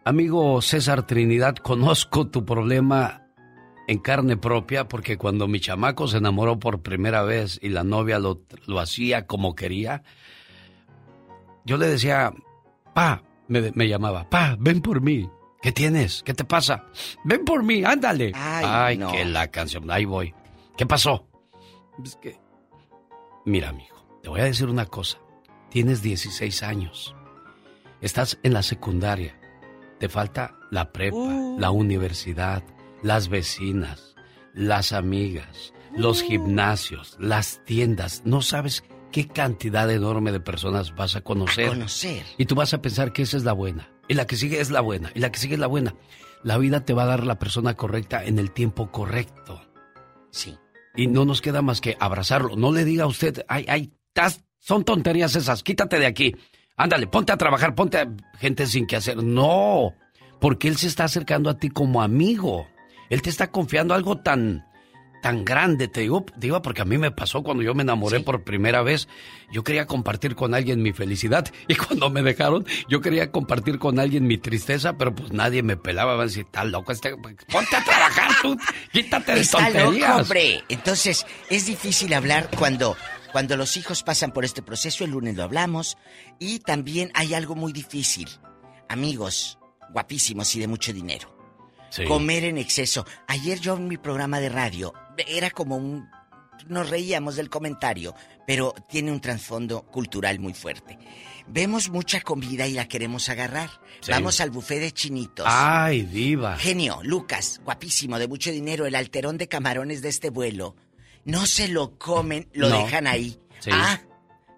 [0.05, 3.26] Amigo César Trinidad, conozco tu problema
[3.89, 8.19] en carne propia porque cuando mi chamaco se enamoró por primera vez y la novia
[8.19, 10.03] lo, lo hacía como quería,
[11.65, 12.33] yo le decía,
[12.95, 15.29] pa, me, me llamaba, pa, ven por mí.
[15.63, 16.23] ¿Qué tienes?
[16.23, 16.85] ¿Qué te pasa?
[17.25, 18.33] Ven por mí, ándale.
[18.35, 19.11] Ay, no.
[19.11, 20.33] que la canción, ahí voy.
[20.77, 21.27] ¿Qué pasó?
[22.05, 22.39] Es que,
[23.45, 25.19] mira, amigo, te voy a decir una cosa.
[25.71, 27.15] Tienes 16 años.
[28.01, 29.39] Estás en la secundaria.
[29.99, 31.59] Te falta la prepa, Uh.
[31.59, 32.63] la universidad,
[33.03, 34.15] las vecinas,
[34.55, 36.27] las amigas, los Uh.
[36.27, 38.23] gimnasios, las tiendas.
[38.25, 41.69] No sabes qué cantidad enorme de personas vas a conocer.
[41.69, 42.25] Conocer.
[42.39, 43.89] Y tú vas a pensar que esa es la buena.
[44.09, 45.11] Y la que sigue es la buena.
[45.15, 45.95] Y la que sigue es la buena.
[46.43, 49.61] La vida te va a dar la persona correcta en el tiempo correcto.
[50.31, 50.57] Sí.
[50.95, 52.57] Y no nos queda más que abrazarlo.
[52.57, 56.35] No le diga a usted, ay, ay, tas- son tonterías esas, quítate de aquí.
[56.77, 58.09] Ándale, ponte a trabajar, ponte a
[58.39, 59.23] gente sin que hacer.
[59.23, 59.95] No,
[60.41, 62.67] porque él se está acercando a ti como amigo.
[63.11, 64.67] Él te está confiando algo tan,
[65.23, 65.89] tan grande.
[65.89, 68.83] Te digo, te digo porque a mí me pasó cuando yo me enamoré por primera
[68.83, 69.09] vez.
[69.53, 73.99] Yo quería compartir con alguien mi felicidad y cuando me dejaron, yo quería compartir con
[73.99, 76.13] alguien mi tristeza, pero pues nadie me pelaba.
[76.13, 78.57] Van a decir, está loco este, ponte a trabajar tú,
[78.93, 80.09] quítate de Está tonterías.
[80.11, 80.65] loco, hombre.
[80.69, 82.97] Entonces, es difícil hablar cuando,
[83.33, 85.05] cuando los hijos pasan por este proceso.
[85.05, 85.97] El lunes lo hablamos.
[86.39, 88.29] Y también hay algo muy difícil.
[88.89, 89.59] amigos
[89.93, 91.36] guapísimos y de mucho dinero.
[91.91, 92.05] Sí.
[92.05, 93.07] Comer en exceso.
[93.27, 94.93] Ayer yo en mi programa de radio
[95.27, 96.09] era como un...
[96.69, 98.15] Nos reíamos del comentario,
[98.47, 100.99] pero tiene un trasfondo cultural muy fuerte.
[101.47, 103.71] Vemos mucha comida y la queremos agarrar.
[104.01, 104.11] Sí.
[104.11, 105.47] Vamos al buffet de chinitos.
[105.49, 106.57] Ay, diva.
[106.57, 110.75] Genio, Lucas, guapísimo, de mucho dinero, el alterón de camarones de este vuelo.
[111.25, 112.79] No se lo comen, lo No.
[112.85, 113.39] dejan ahí.
[113.61, 113.71] Sí.
[113.73, 114.01] Ah,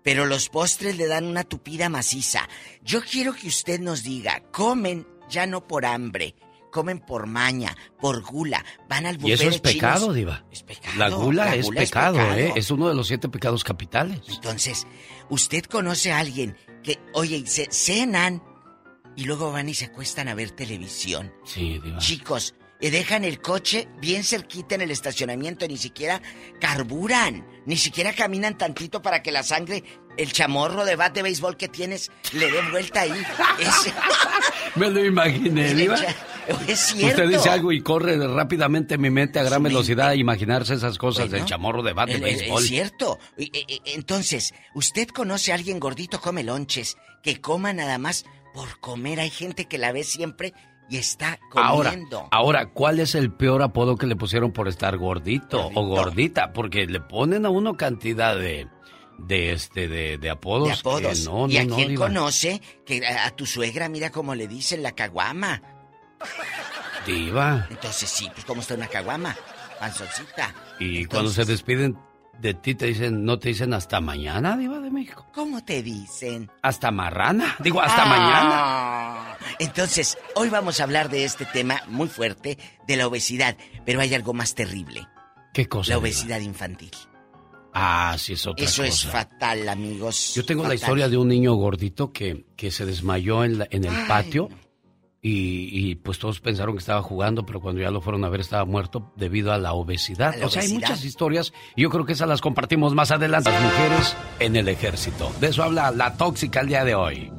[0.02, 2.48] pero los postres le dan una tupida maciza.
[2.82, 6.34] Yo quiero que usted nos diga, comen ya no por hambre,
[6.78, 9.74] comen por maña, por gula, van al Y buffet eso es de chinos.
[9.74, 10.44] pecado, diva.
[10.96, 12.38] La gula, la es, gula es pecado, pecado.
[12.38, 12.52] ¿eh?
[12.54, 14.20] Es uno de los siete pecados capitales.
[14.28, 14.86] Entonces,
[15.28, 18.44] usted conoce a alguien que, oye, y se cenan
[19.16, 21.32] y luego van y se acuestan a ver televisión.
[21.44, 21.98] Sí, diva.
[21.98, 26.22] Chicos, y dejan el coche bien cerquita en el estacionamiento, ni siquiera
[26.60, 29.82] carburan, ni siquiera caminan tantito para que la sangre,
[30.18, 33.12] el chamorro de bat de béisbol que tienes, le dé vuelta ahí.
[33.58, 33.92] Es,
[34.76, 35.96] Me lo imaginé, diva.
[36.66, 37.22] es cierto.
[37.22, 40.98] Usted dice algo y corre rápidamente mi mente a gran Su velocidad a imaginarse esas
[40.98, 42.62] cosas Bueno, del chamorro de bate de El- béisbol.
[42.62, 43.18] Es cierto.
[43.36, 48.24] Y- y- Entonces, ¿usted conoce a alguien gordito come lonches que coma nada más
[48.54, 49.20] por comer?
[49.20, 50.52] Hay gente que la ve siempre
[50.90, 52.28] y está comiendo.
[52.30, 56.52] ahora, ¿cuál es el peor apodo que le pusieron por estar gordito, o gordita?
[56.54, 58.68] Porque le ponen a uno cantidad de,
[59.18, 60.68] de este, de, de apodos.
[60.68, 61.24] de apodos.
[61.26, 62.06] no, ¿Y no, a no, quién diva.
[62.06, 65.60] conoce que a, a tu suegra, mira cómo le dicen la caguama?
[67.06, 67.66] Diva.
[67.70, 69.36] Entonces sí, pues cómo está una caguama,
[69.80, 70.54] panzoncita.
[70.78, 71.96] Y cuando se despiden
[72.38, 75.26] de ti te dicen, no te dicen hasta mañana, Diva de México.
[75.34, 76.50] ¿Cómo te dicen?
[76.62, 77.56] Hasta marrana.
[77.60, 78.06] Digo, hasta Ah.
[78.06, 79.38] mañana.
[79.58, 84.14] Entonces, hoy vamos a hablar de este tema muy fuerte, de la obesidad, pero hay
[84.14, 85.06] algo más terrible,
[85.52, 85.88] ¿Qué cosa?
[85.90, 86.02] la Diva?
[86.02, 86.90] obesidad infantil.
[87.74, 90.32] Ah, sí, es otra Eso es fatal, amigos.
[90.34, 93.84] Yo tengo la historia de un niño gordito que, que se desmayó en, la- en
[93.84, 94.48] el Ay, patio
[95.20, 98.40] y, y, pues todos pensaron que estaba jugando, pero cuando ya lo fueron a ver
[98.40, 100.32] estaba muerto debido a la obesidad.
[100.34, 103.10] A la o sea, hay muchas historias y yo creo que esas las compartimos más
[103.10, 103.50] adelante.
[103.50, 105.30] Las mujeres en el ejército.
[105.40, 107.30] De eso habla la tóxica el día de hoy.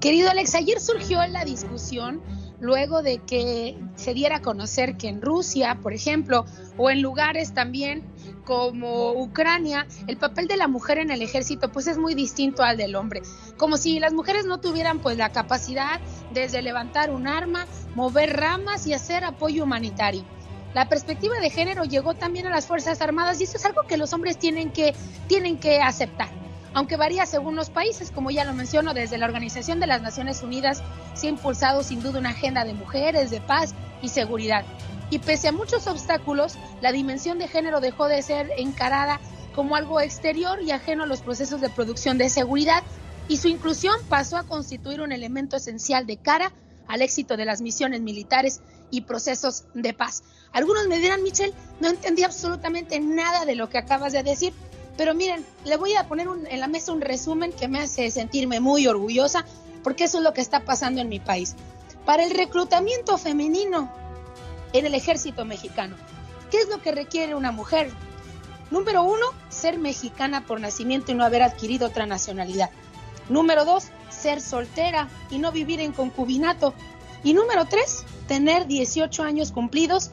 [0.00, 2.20] Querido Alex, ayer surgió la discusión
[2.60, 6.44] luego de que se diera a conocer que en Rusia, por ejemplo,
[6.76, 8.04] o en lugares también
[8.44, 12.76] como Ucrania, el papel de la mujer en el ejército pues es muy distinto al
[12.76, 13.22] del hombre.
[13.56, 16.00] Como si las mujeres no tuvieran pues la capacidad
[16.32, 20.24] desde levantar un arma, mover ramas y hacer apoyo humanitario.
[20.74, 23.96] La perspectiva de género llegó también a las Fuerzas Armadas y eso es algo que
[23.96, 24.94] los hombres tienen que,
[25.26, 26.47] tienen que aceptar
[26.78, 30.44] aunque varía según los países, como ya lo menciono, desde la Organización de las Naciones
[30.44, 30.80] Unidas
[31.14, 34.64] se ha impulsado sin duda una agenda de mujeres, de paz y seguridad.
[35.10, 39.18] Y pese a muchos obstáculos, la dimensión de género dejó de ser encarada
[39.56, 42.84] como algo exterior y ajeno a los procesos de producción de seguridad
[43.26, 46.52] y su inclusión pasó a constituir un elemento esencial de cara
[46.86, 48.60] al éxito de las misiones militares
[48.92, 50.22] y procesos de paz.
[50.52, 54.54] Algunos me dirán, Michelle, no entendí absolutamente nada de lo que acabas de decir,
[54.98, 58.58] pero miren, le voy a poner en la mesa un resumen que me hace sentirme
[58.58, 59.46] muy orgullosa
[59.84, 61.54] porque eso es lo que está pasando en mi país.
[62.04, 63.92] Para el reclutamiento femenino
[64.72, 65.94] en el ejército mexicano,
[66.50, 67.92] ¿qué es lo que requiere una mujer?
[68.72, 72.70] Número uno, ser mexicana por nacimiento y no haber adquirido otra nacionalidad.
[73.28, 76.74] Número dos, ser soltera y no vivir en concubinato.
[77.22, 80.10] Y número tres, tener 18 años cumplidos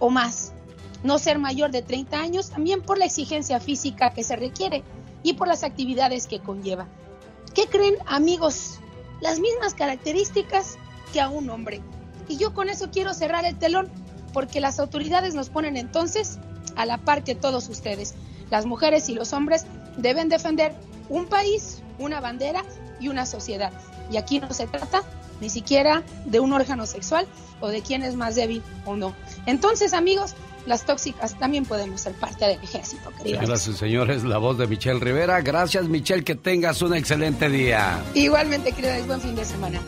[0.00, 0.52] o más.
[1.02, 4.82] No ser mayor de 30 años también por la exigencia física que se requiere
[5.22, 6.86] y por las actividades que conlleva.
[7.54, 8.78] ¿Qué creen amigos?
[9.20, 10.78] Las mismas características
[11.12, 11.80] que a un hombre.
[12.28, 13.88] Y yo con eso quiero cerrar el telón
[14.32, 16.38] porque las autoridades nos ponen entonces
[16.76, 18.14] a la par que todos ustedes.
[18.50, 19.66] Las mujeres y los hombres
[19.96, 20.74] deben defender
[21.08, 22.64] un país, una bandera
[23.00, 23.72] y una sociedad.
[24.10, 25.02] Y aquí no se trata
[25.40, 27.26] ni siquiera de un órgano sexual
[27.60, 29.14] o de quién es más débil o no.
[29.46, 30.34] Entonces, amigos,
[30.66, 33.40] las tóxicas también podemos ser parte del ejército, queridos.
[33.40, 35.40] Señoras y señores, la voz de Michelle Rivera.
[35.40, 38.02] Gracias, Michelle, que tengas un excelente día.
[38.14, 39.80] Igualmente, queridos, buen fin de semana.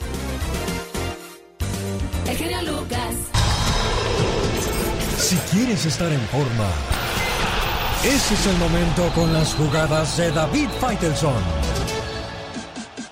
[2.28, 3.14] El genio Lucas.
[5.18, 6.70] Si quieres estar en forma,
[8.04, 11.77] ese es el momento con las jugadas de David Faitelson.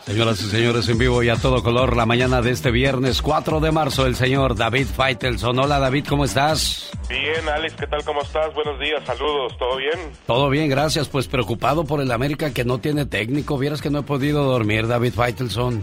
[0.07, 3.59] Señoras y señores, en vivo y a todo color, la mañana de este viernes 4
[3.59, 5.59] de marzo, el señor David Faitelson.
[5.59, 6.93] Hola, David, ¿cómo estás?
[7.09, 8.05] Bien, Alex, ¿qué tal?
[8.05, 8.55] ¿Cómo estás?
[8.55, 9.99] Buenos días, saludos, ¿todo bien?
[10.29, 11.09] Todo bien, gracias.
[11.09, 13.59] Pues preocupado por el América que no tiene técnico.
[13.59, 15.83] Vieras que no he podido dormir, David Faitelson.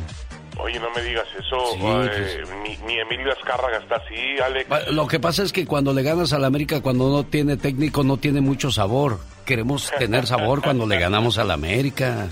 [0.57, 1.57] Oye, no me digas eso.
[1.73, 4.69] Sí, eh, mi, mi Emilio Azcárraga está así, Alex.
[4.69, 8.05] Pa- Lo que pasa es que cuando le ganas al América, cuando no tiene técnico,
[8.05, 9.19] no tiene mucho sabor.
[9.45, 12.27] Queremos tener sabor cuando le ganamos al América.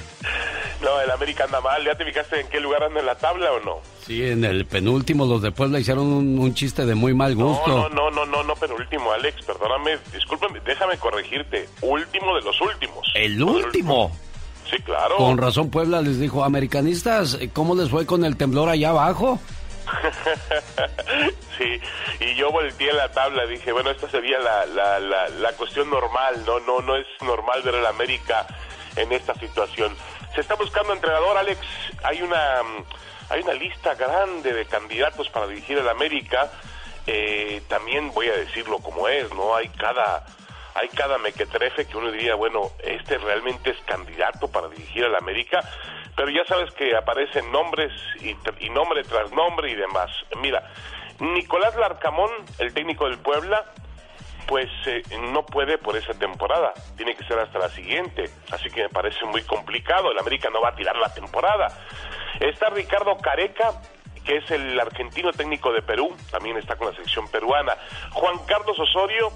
[0.82, 1.84] No, el América anda mal.
[1.86, 3.80] ¿Ya te fijaste en qué lugar anda en la tabla o no?
[4.06, 7.68] Sí, en el penúltimo los de Puebla hicieron un, un chiste de muy mal gusto.
[7.68, 11.70] No, no, no, no, no, no, penúltimo, Alex, perdóname, discúlpame, déjame corregirte.
[11.82, 13.08] Último de los últimos.
[13.14, 14.12] ¿El último?
[14.70, 15.18] Sí, claro.
[15.18, 19.40] Con razón Puebla les dijo, americanistas, ¿cómo les fue con el temblor allá abajo?
[21.58, 21.80] sí,
[22.20, 26.44] y yo volteé la tabla, dije, bueno, esta sería la, la, la, la cuestión normal,
[26.46, 28.48] no, no, no es normal ver al América
[28.96, 29.94] en esta situación.
[30.36, 31.60] Se está buscando entrenador, Alex,
[32.04, 32.62] hay una,
[33.30, 36.50] hay una lista grande de candidatos para dirigir al América,
[37.06, 39.56] eh, también voy a decirlo como es, ¿no?
[39.56, 40.26] Hay cada,
[40.76, 45.60] hay cada mequetrefe que uno diría, bueno, este realmente es candidato para dirigir al América,
[46.16, 47.92] pero ya sabes que aparecen nombres
[48.22, 50.12] y, y nombre tras nombre y demás.
[50.42, 50.72] Mira,
[51.20, 53.66] Nicolás Larcamón, el técnico del Puebla,
[54.52, 55.02] pues eh,
[55.32, 59.24] no puede por esa temporada, tiene que ser hasta la siguiente, así que me parece
[59.24, 61.70] muy complicado, el América no va a tirar la temporada.
[62.38, 63.82] Está Ricardo Careca,
[64.26, 67.78] que es el argentino técnico de Perú, también está con la selección peruana.
[68.12, 69.32] Juan Carlos Osorio,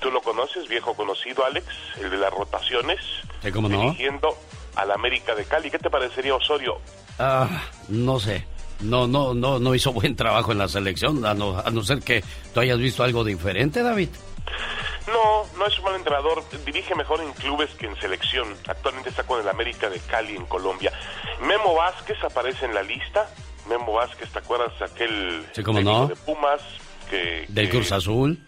[0.00, 1.64] tú lo conoces, viejo conocido, Alex,
[2.00, 2.98] el de las rotaciones,
[3.44, 3.80] ¿Sí, cómo no?
[3.80, 4.36] dirigiendo
[4.74, 5.70] al América de Cali.
[5.70, 6.80] ¿Qué te parecería Osorio?
[7.20, 8.44] Ah, no sé.
[8.80, 12.00] No, no, no, no hizo buen trabajo en la selección, a no, a no ser
[12.00, 12.22] que
[12.52, 14.08] tú hayas visto algo diferente, David.
[15.08, 16.42] No, no es un mal entrenador.
[16.64, 18.48] Dirige mejor en clubes que en selección.
[18.68, 20.92] Actualmente está con el América de Cali en Colombia.
[21.42, 23.28] Memo Vázquez aparece en la lista.
[23.68, 26.06] Memo Vázquez, ¿te acuerdas aquel Sí, cómo técnico no.
[26.08, 26.60] de Pumas?
[27.10, 28.38] Que, Del que- Cruz Azul.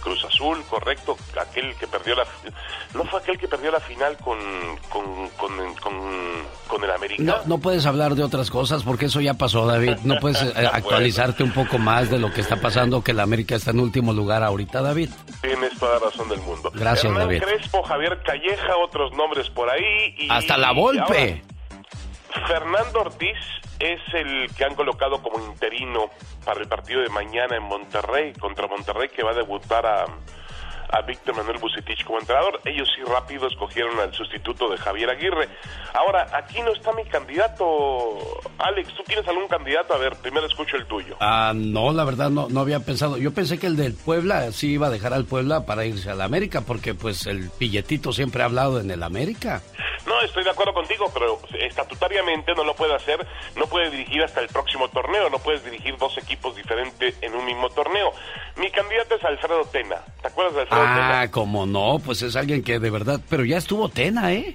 [0.00, 1.16] Cruz Azul, correcto.
[1.40, 2.24] Aquel que perdió la...
[2.94, 4.38] ¿No fue aquel que perdió la final con,
[4.88, 7.22] con, con, con- con el América?
[7.22, 9.96] No, no puedes hablar de otras cosas porque eso ya pasó, David.
[10.04, 13.54] No puedes eh, actualizarte un poco más de lo que está pasando, que la América
[13.56, 15.10] está en último lugar ahorita, David.
[15.40, 16.70] Tienes toda la razón del mundo.
[16.74, 17.42] Gracias, Hernán David.
[17.42, 20.14] Crespo, Javier Calleja, otros nombres por ahí.
[20.18, 21.42] Y Hasta la Volpe.
[22.32, 23.36] ahora, Fernando Ortiz
[23.78, 26.10] es el que han colocado como interino
[26.44, 30.06] para el partido de mañana en Monterrey, contra Monterrey, que va a debutar a,
[30.92, 32.60] a Víctor Manuel Bucetich como entrenador.
[32.64, 35.48] Ellos sí rápido escogieron al sustituto de Javier Aguirre.
[35.94, 38.40] Ahora, aquí no está mi candidato.
[38.58, 39.94] Alex, ¿tú tienes algún candidato?
[39.94, 41.16] A ver, primero escucho el tuyo.
[41.20, 43.16] Ah, no, la verdad no, no había pensado.
[43.16, 46.14] Yo pensé que el del Puebla sí iba a dejar al Puebla para irse a
[46.14, 49.62] la América, porque pues el pilletito siempre ha hablado en el América.
[50.06, 53.24] No, estoy de acuerdo contigo, pero estatutariamente no lo puede hacer,
[53.56, 57.44] no puede dirigir hasta el próximo torneo, no puedes dirigir dos equipos diferentes en un
[57.44, 58.12] mismo torneo.
[58.56, 59.96] Mi candidato es Alfredo Tena.
[60.20, 61.20] ¿Te acuerdas de Alfredo Tena?
[61.20, 64.54] Ah, como no, pues es alguien que de verdad, pero ya estuvo Tena, ¿eh?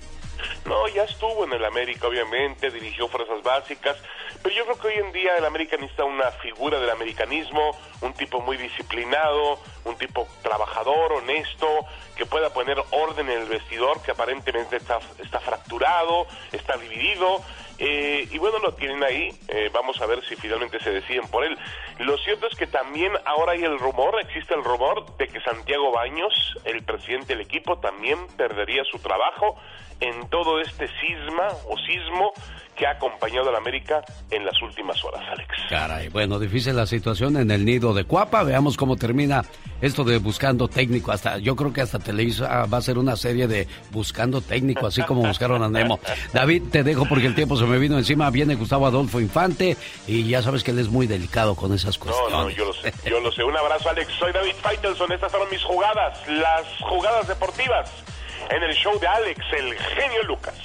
[0.65, 3.97] No, ya estuvo en el América, obviamente, dirigió fuerzas básicas,
[4.43, 7.71] pero yo creo que hoy en día el América necesita una figura del americanismo,
[8.01, 11.67] un tipo muy disciplinado, un tipo trabajador, honesto,
[12.15, 17.41] que pueda poner orden en el vestidor, que aparentemente está, está fracturado, está dividido,
[17.79, 21.43] eh, y bueno, lo tienen ahí, eh, vamos a ver si finalmente se deciden por
[21.43, 21.57] él.
[21.99, 25.91] Lo cierto es que también ahora hay el rumor, existe el rumor de que Santiago
[25.91, 29.59] Baños, el presidente del equipo, también perdería su trabajo
[29.99, 32.31] en todo este cisma o sismo
[32.75, 35.49] que ha acompañado a la América en las últimas horas, Alex.
[35.67, 38.43] Caray, bueno, difícil la situación en el nido de Cuapa.
[38.43, 39.43] Veamos cómo termina
[39.81, 41.11] esto de buscando técnico.
[41.11, 45.01] Hasta yo creo que hasta Televisa va a ser una serie de buscando técnico, así
[45.01, 45.99] como buscaron a Nemo.
[46.33, 48.29] David, te dejo porque el tiempo se me vino encima.
[48.29, 49.75] Viene Gustavo Adolfo Infante
[50.05, 52.31] y ya sabes que él es muy delicado con esas No, cuestiones.
[52.31, 53.43] no, yo lo sé, yo lo sé.
[53.47, 54.11] Un abrazo, Alex.
[54.19, 55.11] Soy David Faitelson.
[55.11, 57.91] Estas fueron mis jugadas, las jugadas deportivas
[58.49, 60.55] en el show de Alex, el genio Lucas.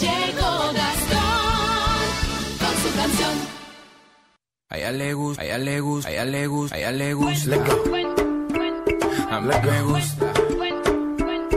[0.00, 2.04] Llegó Gastón
[2.58, 3.32] con su canción.
[4.70, 7.14] A ella le gusta, a ella le gusta, a ella le gusta, a ella le
[7.14, 7.56] gusta.
[9.30, 10.32] A mí me gusta.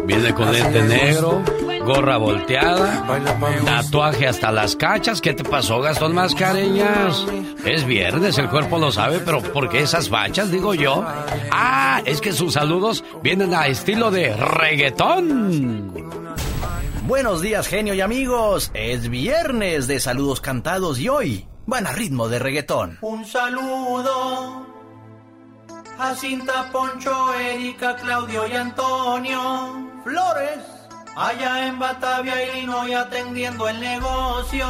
[0.05, 1.43] Viene con lente negro,
[1.87, 3.01] gorra volteada,
[3.63, 5.21] tatuaje hasta las cachas.
[5.21, 7.25] ¿Qué te pasó, Gastón Mascareñas?
[7.65, 11.05] Es viernes, el cuerpo lo sabe, pero ¿por qué esas fachas, digo yo?
[11.49, 15.93] Ah, es que sus saludos vienen a estilo de reggaetón.
[17.03, 18.69] Buenos días, genio y amigos.
[18.73, 22.97] Es viernes de saludos cantados y hoy van a ritmo de reggaetón.
[22.99, 24.65] Un saludo
[25.97, 30.59] a Cinta, Poncho, Erika, Claudio y Antonio Flores,
[31.17, 34.67] allá en Batavia, Illinois, atendiendo el negocio,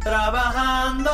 [0.00, 1.10] trabajando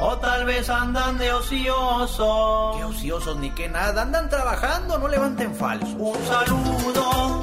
[0.00, 2.76] o tal vez andan de ociosos.
[2.76, 5.94] Que ociosos ni que nada, andan trabajando, no levanten falsos.
[5.98, 7.42] Un saludo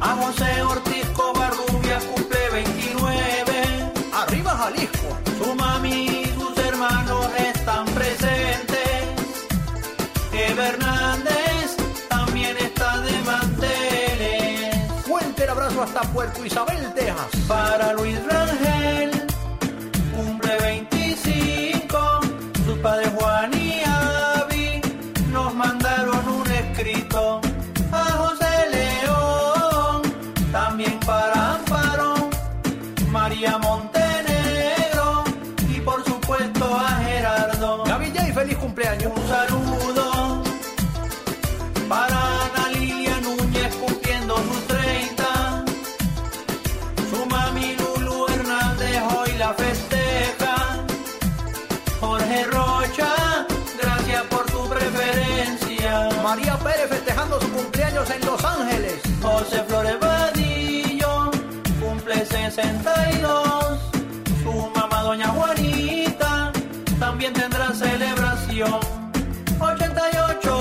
[0.00, 3.92] a José Ortiz Covarrubia, cumple 29.
[4.12, 5.16] Arriba Jalisco.
[5.38, 6.09] Su mami
[15.82, 17.28] hasta Puerto Isabel, Texas.
[17.48, 18.69] Para Luis Rangel,
[49.50, 50.54] la festeja.
[52.00, 53.46] Jorge Rocha,
[53.82, 56.08] gracias por tu preferencia.
[56.22, 59.00] María Pérez festejando su cumpleaños en Los Ángeles.
[59.22, 61.30] José Flores Vadillo
[61.80, 63.78] cumple 62.
[64.42, 66.52] Su mamá Doña Juanita
[66.98, 68.80] también tendrá celebración.
[69.60, 70.59] 88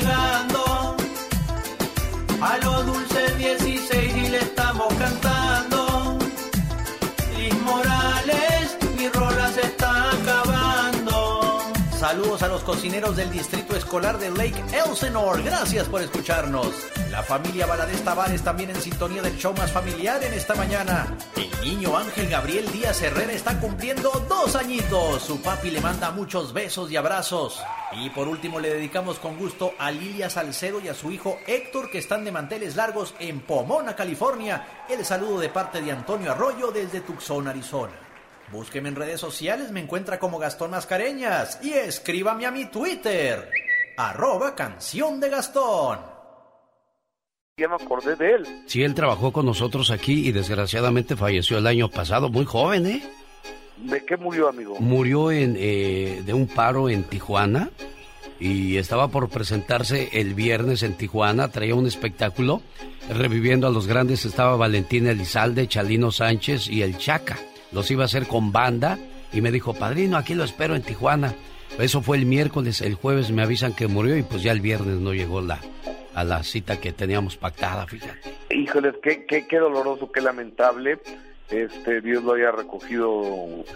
[0.00, 0.96] llegando.
[2.40, 2.99] A lo dulce
[12.30, 15.42] A los cocineros del distrito escolar de Lake Elsinore.
[15.42, 16.68] Gracias por escucharnos.
[17.10, 21.18] La familia Valadez Tavares también en sintonía del show más familiar en esta mañana.
[21.34, 25.24] El niño Ángel Gabriel Díaz Herrera está cumpliendo dos añitos.
[25.24, 27.60] Su papi le manda muchos besos y abrazos.
[27.92, 31.90] Y por último le dedicamos con gusto a Lilia Salcedo y a su hijo Héctor
[31.90, 34.84] que están de manteles largos en Pomona, California.
[34.88, 38.09] El saludo de parte de Antonio Arroyo desde Tucson, Arizona.
[38.52, 43.48] Búsqueme en redes sociales, me encuentra como Gastón Mascareñas y escríbame a mi Twitter,
[43.96, 46.00] arroba canción de Gastón.
[47.56, 48.62] Ya me acordé de él.
[48.66, 53.02] Sí, él trabajó con nosotros aquí y desgraciadamente falleció el año pasado, muy joven, ¿eh?
[53.76, 54.76] ¿De qué murió, amigo?
[54.80, 57.70] Murió en, eh, de un paro en Tijuana
[58.40, 62.62] y estaba por presentarse el viernes en Tijuana, traía un espectáculo
[63.14, 67.38] reviviendo a los grandes, estaba Valentín Elizalde, Chalino Sánchez y el Chaca.
[67.72, 68.98] Los iba a hacer con banda
[69.32, 71.34] y me dijo, padrino, aquí lo espero en Tijuana.
[71.78, 74.96] Eso fue el miércoles, el jueves me avisan que murió y pues ya el viernes
[74.96, 75.60] no llegó la,
[76.14, 78.34] a la cita que teníamos pactada, fíjate.
[78.50, 80.98] Híjoles, qué, qué, qué doloroso, qué lamentable.
[81.48, 83.24] Este, Dios lo haya recogido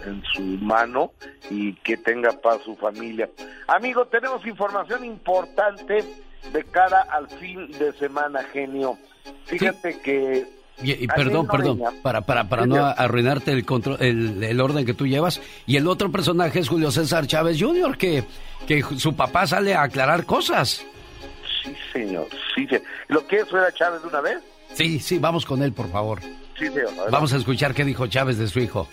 [0.06, 1.12] en su mano
[1.50, 3.28] y que tenga paz su familia.
[3.66, 6.04] Amigo, tenemos información importante
[6.52, 8.98] de cara al fin de semana, genio.
[9.46, 10.46] Fíjate que
[10.82, 14.94] Y, y perdón, perdón, para, para, para no arruinarte el, control, el, el orden que
[14.94, 15.40] tú llevas.
[15.66, 18.24] Y el otro personaje es Julio César Chávez Jr., que,
[18.66, 20.84] que su papá sale a aclarar cosas.
[21.62, 22.82] Sí, señor, sí, señor.
[23.08, 24.38] ¿Lo quieres ver a Chávez de una vez?
[24.74, 26.20] Sí, sí, vamos con él, por favor.
[26.58, 27.10] Sí, señor.
[27.10, 28.88] Vamos a escuchar qué dijo Chávez de su hijo.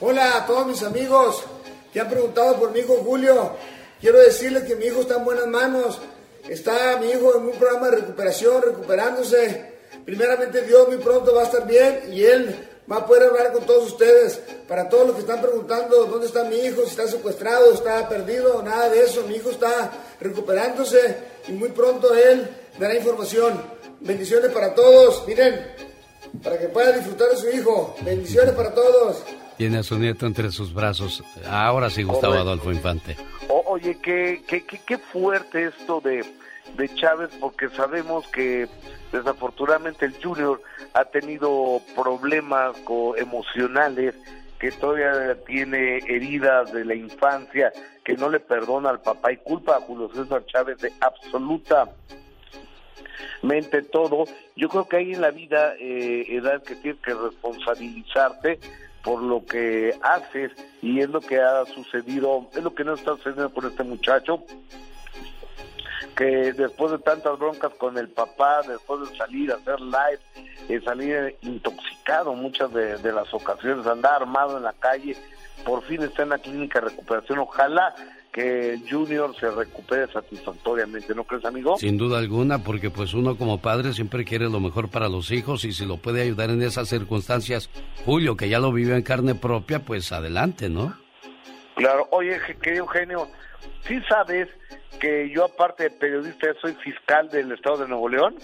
[0.00, 1.44] Hola a todos mis amigos
[1.92, 3.56] que han preguntado por mi hijo Julio.
[4.00, 6.00] Quiero decirles que mi hijo está en buenas manos.
[6.48, 9.77] Está mi hijo en un programa de recuperación, recuperándose.
[10.08, 12.56] Primeramente Dios muy pronto va a estar bien y él
[12.90, 14.40] va a poder hablar con todos ustedes.
[14.66, 18.62] Para todos los que están preguntando dónde está mi hijo, si está secuestrado, está perdido,
[18.62, 19.26] nada de eso.
[19.28, 21.14] Mi hijo está recuperándose
[21.46, 22.48] y muy pronto él
[22.78, 23.60] dará información.
[24.00, 25.28] Bendiciones para todos.
[25.28, 25.66] Miren,
[26.42, 27.94] para que puedan disfrutar de su hijo.
[28.00, 29.22] Bendiciones para todos.
[29.58, 31.22] Tiene a su nieto entre sus brazos.
[31.46, 32.32] Ahora sí, Gustavo.
[32.32, 33.14] Adolfo Infante.
[33.48, 36.24] Oye, qué, qué, qué, qué fuerte esto de,
[36.76, 38.68] de Chávez, porque sabemos que
[39.12, 40.60] desafortunadamente el Junior
[40.94, 42.76] ha tenido problemas
[43.16, 44.14] emocionales,
[44.58, 47.72] que todavía tiene heridas de la infancia,
[48.04, 51.88] que no le perdona al papá y culpa a Julio César Chávez de absoluta
[53.42, 54.24] mente todo.
[54.56, 58.58] Yo creo que hay en la vida eh, edad que tienes que responsabilizarte
[59.02, 63.12] por lo que haces y es lo que ha sucedido, es lo que no está
[63.12, 64.44] sucediendo con este muchacho
[66.18, 70.18] que después de tantas broncas con el papá, después de salir a hacer live,
[70.68, 75.16] eh, salir intoxicado muchas de, de las ocasiones, andar armado en la calle,
[75.64, 77.38] por fin está en la clínica de recuperación.
[77.38, 77.94] Ojalá
[78.32, 81.76] que Junior se recupere satisfactoriamente, ¿no crees, amigo?
[81.78, 85.64] Sin duda alguna, porque pues uno como padre siempre quiere lo mejor para los hijos
[85.64, 87.70] y si lo puede ayudar en esas circunstancias,
[88.04, 90.96] Julio, que ya lo vivió en carne propia, pues adelante, ¿no?
[91.76, 93.28] Claro, oye, querido genio,
[93.86, 94.48] ¿sí sabes
[95.00, 98.34] que yo aparte de periodista soy fiscal del estado de Nuevo León?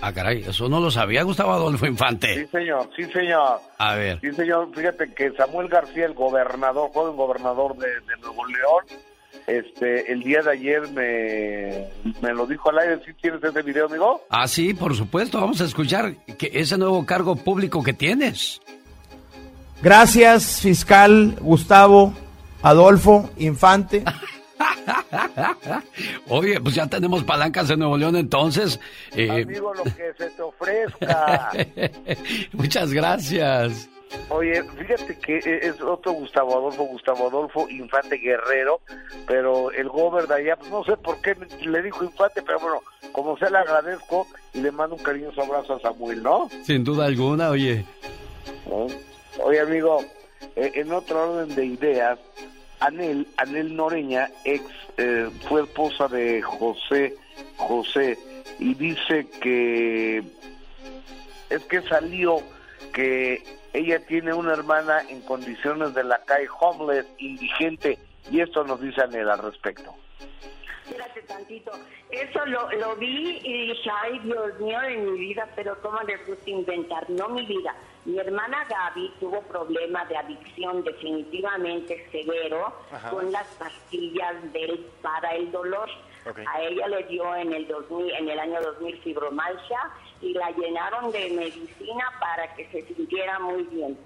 [0.00, 2.46] Ah, caray, eso no lo sabía Gustavo Adolfo Sí, Infante.
[2.48, 3.60] señor, sí, señor.
[3.78, 8.44] A ver, Sí, señor, fíjate que Samuel García, el gobernador, joven gobernador de, de Nuevo
[8.46, 9.00] León,
[9.46, 11.88] este, el día de ayer me,
[12.20, 14.22] me lo dijo al aire, ¿sí tienes ese video, amigo?
[14.28, 18.60] Ah, sí, por supuesto, vamos a escuchar que ese nuevo cargo público que tienes.
[19.82, 22.12] Gracias, fiscal Gustavo
[22.62, 24.04] Adolfo Infante.
[26.28, 28.80] Oye, pues ya tenemos palancas en Nuevo León entonces.
[29.16, 29.30] Eh...
[29.30, 31.50] Amigo, lo que se te ofrezca.
[32.52, 33.88] Muchas gracias.
[34.28, 38.80] Oye, fíjate que es otro Gustavo Adolfo, Gustavo Adolfo Infante Guerrero,
[39.26, 41.34] pero el gober de allá, pues no sé por qué
[41.64, 42.82] le dijo Infante, pero bueno,
[43.12, 46.48] como sea le agradezco y le mando un cariñoso abrazo a Samuel, ¿no?
[46.62, 47.84] Sin duda alguna, oye.
[49.42, 50.04] Oye, amigo,
[50.56, 52.18] eh, en otro orden de ideas,
[52.82, 54.64] Anel, Anel Noreña, ex,
[54.96, 57.14] eh, fue esposa de José,
[57.56, 58.18] José,
[58.58, 60.22] y dice que
[61.48, 62.38] es que salió
[62.92, 63.42] que
[63.72, 67.98] ella tiene una hermana en condiciones de la calle homeless, indigente,
[68.30, 69.94] y esto nos dice Anel al respecto.
[70.84, 71.70] Espérate tantito.
[72.10, 76.26] Eso lo, lo vi y dije, ay Dios mío de mi vida, pero ¿cómo les
[76.26, 77.08] gusta inventar?
[77.08, 77.74] No mi vida.
[78.04, 82.74] Mi hermana Gaby tuvo problemas de adicción definitivamente severo
[83.10, 85.88] con las pastillas del, para el dolor.
[86.46, 89.78] A ella le dio en el 2000, en el año 2000 fibromialgia
[90.20, 93.96] y la llenaron de medicina para que se sintiera muy bien.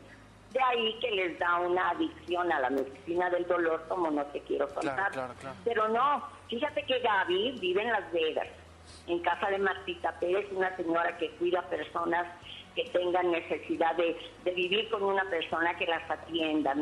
[0.52, 4.40] De ahí que les da una adicción a la medicina del dolor, como no te
[4.43, 5.12] quiero contar.
[5.64, 8.48] Pero no, fíjate que Gaby vive en Las Vegas,
[9.06, 12.27] en casa de Martita Pérez, una señora que cuida personas
[12.77, 14.16] que tengan necesidad de,
[14.55, 16.74] vivir con una persona que las atienda.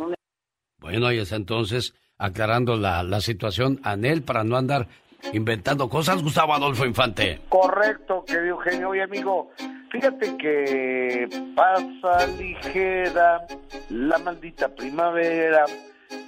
[0.79, 4.89] Bueno, y es entonces aclarando la, la situación, Anel, para no andar
[5.33, 7.41] inventando cosas, Gustavo Adolfo Infante.
[7.49, 8.91] Correcto, querido genio.
[8.91, 9.51] Oye, amigo,
[9.91, 13.47] fíjate que pasa ligera
[13.91, 15.65] la maldita primavera.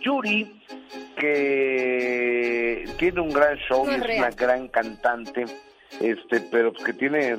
[0.00, 0.62] Yuri,
[1.18, 5.44] que tiene un gran show y es una gran cantante,
[6.00, 7.36] este, pero que tiene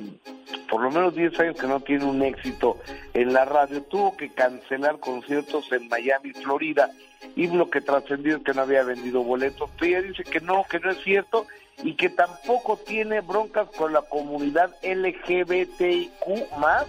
[0.70, 2.78] por lo menos 10 años que no tiene un éxito
[3.14, 6.92] en la radio, tuvo que cancelar conciertos en Miami, Florida,
[7.36, 9.70] y lo que trascendió es que no había vendido boletos.
[9.80, 11.48] Pero ella dice que no, que no es cierto
[11.84, 16.86] y que tampoco tiene broncas con la comunidad LGBTIQ más,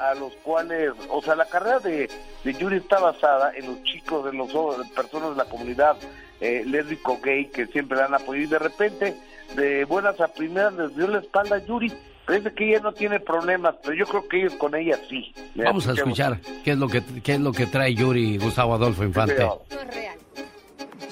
[0.00, 2.08] a, los cuales, o sea, la carrera de,
[2.44, 4.50] de Yuri está basada en los chicos, de los
[4.94, 5.96] personas de la comunidad
[6.40, 9.16] eh, lésbico gay que siempre la han apoyado y de repente,
[9.56, 11.92] de buenas a primeras, les dio la espalda a Yuri.
[12.26, 15.34] Parece que ella no tiene problemas, pero yo creo que ellos con ella sí.
[15.54, 19.04] Vamos a escuchar qué es lo que qué es lo que trae Yuri Gustavo Adolfo
[19.04, 19.36] Infante.
[19.38, 20.18] No es real.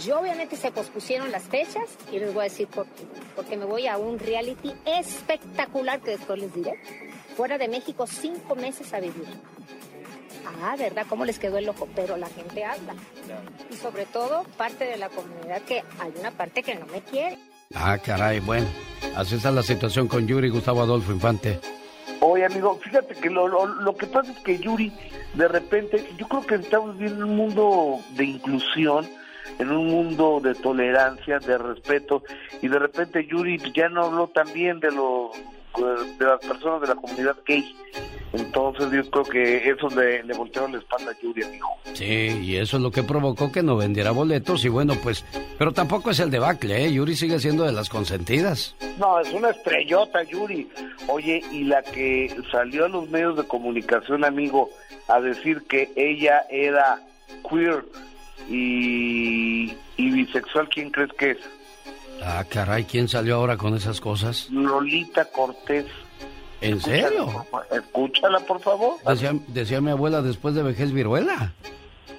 [0.04, 3.04] Yo obviamente se pospusieron las fechas y les voy a decir por qué.
[3.36, 6.72] Porque me voy a un reality espectacular que después les diré.
[7.36, 9.26] Fuera de México cinco meses a vivir.
[10.62, 11.06] Ah, ¿verdad?
[11.08, 11.88] ¿Cómo les quedó el ojo?
[11.94, 12.94] Pero la gente habla.
[13.70, 17.38] Y sobre todo parte de la comunidad que hay una parte que no me quiere.
[17.74, 18.66] Ah, caray, bueno.
[19.16, 21.60] Así está la situación con Yuri Gustavo Adolfo Infante.
[22.20, 24.92] Oye, amigo, fíjate que lo, lo, que pasa es que Yuri,
[25.34, 29.08] de repente, yo creo que estamos viviendo un mundo de inclusión,
[29.58, 32.22] en un mundo de tolerancia, de respeto,
[32.62, 35.30] y de repente Yuri ya no habló también de los
[36.18, 37.74] de las personas de la comunidad gay.
[38.32, 41.68] Entonces yo creo que eso le, le voltearon la espalda a Yuri, amigo.
[41.92, 45.24] Sí, y eso es lo que provocó que no vendiera boletos y bueno, pues,
[45.58, 46.92] pero tampoco es el debacle, ¿eh?
[46.92, 48.74] Yuri sigue siendo de las consentidas.
[48.98, 50.68] No, es una estrellota, Yuri.
[51.08, 54.70] Oye, y la que salió a los medios de comunicación, amigo,
[55.08, 57.02] a decir que ella era
[57.48, 57.84] queer
[58.48, 61.38] y, y bisexual, ¿quién crees que es?
[62.24, 64.48] Ah, caray, ¿quién salió ahora con esas cosas?
[64.50, 65.86] Lolita Cortés.
[66.60, 67.44] ¿En serio?
[67.70, 68.94] Escúchala, por favor.
[69.04, 71.52] Decía, decía, mi abuela después de vejez viruela.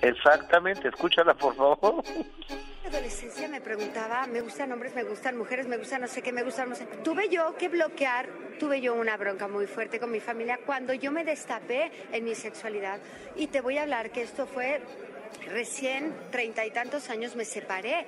[0.02, 2.04] Exactamente, escúchala, por favor.
[2.10, 6.22] En la adolescencia me preguntaba, me gustan hombres, me gustan mujeres, me gustan no sé
[6.22, 6.86] qué, me gustan no sé.
[7.06, 8.28] Tuve yo que bloquear,
[8.60, 12.36] tuve yo una bronca muy fuerte con mi familia cuando yo me destapé en mi
[12.36, 13.00] sexualidad.
[13.38, 14.82] Y te voy a hablar que esto fue
[15.48, 18.06] recién, treinta y tantos años me separé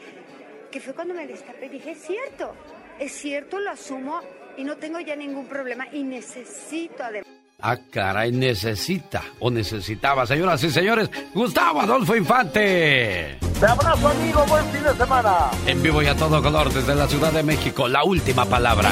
[0.75, 1.69] que fue cuando me destapé.
[1.69, 2.53] Dije, es cierto,
[2.99, 4.19] es cierto, lo asumo
[4.57, 7.25] y no tengo ya ningún problema y necesito además.
[7.61, 13.37] Ah, caray, necesita o necesitaba, señoras y señores, Gustavo Adolfo Infante.
[13.57, 15.49] Te abrazo, amigo, buen fin de semana.
[15.65, 18.89] En vivo y a todo color desde la Ciudad de México, la última palabra.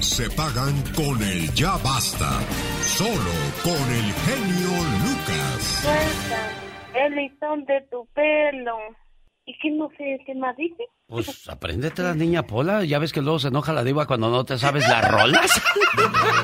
[0.00, 2.40] Se pagan con el ya basta,
[2.80, 4.70] solo con el genio
[5.04, 5.82] Lucas.
[5.82, 6.48] Suelta
[6.94, 9.01] el listón de tu pelo
[9.44, 10.84] ¿Y qué no sé qué más dice?
[11.08, 12.84] Pues apréndete la niña Pola.
[12.84, 15.60] Ya ves que luego se enoja la diva cuando no te sabes las rolas.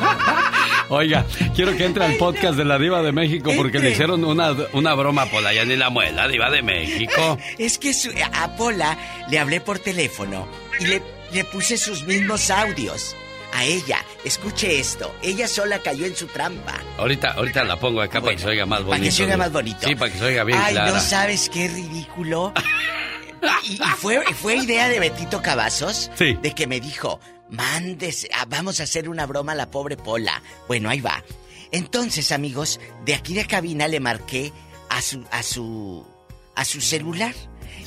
[0.91, 4.55] Oiga, quiero que entre al podcast de la diva de México porque le hicieron una,
[4.73, 5.53] una broma a Pola.
[5.53, 7.39] Ya ni la muela, diva de México.
[7.59, 8.97] Es que su- a Pola
[9.31, 10.49] le hablé por teléfono
[10.81, 11.03] y le,
[11.33, 13.15] le puse sus mismos audios.
[13.53, 15.15] A ella, escuche esto.
[15.23, 16.81] Ella sola cayó en su trampa.
[16.99, 18.91] Ahorita, ahorita la pongo acá para que se oiga más bonito.
[18.91, 19.89] Para que se oiga más bonito.
[19.89, 20.91] Sí, para que se oiga bien Ay, clara.
[20.93, 22.53] no sabes qué ridículo.
[23.65, 26.11] y, y fue, fue idea de Betito Cavazos.
[26.17, 26.39] Sí.
[26.43, 30.43] De que me dijo, mándese, ah, vamos a hacer una broma a la pobre Pola.
[30.69, 31.25] Bueno, ahí va.
[31.73, 34.53] Entonces, amigos, de aquí de cabina le marqué
[34.89, 36.07] a su, a su,
[36.55, 37.35] a su celular.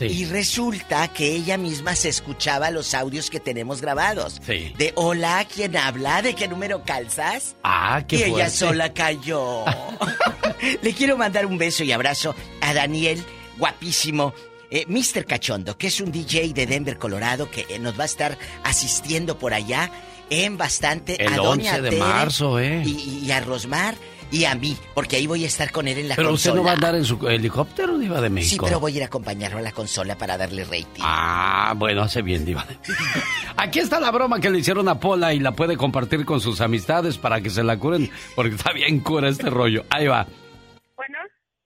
[0.10, 0.22] Sí.
[0.22, 4.42] Y resulta que ella misma se escuchaba los audios que tenemos grabados.
[4.46, 4.74] Sí.
[4.78, 6.22] De hola, ¿quién habla?
[6.22, 7.56] ¿De qué número calzas?
[7.64, 9.64] Ah, qué y ella sola cayó.
[10.82, 13.24] Le quiero mandar un beso y abrazo a Daniel,
[13.58, 14.34] guapísimo.
[14.70, 15.26] eh, Mr.
[15.26, 19.38] Cachondo, que es un DJ de Denver, Colorado, que eh, nos va a estar asistiendo
[19.38, 19.92] por allá
[20.30, 22.82] en bastante El a Doña 11 de Tere marzo, ¿eh?
[22.86, 23.96] Y, y a Rosmar
[24.32, 26.56] y a mí, porque ahí voy a estar con él en la Pero usted consola.
[26.62, 28.66] no va a andar en su helicóptero, diva de Sí, México.
[28.66, 31.02] pero voy a ir a acompañarlo a la consola para darle rating.
[31.04, 32.66] Ah, bueno, hace bien, Diva.
[33.58, 36.62] Aquí está la broma que le hicieron a Pola y la puede compartir con sus
[36.62, 39.86] amistades para que se la curen, porque está bien cura este rollo.
[39.90, 40.26] Ahí va.
[40.96, 41.18] Bueno.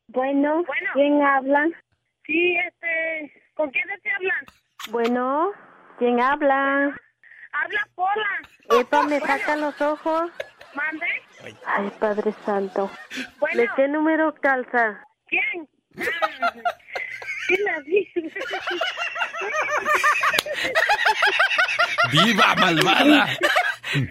[0.07, 0.63] Bueno.
[0.93, 1.65] ¿Quién habla?
[2.25, 4.45] Sí, este, ¿con quién te hablan?
[4.89, 5.51] Bueno,
[5.99, 6.85] ¿quién habla?
[7.53, 8.79] Habla Pola.
[8.81, 10.29] Epa, me saca los ojos.
[10.73, 11.05] ¿Mande?
[11.65, 12.89] Ay, Padre Santo.
[13.53, 14.99] ¿De qué número calza?
[15.27, 15.67] ¿Quién?
[17.47, 18.21] ¿Quién la dice?
[22.11, 23.29] ¡Viva, malvada!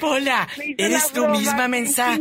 [0.00, 2.16] Pola, Me eres tú misma, mensa.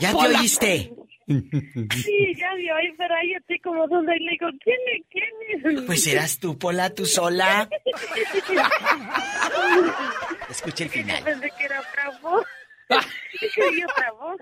[0.00, 0.92] ¿Ya te oíste?
[1.26, 5.02] Sí, ya vi hoy, pero ahí estoy como donde y le digo, ¿quién es?
[5.10, 5.82] ¿Quién es?
[5.82, 7.68] Pues eras tú, Pola, tú sola.
[10.48, 11.24] Escucha el final.
[11.24, 12.12] pensé que era creí
[12.90, 14.36] otra voz.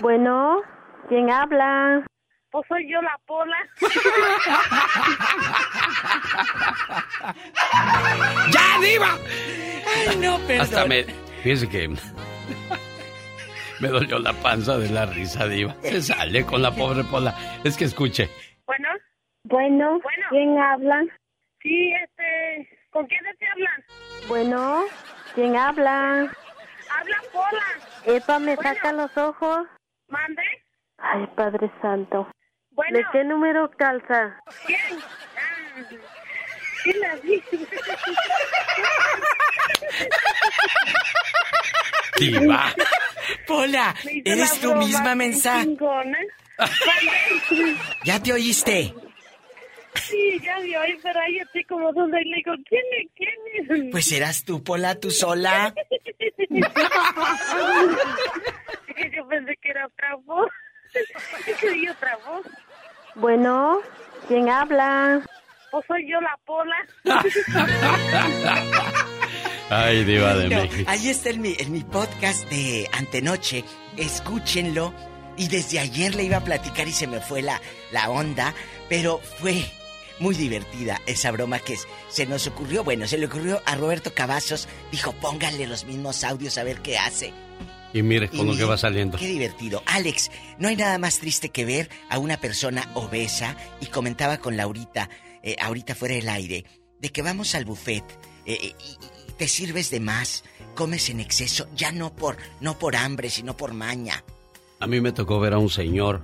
[0.00, 0.60] Bueno,
[1.08, 2.04] ¿quién habla?
[2.50, 3.56] Pues soy yo la pola.
[8.52, 9.16] ¡Ya, diva!
[10.08, 10.60] Ay, no, perdón.
[10.60, 11.04] Hasta me...
[11.42, 11.88] Fíjese que...
[13.80, 15.74] me dolió la panza de la risa, diva.
[15.82, 17.34] Se sale con la pobre Pola.
[17.64, 18.28] Es que escuche.
[18.66, 18.88] Bueno.
[19.44, 20.00] Bueno,
[20.30, 21.02] ¿quién habla?
[21.62, 23.84] Sí, este, ¿con quién te hablan?
[24.28, 24.84] Bueno,
[25.34, 26.30] ¿quién habla?
[26.98, 27.64] Habla Pola.
[28.16, 29.66] Epa, me saca los ojos.
[30.08, 30.42] ¿Mande?
[30.98, 32.28] Ay, Padre Santo.
[32.70, 32.98] Bueno.
[32.98, 34.38] ¿De qué número calza?
[34.66, 34.80] ¿Quién?
[35.36, 35.82] Ah,
[36.82, 37.58] ¿Quién la dice?
[42.18, 42.72] Diva.
[43.46, 43.94] Pola,
[44.24, 45.62] eres broma, misma, qué mensa.
[45.62, 46.18] chingona.
[48.04, 48.94] ¿Ya te oíste?
[49.94, 53.08] Sí, ya vi hoy, pero ahí estoy como donde y le digo, ¿quién es?
[53.14, 53.90] ¿Quién es?
[53.90, 55.74] Pues eras tú, Pola, tú sola.
[59.14, 60.48] Yo pensé que era otra voz.
[61.46, 62.46] Yo creí otra voz.
[63.14, 63.80] Bueno,
[64.28, 65.22] ¿quién habla?
[65.72, 66.76] ¿O soy yo la pola?
[69.70, 70.90] Ay, diva de México.
[70.90, 73.64] ahí está en mi, en mi podcast de Antenoche.
[73.96, 74.92] Escúchenlo.
[75.38, 77.58] Y desde ayer le iba a platicar y se me fue la,
[77.90, 78.52] la onda.
[78.90, 79.64] Pero fue
[80.22, 81.76] muy divertida esa broma que
[82.08, 82.84] se nos ocurrió.
[82.84, 84.68] Bueno, se le ocurrió a Roberto Cavazos.
[84.92, 87.34] Dijo, pónganle los mismos audios a ver qué hace.
[87.92, 89.18] Y mire con lo que va saliendo.
[89.18, 89.82] Qué divertido.
[89.84, 94.56] Alex, no hay nada más triste que ver a una persona obesa y comentaba con
[94.56, 95.10] Laurita,
[95.42, 96.64] eh, ahorita fuera del aire,
[97.00, 98.04] de que vamos al buffet
[98.46, 100.44] eh, eh, y, y te sirves de más,
[100.74, 104.24] comes en exceso, ya no por, no por hambre, sino por maña.
[104.80, 106.22] A mí me tocó ver a un señor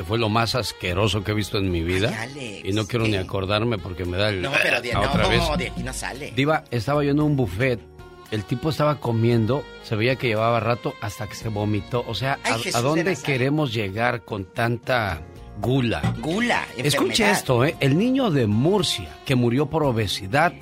[0.00, 2.08] que fue lo más asqueroso que he visto en mi vida.
[2.08, 4.40] Ay, Alex, y no quiero ni acordarme porque me da el...
[4.40, 5.58] No, pero de, otra no, vez.
[5.58, 6.32] de aquí no sale.
[6.34, 7.78] Diva, estaba yo en un buffet.
[8.30, 12.02] El tipo estaba comiendo, se veía que llevaba rato hasta que se vomitó.
[12.08, 15.20] O sea, Ay, ¿a, dónde queremos llegar con tanta
[15.60, 16.14] gula?
[16.20, 17.76] Gula, Escuche esto, ¿eh?
[17.78, 20.54] El niño de Murcia que murió por obesidad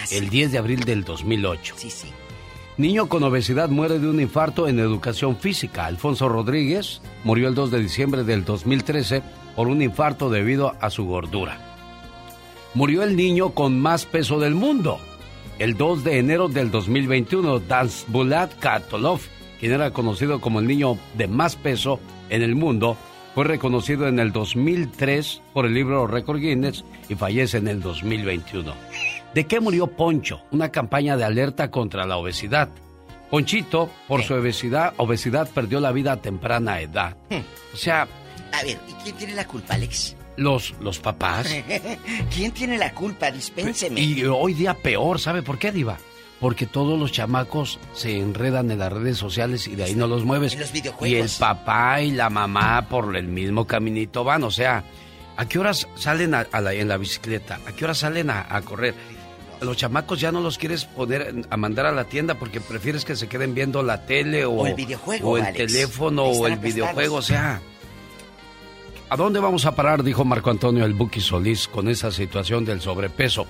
[0.00, 1.74] Ah, el 10 de abril del 2008.
[1.76, 2.08] Sí, sí.
[2.78, 5.86] Niño con obesidad muere de un infarto en educación física.
[5.86, 9.20] Alfonso Rodríguez murió el 2 de diciembre del 2013
[9.56, 11.58] por un infarto debido a su gordura.
[12.74, 15.00] Murió el niño con más peso del mundo.
[15.58, 19.22] El 2 de enero del 2021, Dansbulat Katolov,
[19.58, 21.98] quien era conocido como el niño de más peso
[22.30, 22.96] en el mundo,
[23.34, 28.72] fue reconocido en el 2003 por el libro Record Guinness y fallece en el 2021.
[29.34, 30.42] ¿De qué murió Poncho?
[30.50, 32.68] Una campaña de alerta contra la obesidad.
[33.30, 37.16] Ponchito, por su obesidad, obesidad perdió la vida a temprana edad.
[37.74, 38.08] O sea,
[38.52, 40.16] A ver, ¿y quién tiene la culpa, Alex?
[40.36, 41.46] Los, los papás.
[42.34, 43.30] ¿Quién tiene la culpa?
[43.30, 44.00] Dispénseme.
[44.00, 45.98] Y hoy día peor, ¿sabe por qué, Diva?
[46.40, 50.24] Porque todos los chamacos se enredan en las redes sociales y de ahí no los
[50.24, 50.52] mueves.
[50.54, 51.34] En los y el videojuegos.
[51.38, 54.44] papá y la mamá por el mismo caminito van.
[54.44, 54.84] O sea,
[55.36, 57.58] ¿a qué horas salen a- a la- en la bicicleta?
[57.66, 58.94] ¿A qué horas salen a, a correr?
[59.60, 63.16] Los chamacos ya no los quieres poner a mandar a la tienda porque prefieres que
[63.16, 65.72] se queden viendo la tele o, O el videojuego, o el Alex.
[65.72, 67.16] teléfono o el videojuego.
[67.16, 67.60] O sea,
[69.10, 70.02] ¿A dónde vamos a parar?
[70.02, 73.46] Dijo Marco Antonio el Buki Solís con esa situación del sobrepeso.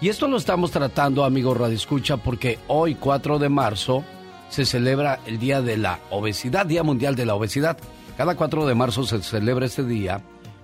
[0.00, 4.04] Y esto lo estamos tratando, amigo Radio Escucha, porque hoy, 4 de marzo,
[4.48, 7.76] se celebra el Día de la Obesidad, Día Mundial de la Obesidad.
[8.16, 10.22] Cada 4 de marzo se celebra este día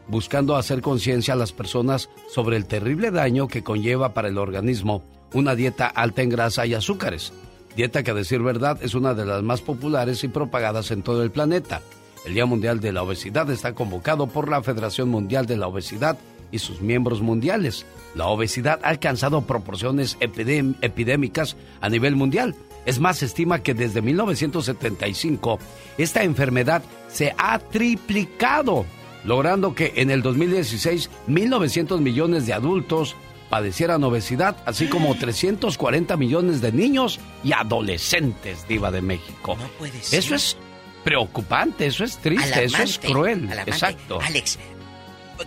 [0.09, 5.02] buscando hacer conciencia a las personas sobre el terrible daño que conlleva para el organismo
[5.35, 7.32] una dieta alta en grasa y azúcares.
[7.76, 11.22] Dieta que a decir verdad es una de las más populares y propagadas en todo
[11.22, 11.82] el planeta.
[12.26, 16.18] El Día Mundial de la Obesidad está convocado por la Federación Mundial de la Obesidad
[16.51, 17.86] y sus miembros mundiales.
[18.14, 22.55] La obesidad ha alcanzado proporciones epidémicas a nivel mundial.
[22.86, 25.59] Es más, se estima que desde 1975
[25.98, 28.86] esta enfermedad se ha triplicado,
[29.28, 33.14] logrando que en el 2016 1.900 millones de adultos
[33.50, 39.59] padecieran obesidad, así como 340 millones de niños y adolescentes, diva de México.
[39.78, 40.18] puede ser.
[40.18, 40.56] Eso es
[41.05, 43.50] preocupante, eso es triste, eso es cruel.
[43.66, 44.18] Exacto.
[44.22, 44.59] Alex,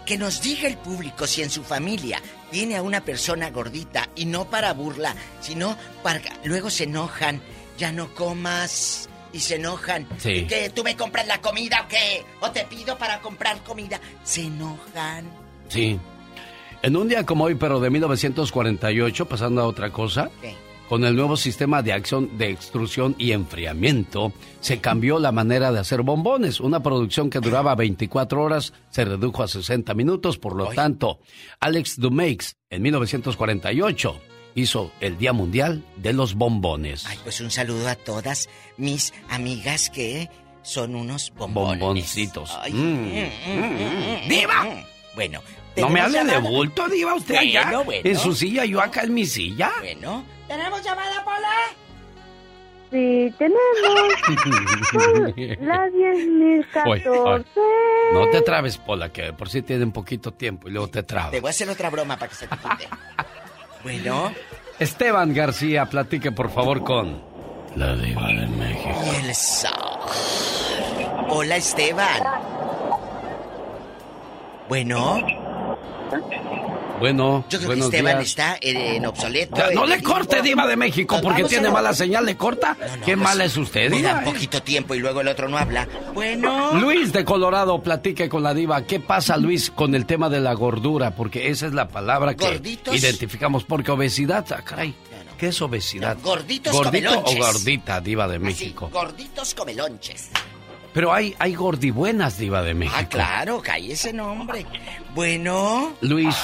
[0.05, 2.21] que nos diga el público si en su familia
[2.51, 7.41] tiene a una persona gordita y no para burla, sino para luego se enojan,
[7.79, 10.07] ya no comas y se enojan.
[10.17, 10.45] Sí.
[10.45, 12.23] Que tú me compras la comida o qué?
[12.41, 13.99] O te pido para comprar comida.
[14.23, 15.29] Se enojan.
[15.67, 15.99] Sí.
[16.83, 20.55] En un día como hoy, pero de 1948, pasando a otra cosa, ¿Qué?
[20.89, 25.79] con el nuevo sistema de acción de extrusión y enfriamiento, se cambió la manera de
[25.79, 26.59] hacer bombones.
[26.59, 31.19] Una producción que duraba 24 horas se redujo a 60 minutos, por lo tanto,
[31.59, 34.19] Alex Dumex, en 1948,
[34.55, 37.05] hizo el Día Mundial de los Bombones.
[37.07, 40.29] Ay, pues un saludo a todas mis amigas que
[40.63, 41.79] son unos bombones.
[41.79, 42.57] Bomboncitos.
[42.61, 44.67] Ay, Mm, mm, mm, ¡Diva!
[45.15, 45.41] Bueno.
[45.77, 48.01] No me ¿tenemos hable de bulto, Diva, usted Bueno, allá bueno.
[48.09, 49.71] en su silla, yo acá en mi silla.
[49.79, 50.23] Bueno.
[50.47, 51.49] ¿Tenemos llamada, Pola?
[52.91, 53.61] Sí, tenemos
[55.61, 57.45] las 10.014.
[58.13, 61.31] No te trabes, Pola, que por si tiene un poquito tiempo y luego te trabas.
[61.31, 62.89] Te voy a hacer otra broma para que se te quite.
[63.83, 64.31] bueno.
[64.79, 67.21] Esteban García, platique por favor con
[67.75, 68.89] la diva de México.
[69.05, 69.71] Y el sol.
[71.29, 72.21] Hola, Esteban.
[74.67, 75.17] Bueno,
[77.01, 78.27] Bueno, yo creo que Esteban días.
[78.29, 79.55] está en, en obsoleto.
[79.57, 82.37] Ya, no en le corte, diva de México, Nos porque tiene a- mala señal, ¿le
[82.37, 82.77] corta?
[83.03, 84.13] Qué pues, mala es usted, Me diva.
[84.13, 85.87] da poquito tiempo y luego el otro no habla.
[86.13, 86.73] Bueno.
[86.79, 88.83] Luis de Colorado, platique con la diva.
[88.83, 91.11] ¿Qué pasa, Luis, con el tema de la gordura?
[91.15, 92.95] Porque esa es la palabra que Gorditos.
[92.95, 93.63] identificamos.
[93.63, 94.93] Porque obesidad, ah, caray,
[95.37, 96.17] ¿qué es obesidad?
[96.21, 98.89] Gorditos ¿Gordito o gordita, diva de Así, México?
[98.93, 100.29] gorditos comelonches.
[100.93, 102.97] Pero hay, hay gordibuenas, diva de México.
[102.99, 104.65] Ah, claro, cae ese nombre.
[105.15, 105.93] Bueno.
[106.01, 106.35] Luis.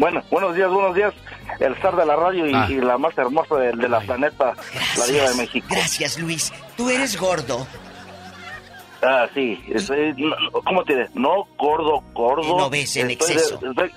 [0.00, 1.12] Bueno, buenos días, buenos días.
[1.60, 2.66] El zar de la radio y, Ah.
[2.70, 4.54] y la más hermosa de, de la planeta,
[4.98, 5.66] la Diva de México.
[5.70, 6.50] Gracias, Luis.
[6.76, 7.66] Tú eres gordo.
[9.02, 9.62] Ah, sí.
[9.68, 11.08] estoy- no, ¿Cómo te diré?
[11.14, 12.56] No gordo, gordo.
[12.56, 13.60] No ves en Estoy exceso.
[13.62, 13.92] estoy-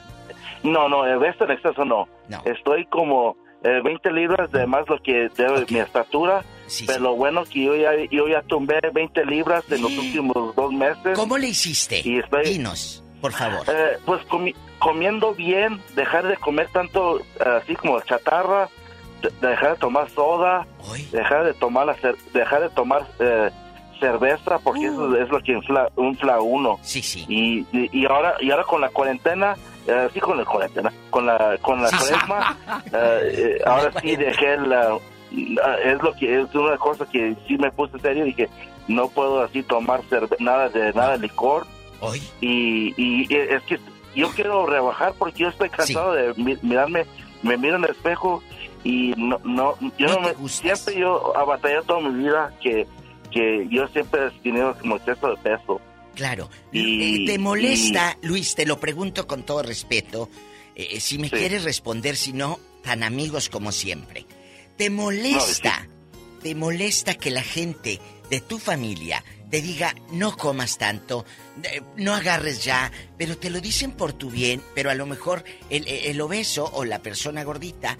[0.63, 2.07] no, no, eh, ves en exceso no.
[2.45, 6.43] Estoy como eh, 20 libras de más lo que debe mi estatura.
[6.85, 10.73] pero lo bueno que yo ya, yo ya tumbé 20 libras en los últimos dos
[10.73, 11.17] meses.
[11.17, 12.01] ¿Cómo le hiciste?
[12.03, 13.63] Y estoy, Dinos, por favor.
[13.67, 17.21] eh, pues comi- comiendo bien, dejar de comer tanto
[17.61, 18.67] así como chatarra,
[19.21, 20.67] de- dejar de tomar soda,
[21.11, 21.95] dejar de tomar la
[22.33, 23.49] dejar de tomar eh,
[23.99, 26.77] cerveza porque eso es lo que infla, infla uno.
[26.81, 27.23] Sí, sí.
[27.29, 29.55] Y, y, y ahora y ahora con la cuarentena,
[29.87, 32.57] eh, sí con la cuarentena, con la con la Sí, cuaresma,
[32.91, 34.97] eh, eh, ahora sí dejé la
[35.85, 38.49] es lo que es una cosa que sí me puse serio dije
[38.87, 40.01] no puedo así tomar
[40.39, 41.65] nada de nada de licor
[42.41, 43.79] y, y es que
[44.15, 47.05] yo quiero rebajar porque yo estoy cansado de mi- mirarme
[47.41, 48.41] me miro en el espejo
[48.83, 52.85] y no no yo no, me siempre yo he batallado toda mi vida que
[53.31, 55.81] que yo siempre he tenido como exceso de peso
[56.15, 56.47] Claro.
[56.71, 58.53] Y- Eh, ¿Te molesta, Luis?
[58.53, 60.29] Te lo pregunto con todo respeto.
[60.75, 61.35] eh, si me Sí.
[61.37, 64.25] quieres responder, si no, tan amigos como siempre.
[64.77, 65.87] ¿Te molesta?
[66.43, 67.99] ¿Te molesta que la gente
[68.29, 69.23] de tu familia
[69.53, 71.25] te diga no comas tanto,
[71.97, 75.87] no agarres ya, pero te lo dicen por tu bien, pero a lo mejor el,
[75.87, 77.95] el obeso o la persona gordita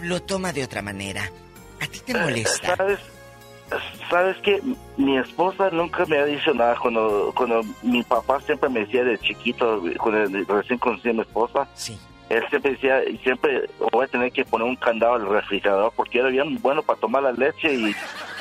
[0.00, 1.28] lo toma de otra manera?
[1.80, 2.76] ¿A ti te Eh, molesta?
[2.76, 3.00] ¿Sabes?
[4.08, 4.62] sabes que
[4.96, 9.18] mi esposa nunca me ha dicho nada cuando cuando mi papá siempre me decía de
[9.18, 11.98] chiquito cuando recién conocí a mi esposa sí
[12.32, 16.18] él siempre decía y siempre voy a tener que poner un candado al refrigerador porque
[16.20, 17.94] era bien bueno para tomar la leche y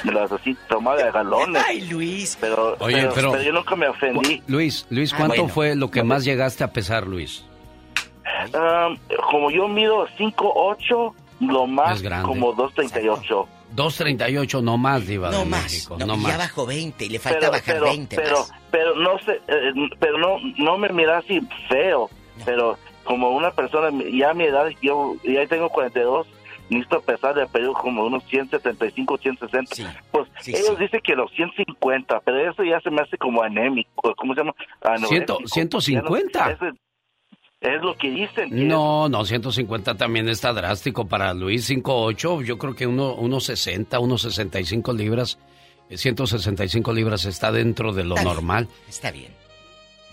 [0.03, 3.76] me las así tomaba de galones ay Luis pero Oye, pero, pero- pero yo nunca
[3.76, 5.53] me ofendí Luis, Luis, Ah, ¿cuánto bueno.
[5.53, 7.45] fue lo que más llegaste a pesar, Luis?
[8.53, 8.97] Um,
[9.30, 15.63] como yo mido 5'8 lo más como 2.38 2.38 no más, Diva No de más,
[15.63, 15.95] México.
[15.97, 16.38] no, No, y ya más.
[16.38, 18.51] bajó 20 y le falta pero, bajar pero, 20 pero, más.
[18.69, 21.39] pero no sé, eh, pero no, no me mira así
[21.69, 22.09] feo,
[22.45, 26.28] pero como una persona ya a mi edad, yo ya tengo 42,
[26.69, 29.76] necesito pesar de periodo como unos 175, 160.
[30.11, 34.34] pues ellos dicen que los 150, pero eso ya se me hace como anémico, ¿cómo
[34.34, 34.53] se llama?
[35.07, 35.49] Ciento- Anoréxico.
[35.53, 36.40] 150.
[36.40, 36.76] Ya no- es,
[37.61, 38.49] es lo que dicen.
[38.49, 41.69] que No, no, 150 también está drástico para Luis.
[41.69, 45.38] 5'8, yo creo que uno, unos 60, unos 65 libras.
[45.90, 48.68] eh, 165 libras está dentro de lo Está bien, normal.
[48.88, 49.32] Está bien.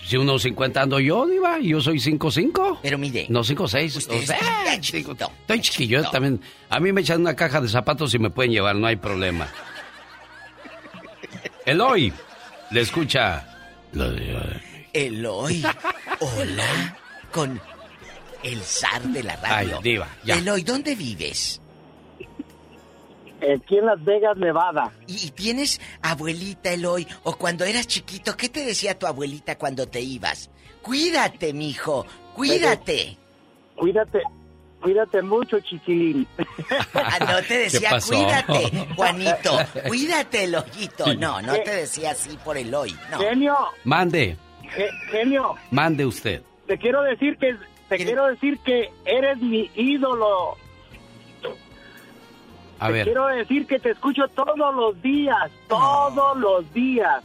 [0.08, 2.78] Si unos 50 ando yo, Diva, y yo soy 5'5.
[2.80, 3.26] Pero mire.
[3.28, 3.96] No, 5'6.
[3.96, 5.30] Usted O sea, está chiquito.
[5.42, 6.40] Estoy chiquillo yo también.
[6.70, 9.48] A mí me echan una caja de zapatos y me pueden llevar, no hay problema.
[11.66, 12.10] Eloy,
[12.70, 13.44] le escucha.
[14.94, 15.62] Eloy,
[16.20, 16.96] hola,
[17.30, 17.60] con
[18.42, 19.76] el zar de la radio.
[19.76, 20.38] Ay, diva, ya.
[20.38, 21.60] Eloy, ¿dónde vives?
[23.54, 24.92] Aquí en Las Vegas, Nevada.
[25.06, 27.06] ¿Y tienes abuelita, Eloy?
[27.22, 30.50] O cuando eras chiquito, ¿qué te decía tu abuelita cuando te ibas?
[30.82, 32.04] Cuídate, mijo,
[32.34, 33.16] cuídate.
[33.76, 34.22] Cuídate,
[34.80, 36.26] cuídate mucho, chiquilín.
[36.94, 39.58] Ah, no te decía cuídate, Juanito.
[39.86, 41.14] Cuídate, Eloyito.
[41.14, 42.96] No, no te decía así por Eloy.
[43.10, 43.18] No.
[43.18, 44.36] Genio, Mande,
[44.74, 46.42] ge- genio, mande usted.
[46.66, 47.56] te quiero decir que
[47.88, 50.56] te quiero decir que eres mi ídolo.
[52.80, 53.04] A te ver.
[53.06, 57.22] quiero decir que te escucho todos los días, todos los días.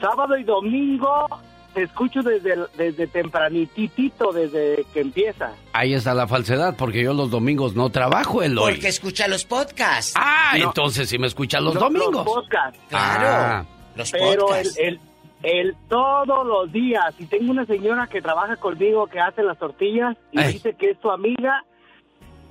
[0.00, 1.26] Sábado y domingo
[1.74, 5.52] te escucho desde desde tempranitito, desde que empieza.
[5.72, 8.72] Ahí está la falsedad, porque yo los domingos no trabajo, Eloy.
[8.72, 10.14] Porque escucha los podcasts.
[10.16, 12.12] Ah, entonces sí me escucha los No, domingos.
[12.12, 12.78] Los podcasts.
[12.92, 13.64] Ah.
[13.94, 14.78] Los Pero el, podcasts.
[14.78, 15.00] el,
[15.42, 17.14] el todos los días.
[17.18, 20.54] Y tengo una señora que trabaja conmigo que hace las tortillas y Ay.
[20.54, 21.64] dice que es tu amiga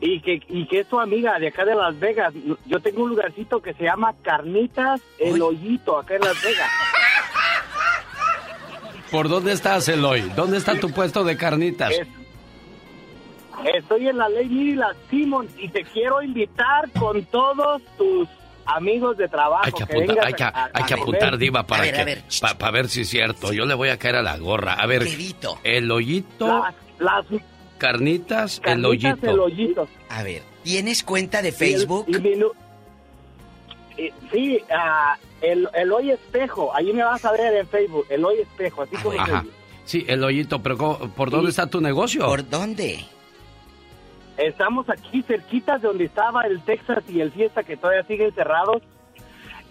[0.01, 2.33] y que, y que es tu amiga de acá de Las Vegas.
[2.65, 6.69] Yo tengo un lugarcito que se llama Carnitas El Hoyito acá en Las Vegas.
[9.11, 10.21] ¿Por dónde estás, Eloy?
[10.35, 11.91] ¿Dónde está tu puesto de carnitas?
[11.91, 12.07] Es-
[13.75, 18.25] Estoy en la ley Mira Simon y te quiero invitar con todos tus
[18.65, 19.63] amigos de trabajo.
[19.65, 21.37] Hay que que apuntar, vengas hay que, a- a- hay que apuntar.
[21.37, 23.51] Diva, para A ver, que, a ver, pa- para ver si es cierto.
[23.51, 24.75] Yo le voy a caer a la gorra.
[24.75, 25.01] A ver,
[25.63, 27.41] el hoyito, Las, las
[27.79, 29.27] carnitas, el hoyito.
[29.27, 29.87] El Hoyito.
[30.09, 32.05] A ver, ¿tienes cuenta de Y el- Facebook?
[32.07, 32.51] y mi nu-
[33.97, 38.23] y- sí, ah, el, el hoy espejo, ahí me vas a ver en Facebook, el
[38.23, 39.43] hoy espejo, así como Ajá.
[39.85, 42.23] Sí, el hoyito, pero ¿cómo- ¿por dónde está tu negocio?
[42.27, 43.03] ¿Por dónde?
[44.37, 48.81] Estamos aquí cerquitas de donde estaba el Texas y el Fiesta, que todavía siguen cerrados,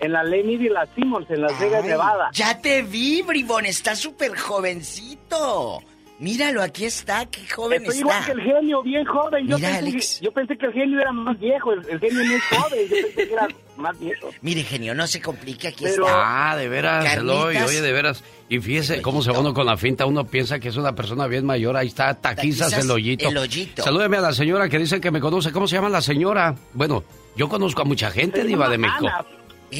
[0.01, 2.31] en la Lenny y la Simmons, en Las Vegas, Nevada.
[2.33, 5.81] Ya te vi, Bribón, está súper jovencito.
[6.21, 8.01] Míralo, aquí está, qué joven Estoy está.
[8.01, 9.47] igual que el genio, bien joven.
[9.47, 10.19] Yo, Mira, pensé Alex.
[10.19, 12.81] Que, yo pensé que el genio era más viejo, el, el genio no es joven,
[12.89, 14.31] yo pensé que era más viejo.
[14.43, 16.51] Mire, genio, no se complique, aquí Pero- está.
[16.51, 17.15] Ah, de veras.
[17.17, 18.25] Eloy, oye, de veras.
[18.49, 20.07] Y fíjese cómo se va uno con la finta.
[20.07, 21.77] Uno piensa que es una persona bien mayor.
[21.77, 23.29] Ahí está, taquizas, Taquizas, el hoyito.
[23.29, 23.83] el hoyito.
[23.85, 25.53] Salúdeme a la señora que dice que me conoce.
[25.53, 26.55] ¿Cómo se llama la señora?
[26.73, 27.05] Bueno,
[27.37, 29.07] yo conozco a mucha gente, Se Diva de México.
[29.07, 29.25] Ana.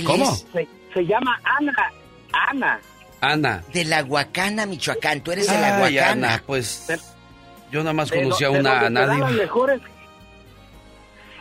[0.05, 0.35] ¿Cómo?
[0.35, 1.73] Se, se llama Ana.
[2.33, 2.81] Ana.
[3.21, 3.65] Ana.
[3.73, 5.21] De la Huacana, Michoacán.
[5.23, 6.29] Tú eres de la Ay, Huacana.
[6.35, 6.87] Ana, pues.
[7.71, 9.01] Yo nada más De conocí a una Ana.
[9.07, 9.81] Las mejores,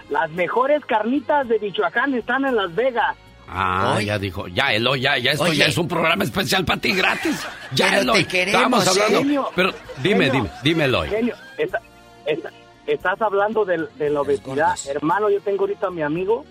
[0.09, 3.15] las mejores carnitas de Michoacán están en Las Vegas.
[3.49, 4.05] Ah, Oye.
[4.07, 4.47] ya dijo.
[4.49, 5.55] Ya, Eloy, ya, ya esto Oye.
[5.57, 7.45] ya es un programa especial para ti gratis.
[7.73, 8.23] Ya, Pero Eloy.
[8.23, 9.19] te queremos, Estamos hablando.
[9.19, 9.49] genio.
[9.55, 9.71] Pero
[10.03, 10.31] dime, Genio.
[10.43, 11.09] dime, dime, Eloy.
[11.09, 11.81] Genio, está-
[12.25, 12.51] está-
[12.85, 14.75] estás hablando de, de la obesidad.
[14.89, 16.45] Hermano, yo tengo ahorita a mi amigo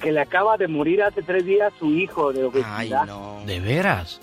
[0.00, 3.06] que le acaba de morir hace tres días su hijo de obesidad.
[3.46, 4.20] ¿De veras?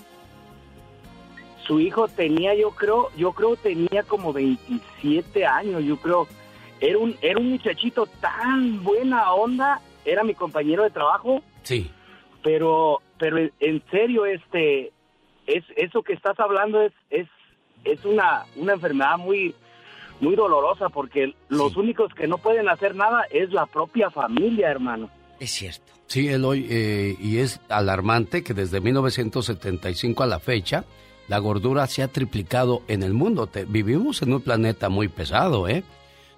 [1.68, 6.28] Su hijo tenía, yo creo, yo creo tenía como 27 años, yo creo.
[6.82, 11.90] Era un, era un muchachito tan buena onda, era mi compañero de trabajo, Sí.
[12.44, 14.92] pero, pero en- serio, este,
[15.48, 17.28] es, eso que estás hablando es, es,
[17.86, 19.56] es una, una enfermedad muy,
[20.20, 25.10] muy dolorosa porque los únicos que no pueden hacer nada es la propia familia, hermano.
[25.40, 25.94] Es cierto.
[26.08, 30.84] Sí, Eloy, eh, y es alarmante que desde 1975 a la fecha
[31.34, 33.48] la gordura se ha triplicado en el mundo.
[33.48, 35.84] Te- vivimos en un planeta muy pesado, ¿eh?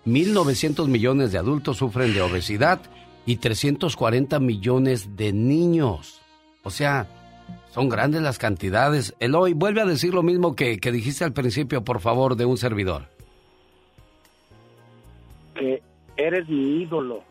[0.06, 2.80] 1.900 millones de adultos sufren de obesidad
[3.26, 6.22] y 340 millones de niños.
[6.64, 7.08] O sea,
[7.74, 9.14] son grandes las cantidades.
[9.20, 12.58] Eloy, vuelve a decir lo mismo que, que dijiste al principio, por favor, de un
[12.58, 13.10] servidor.
[15.56, 15.82] Que
[16.16, 17.22] eres mi ídolo.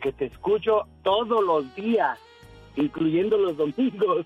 [0.00, 2.18] Que te escucho todos los días,
[2.76, 4.24] incluyendo los domingos.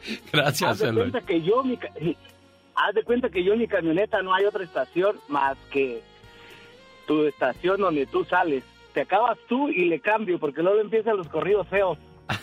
[0.32, 1.10] Gracias, Haz de Eloy.
[1.10, 1.78] cuenta que yo mi
[2.74, 6.02] haz de cuenta que yo en mi camioneta no hay otra estación más que
[7.06, 8.64] tu estación donde tú sales.
[8.92, 11.98] Te acabas tú y le cambio porque luego empiezan los corridos feos.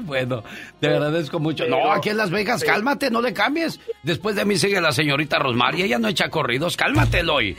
[0.00, 0.42] Bueno,
[0.80, 1.64] te agradezco mucho.
[1.64, 3.80] Pero- no, aquí en Las Vegas, pero- cálmate, no le cambies.
[4.02, 6.76] Después de mí sigue la señorita Rosmar y ella no echa corridos.
[6.76, 7.56] Cálmate, Eloy.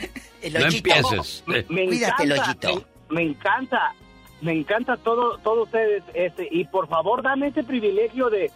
[0.52, 1.44] No empieces.
[1.52, 3.94] Eh, Me encanta, Me, me encanta,
[4.42, 8.50] me encanta todo, todos ustedes, este, y por favor dame ese privilegio de,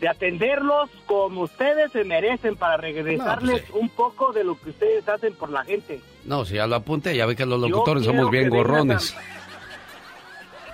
[0.00, 5.08] de atenderlos como ustedes se merecen para regresarles pues, un poco de lo que ustedes
[5.08, 6.00] hacen por la gente.
[6.24, 9.16] No, si ya lo apunté, ya ve que los locutores somos bien gorrones.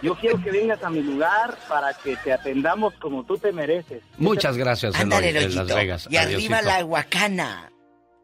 [0.03, 4.03] Yo quiero que vengas a mi lugar para que te atendamos como tú te mereces.
[4.19, 5.63] Muchas gracias, Eloy, Ándale, de Loyito.
[5.63, 6.09] Las Vegas.
[6.11, 7.71] Y arriba la huacana.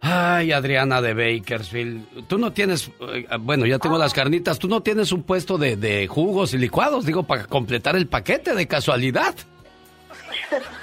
[0.01, 2.27] Ay, Adriana de Bakersfield.
[2.27, 4.59] Tú no tienes, eh, bueno, ya tengo las carnitas.
[4.59, 8.55] Tú no tienes un puesto de, de jugos y licuados, digo, para completar el paquete
[8.55, 9.35] de casualidad.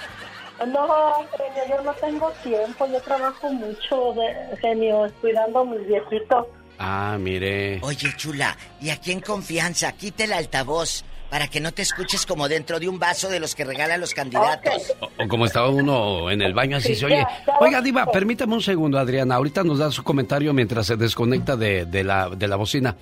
[0.66, 0.88] No,
[1.36, 6.46] genio, yo no tengo tiempo, yo trabajo mucho, de, genio, cuidando a mis viejitos.
[6.78, 7.78] Ah, mire.
[7.82, 12.48] Oye, chula, y aquí en confianza, quita el altavoz para que no te escuches como
[12.48, 14.94] dentro de un vaso de los que regalan los candidatos.
[15.00, 17.16] O, o como estaba uno en el baño, así Sí, se oye.
[17.16, 19.34] ya, ya, Oiga, Diva, permítame un segundo, Adriana.
[19.34, 22.96] Ahorita nos da su comentario mientras se desconecta de, de la, de la bocina.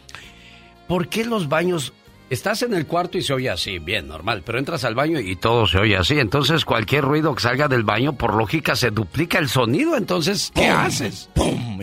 [0.88, 1.92] ¿Por qué los baños...
[2.34, 5.36] Estás en el cuarto y se oye así, bien, normal, pero entras al baño y
[5.36, 6.18] todo se oye así.
[6.18, 9.96] Entonces, cualquier ruido que salga del baño, por lógica, se duplica el sonido.
[9.96, 11.30] Entonces, ¿qué haces?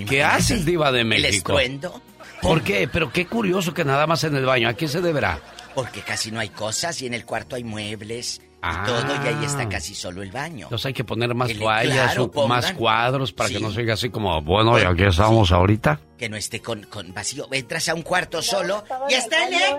[0.09, 1.57] ¿Qué haces, Diva de ¿El México?
[1.57, 2.01] estruendo?
[2.41, 2.89] ¿Por qué?
[2.91, 4.67] Pero qué curioso que nada más en el baño.
[4.67, 5.39] ¿A qué se deberá?
[5.73, 8.83] Porque casi no hay cosas y en el cuarto hay muebles Ah.
[8.83, 10.65] y todo y ahí está casi solo el baño.
[10.67, 13.79] Entonces hay que poner más Que le- toallas claro, más cuadros para que no se
[13.81, 15.99] oiga así como, bueno, y aquí estamos ahorita.
[16.17, 17.47] Que no esté con, con vacío.
[17.51, 19.77] Entras a un cuarto solo y está el eco.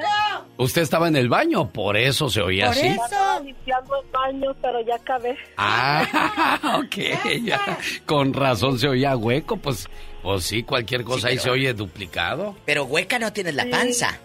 [0.57, 2.89] Usted estaba en el baño, por eso se oía así.
[2.89, 5.37] Estaba limpiando el baño, pero ya acabé.
[5.57, 6.97] Ah, ok,
[7.45, 7.79] ya.
[8.05, 9.89] Con razón se oía hueco, pues,
[10.25, 12.57] pues sí, cualquier cosa ahí se oye duplicado.
[12.65, 14.19] Pero hueca no tienes la panza.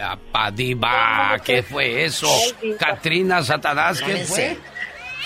[0.00, 2.28] Apa, diva, ¿qué fue eso?
[2.78, 4.56] Catrina, Satanás, ¿qué fue?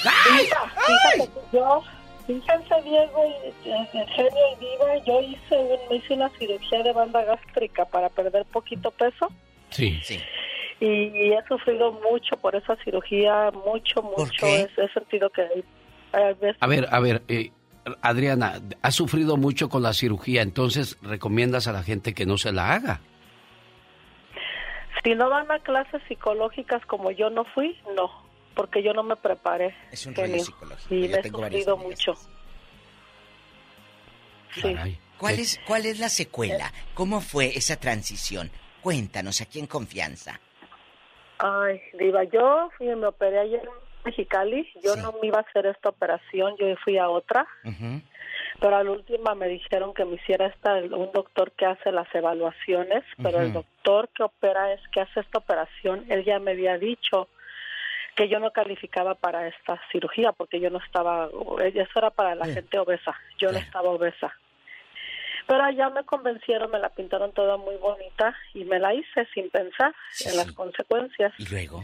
[0.02, 1.82] Fíjate que yo,
[2.26, 6.92] fíjense Diego y eh, Genio y Diva, yo hice, un- me hice una cirugía de
[6.92, 9.28] banda gástrica para perder poquito peso
[9.70, 10.00] Sí.
[10.80, 14.46] y, y he sufrido mucho por esa cirugía, mucho, mucho.
[14.46, 15.64] He, he sentido que hay,
[16.12, 17.50] hay veces A ver, a ver, eh,
[18.00, 22.52] Adriana, has sufrido mucho con la cirugía, entonces recomiendas a la gente que no se
[22.52, 23.00] la haga.
[25.02, 28.10] Si no van a clases psicológicas como yo no fui, no,
[28.54, 29.74] porque yo no me preparé.
[29.90, 32.14] Es un rollo psicológico, Y yo me he sufrido mucho.
[34.54, 34.76] Sí.
[35.18, 36.72] ¿Cuál es, ¿Cuál es la secuela?
[36.94, 38.50] ¿Cómo fue esa transición?
[38.80, 40.40] Cuéntanos aquí en confianza.
[41.38, 43.70] Ay, Diva, yo fui, me operé ayer en
[44.04, 44.68] Mexicali.
[44.82, 47.46] Yo no me iba a hacer esta operación, yo fui a otra.
[48.62, 52.06] Pero a la última me dijeron que me hiciera esta, un doctor que hace las
[52.14, 56.78] evaluaciones, pero el doctor que opera es que hace esta operación, él ya me había
[56.78, 57.26] dicho
[58.14, 61.28] que yo no calificaba para esta cirugía porque yo no estaba,
[61.74, 64.32] eso era para la gente obesa, yo no estaba obesa.
[65.48, 69.50] Pero allá me convencieron, me la pintaron toda muy bonita y me la hice sin
[69.50, 69.92] pensar
[70.24, 71.32] en las consecuencias.
[71.36, 71.82] ¿Y luego?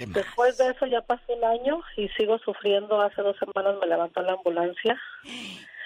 [0.00, 3.00] Después de eso ya pasó un año y sigo sufriendo.
[3.00, 5.00] Hace dos semanas me levantó la ambulancia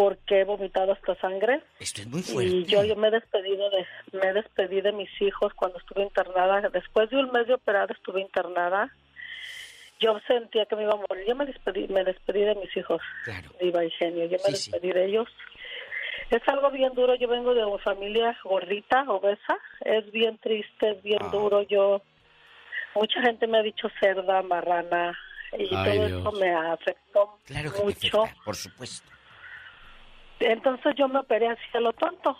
[0.00, 1.60] porque he vomitado hasta sangre.
[1.78, 2.64] Esto es muy Y fuerte.
[2.64, 6.70] yo, yo me he despedido de me despedí de mis hijos cuando estuve internada.
[6.70, 8.90] Después de un mes de operada estuve internada.
[10.00, 11.26] Yo sentía que me iba a morir.
[11.28, 13.02] Yo me despedí, me despedí de mis hijos.
[13.60, 14.24] Diva y genio.
[14.24, 15.28] Yo me despedí de ellos.
[16.30, 17.14] Es algo bien duro.
[17.16, 19.58] Yo vengo de una familia gordita, obesa.
[19.84, 21.60] Es bien triste, es bien duro.
[21.62, 22.00] Yo
[22.94, 25.14] mucha gente me ha dicho cerda, marrana
[25.58, 25.68] y Ay,
[25.98, 26.20] todo Dios.
[26.22, 28.22] eso me afectó Claro que mucho.
[28.22, 29.10] afecta, por supuesto.
[30.40, 32.36] Entonces yo me operé así a lo tonto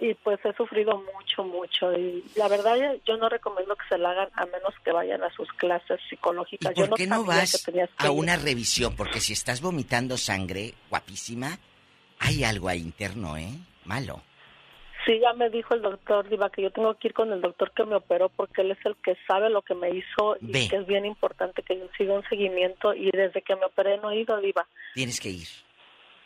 [0.00, 2.76] y pues he sufrido mucho, mucho y la verdad
[3.06, 6.74] yo no recomiendo que se la hagan a menos que vayan a sus clases psicológicas.
[6.74, 8.96] yo ¿Por qué no vas que que a una revisión?
[8.96, 11.58] Porque si estás vomitando sangre, guapísima,
[12.18, 13.50] hay algo ahí interno, ¿eh?
[13.84, 14.22] Malo.
[15.06, 17.72] Sí, ya me dijo el doctor Diva que yo tengo que ir con el doctor
[17.72, 20.76] que me operó porque él es el que sabe lo que me hizo y que
[20.76, 24.20] es bien importante que yo siga un seguimiento y desde que me operé no he
[24.20, 24.66] ido Diva.
[24.94, 25.48] Tienes que ir.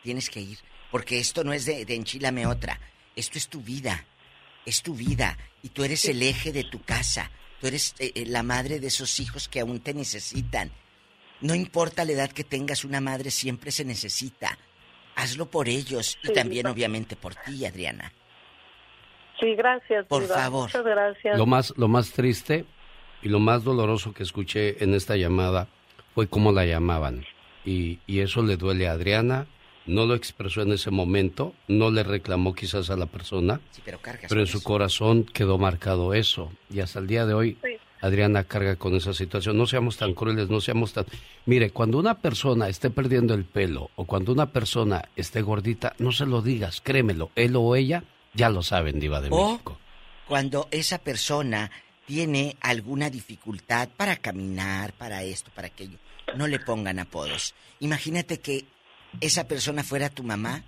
[0.03, 0.59] Tienes que ir.
[0.95, 2.79] Porque esto no es de, de enchilame otra.
[3.17, 4.05] Esto es tu vida.
[4.65, 7.33] es tu vida y tú eres el eje de tu casa.
[7.61, 10.71] Tú eres eh, eh, la madre de esos hijos que aún te necesitan.
[11.41, 14.57] No importa la edad que tengas, una madre siempre se necesita.
[15.17, 18.13] Hazlo por ellos y Sí, también obviamente por ti, Adriana.
[19.41, 20.07] Sí, gracias.
[20.07, 20.37] Por Diva.
[20.37, 20.69] favor.
[20.69, 21.37] Muchas gracias.
[21.37, 22.67] Lo más, lo más triste
[23.21, 25.67] y lo más doloroso que escuché en esta llamada
[26.15, 27.27] fue cómo la llamaban.
[27.65, 29.49] Y, y eso le duele a Adriana.
[29.87, 33.99] No lo expresó en ese momento, no le reclamó quizás a la persona, Sí, pero
[34.01, 34.65] cargas pero en su eso.
[34.67, 36.51] corazón quedó marcado eso.
[36.71, 37.77] Y hasta el día de hoy, Sí.
[38.01, 39.57] Adriana carga con esa situación.
[39.57, 41.07] No seamos tan crueles, no seamos tan...
[41.47, 46.13] Mire, cuando una persona esté perdiendo el pelo o cuando una persona esté gordita, no
[46.13, 48.05] se lo digas, créemelo, él o ella
[48.35, 49.79] ya lo saben, diva de O México.
[50.29, 51.71] cuando esa persona
[52.07, 55.97] tiene alguna dificultad para caminar, para esto, para aquello,
[56.37, 57.55] no le pongan apodos.
[57.81, 58.67] Imagínate que
[59.21, 60.65] esa persona fuera tu mamá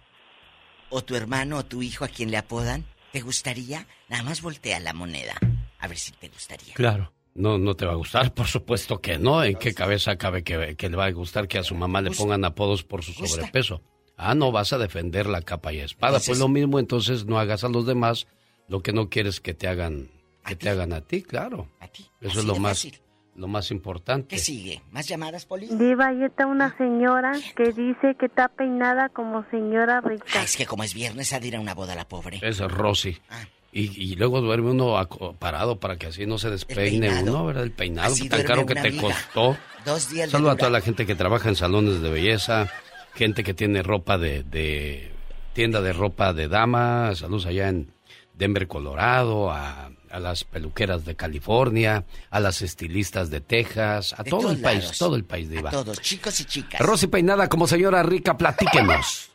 [0.90, 2.85] o tu hermano o tu hijo a quien le apodan.
[3.12, 3.86] ¿Te gustaría?
[4.09, 5.35] Nada más voltea la moneda.
[5.78, 6.74] A ver si te gustaría.
[6.74, 7.12] Claro.
[7.35, 9.44] No, no te va a gustar, por supuesto que no.
[9.44, 12.10] ¿En qué cabeza cabe que, que le va a gustar que a su mamá le
[12.10, 13.82] pongan apodos por su sobrepeso?
[14.16, 16.12] Ah, no, vas a defender la capa y espada.
[16.12, 18.27] Entonces- pues lo mismo, entonces no hagas a los demás
[18.68, 20.10] lo que no quieres que te hagan,
[20.47, 21.68] que te hagan a ti, claro.
[21.81, 22.06] A ti.
[22.23, 23.01] Eso Así es lo más, fácil.
[23.37, 24.29] Lo más importante.
[24.29, 24.83] ¿Qué sigue?
[24.91, 25.69] ¿Más llamadas, Poli?
[25.71, 30.25] Diva, ahí está una señora que dice que está peinada como señora rica.
[30.37, 32.41] Ah, es que como es viernes, ha de ir a una boda la pobre.
[32.43, 33.19] Es Rosy.
[33.31, 33.45] Ah.
[33.73, 34.95] Y, y luego duerme uno
[35.39, 37.65] parado para que así no se despeine uno, ¿verdad?
[37.65, 39.03] El peinado Así tan caro que te amiga.
[39.03, 39.57] costó.
[39.85, 42.71] Dos días de Saludo a toda la gente que trabaja en salones de belleza,
[43.15, 45.13] gente que tiene ropa de, de
[45.53, 47.93] tienda de ropa de dama, saludos allá en
[48.33, 54.31] Denver, Colorado, a, a las peluqueras de California, a las estilistas de Texas, a De
[54.31, 55.70] todo el país, todo el país diva.
[55.70, 56.81] A todos, chicos y chicas.
[56.81, 59.31] Rosy Peinada como señora rica, platíquenos.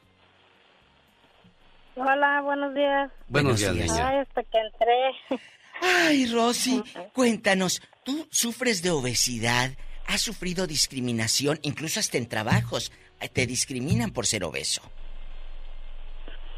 [1.96, 3.12] Hola, buenos días.
[3.28, 4.08] Buenos días, niña.
[4.08, 5.42] Ay, hasta que entré.
[5.82, 6.84] Ay, Rosy,
[7.14, 9.72] cuéntanos, ¿tú sufres de obesidad?
[10.08, 11.60] ¿Has sufrido discriminación?
[11.64, 12.92] Incluso hasta en trabajos.
[13.20, 14.82] eh, Te discriminan por ser obeso.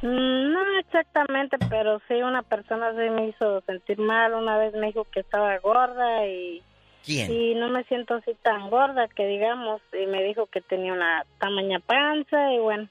[0.04, 4.34] Mm, No exactamente, pero sí una persona sí me hizo sentir mal.
[4.34, 6.62] Una vez me dijo que estaba gorda y,
[7.06, 7.32] ¿Quién?
[7.32, 9.82] y no me siento así tan gorda que digamos.
[9.94, 12.88] Y me dijo que tenía una tamaña panza y bueno.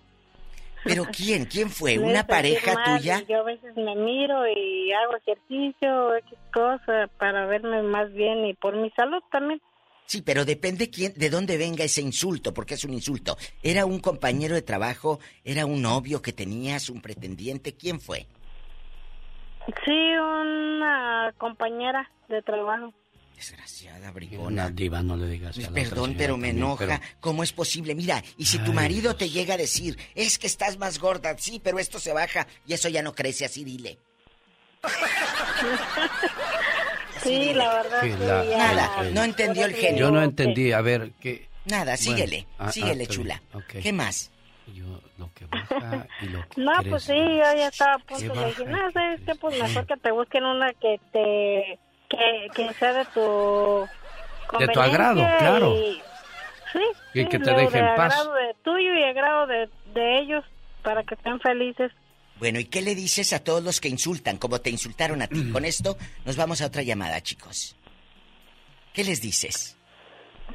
[0.85, 1.45] ¿Pero quién?
[1.45, 1.99] ¿Quién fue?
[1.99, 3.23] ¿Una pareja mal, tuya?
[3.29, 8.55] Yo a veces me miro y hago ejercicio, X cosa para verme más bien y
[8.55, 9.61] por mi salud también.
[10.07, 13.39] Sí, pero depende quién, de dónde venga ese insulto, porque es un insulto.
[13.63, 15.21] ¿Era un compañero de trabajo?
[15.45, 16.91] ¿Era un novio que tenías?
[16.91, 17.75] ¿Un pretendiente?
[17.75, 18.27] ¿Quién fue?
[19.85, 22.93] Sí, una compañera de trabajo.
[23.37, 24.71] Desgraciada, Una brigona.
[24.71, 26.87] diva, no le digas a la otra Perdón, pero me también, enoja.
[26.87, 27.95] pero- ¿Cómo es posible?
[27.95, 31.59] Mira, y si tu marido te llega a decir, es que estás más gorda, sí,
[31.63, 33.99] pero esto se baja y eso ya no crece, así dile.
[37.23, 38.01] Sí, la verdad.
[38.03, 38.59] Que sí, la- ya.
[38.59, 40.01] Nada, no entendió el genio.
[40.07, 41.49] Yo no entendí, a ver, ¿qué?
[41.65, 43.43] Nada, síguele, ah, ah, síguele, está bien, chula.
[43.55, 43.83] ok.
[43.83, 44.31] ¿Qué más?
[44.75, 44.85] Yo,
[45.19, 47.37] lo que baja y lo que No, pues sí, crece.
[47.37, 49.35] yo ya estaba a ¿Qué punto de decir, no, ¿sabes qué?
[49.37, 49.69] Pues crece?
[49.69, 51.79] mejor que te busquen una que te...
[52.09, 53.89] que, que sea de tu...
[54.59, 55.75] De tu agrado, claro.
[55.77, 56.03] Y,
[56.73, 56.79] sí,
[57.15, 58.13] Y sí, que te de- deje en de paz.
[58.13, 60.45] agrado de tuyo y agrado de, de ellos
[60.83, 61.91] para que estén felices.
[62.43, 65.49] Bueno, ¿y qué le dices a todos los que insultan, como te insultaron a ti?
[65.53, 67.77] Con esto nos vamos a otra llamada, chicos.
[68.93, 69.79] ¿Qué les dices?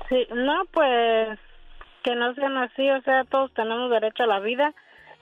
[0.09, 1.39] Sí, no, pues
[2.03, 4.73] que no sean así, o sea, todos tenemos derecho a la vida.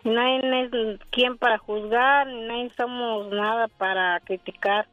[0.03, 4.87] y Nadie es quien para juzgar, ni nadie somos nada para criticar.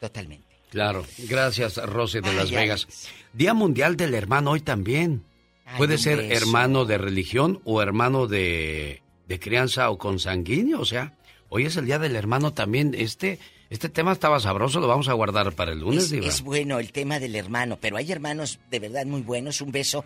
[0.00, 0.44] Totalmente.
[0.68, 2.60] Claro, gracias Rosy de Ay, Las Alex.
[2.60, 3.10] Vegas.
[3.32, 5.24] Día Mundial del Hermano hoy también.
[5.64, 6.34] Ay, Puede ser beso.
[6.44, 11.14] hermano de religión o hermano de, de crianza o consanguíneo, o sea,
[11.48, 12.94] hoy es el Día del Hermano también.
[12.96, 13.38] Este,
[13.70, 16.26] este tema estaba sabroso, lo vamos a guardar para el lunes, Es, Diva.
[16.26, 19.60] es bueno el tema del hermano, pero hay hermanos de verdad muy buenos.
[19.60, 20.04] Un beso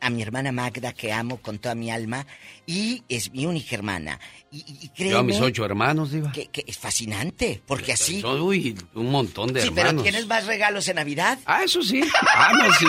[0.00, 2.26] a mi hermana Magda, que amo con toda mi alma,
[2.66, 4.20] y es mi única hermana.
[4.50, 6.30] Y, y- créeme Yo a mis ocho hermanos, Diva.
[6.30, 8.22] que, que es fascinante, porque así...
[8.22, 10.02] Uy, un montón de Sí, pero hermanos.
[10.02, 11.38] ¿tienes más regalos en Navidad?
[11.46, 12.02] Ah, eso sí.
[12.34, 12.86] Ah, no, sí.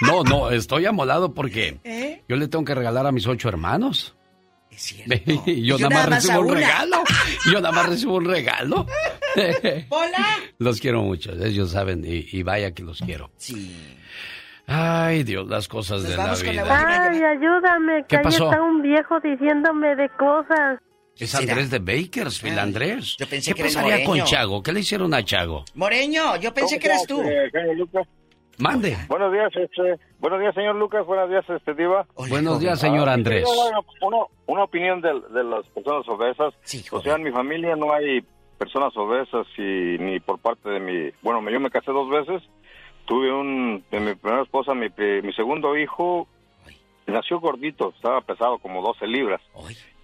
[0.00, 2.22] No, no, estoy amolado porque ¿Eh?
[2.28, 4.15] yo le tengo que regalar a mis ocho hermanos.
[4.76, 5.14] Es cierto.
[5.50, 7.02] Y yo, yo nada más recibo un regalo.
[7.50, 8.86] Yo nada más recibo un regalo.
[9.88, 10.26] ¡Hola!
[10.58, 13.30] Los quiero mucho, ellos saben, y, y vaya que los quiero.
[13.38, 13.74] Sí.
[14.66, 16.50] Ay, Dios, las cosas Nos de la la vida.
[16.62, 18.44] última Ay, ayúdame, ¿Qué que ahí pasó?
[18.50, 20.80] está un viejo diciéndome de cosas.
[21.16, 21.52] Es será?
[21.54, 23.16] Andrés de Bakersfield, Andrés.
[23.18, 24.22] yo pensé ¿Qué que pasaría con.
[24.24, 24.62] Chago?
[24.62, 25.64] ¿Qué le hicieron a Chago?
[25.74, 27.22] Moreño, yo pensé que eras tú.
[27.22, 27.50] Eh.
[28.58, 28.96] Mande.
[29.08, 31.04] Buenos días, este, buenos días, señor Lucas.
[31.06, 32.06] Buenos días, este, Diva.
[32.28, 33.44] Buenos días, señor Ah, Andrés.
[34.00, 36.54] Una, una opinión de, de las personas obesas.
[36.62, 38.24] Sí, o sea, en mi familia no hay
[38.58, 42.42] personas obesas y ni por parte de mi, bueno, yo me casé dos veces,
[43.04, 44.88] tuve un, de mi primera esposa, mi,
[45.22, 46.26] mi segundo hijo,
[47.06, 49.42] nació gordito, estaba pesado como 12 libras.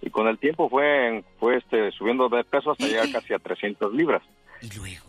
[0.01, 3.91] Y con el tiempo fue, fue este, subiendo de peso hasta llegar casi a 300
[3.93, 4.21] libras.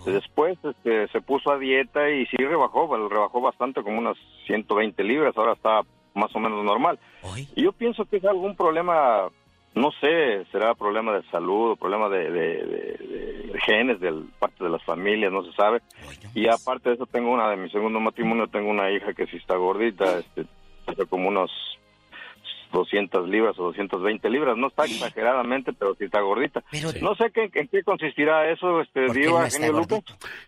[0.06, 4.16] Después este, se puso a dieta y sí rebajó, rebajó bastante, como unas
[4.46, 5.80] 120 libras, ahora está
[6.14, 6.98] más o menos normal.
[7.56, 9.28] Y yo pienso que es algún problema,
[9.74, 14.62] no sé, será problema de salud o problema de, de- de- de genes de parte
[14.64, 15.80] de las familias, no se sabe.
[16.34, 19.36] Y aparte de eso, tengo una de mi segundo matrimonio, tengo una hija que sí
[19.36, 20.44] está gordita, este,
[21.08, 21.50] como unos
[22.74, 26.62] 200 libras o 220 libras, no está exageradamente, pero sí está gordita.
[27.00, 30.02] No sé qué, en qué consistirá eso, este, Diva, genio Lucas.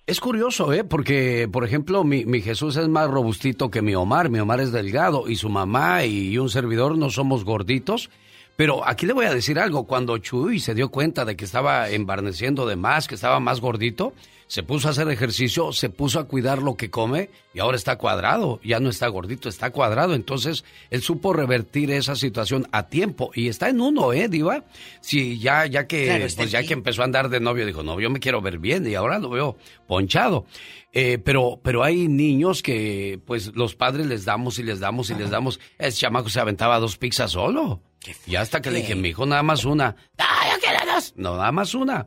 [0.07, 0.85] Es curioso, ¿eh?
[0.85, 4.29] Porque, por ejemplo, mi, mi Jesús es más robustito que mi Omar.
[4.29, 8.11] Mi Omar es delgado y su mamá y un servidor no somos gorditos.
[8.57, 9.85] Pero aquí le voy a decir algo.
[9.85, 14.15] Cuando Chuy se dio cuenta de que estaba embarneciendo de más, que estaba más gordito,
[14.49, 17.97] se puso a hacer ejercicio, se puso a cuidar lo que come y ahora está
[17.99, 18.61] cuadrado.
[18.63, 20.15] Ya no está gordito, está cuadrado.
[20.15, 24.65] Entonces, él supo revertir esa situación a tiempo y está en uno, ¿eh, Diva?
[25.01, 28.01] Sí, ya, ya que, Claro, pues ya que empezó a andar de novio, dijo, no,
[28.01, 29.57] yo me quiero ver bien y ahora lo veo
[29.87, 30.47] ponchado.
[30.93, 35.15] Eh, pero, pero hay niños que, pues, los padres les damos y les damos y
[35.15, 35.61] les damos.
[35.79, 37.81] Ese chamaco se aventaba dos pizzas solo.
[38.27, 39.97] Y hasta que le dije, mi hijo, nada más una.
[40.19, 41.13] ¡Ah, yo quiero dos!
[41.17, 42.07] No, nada más una.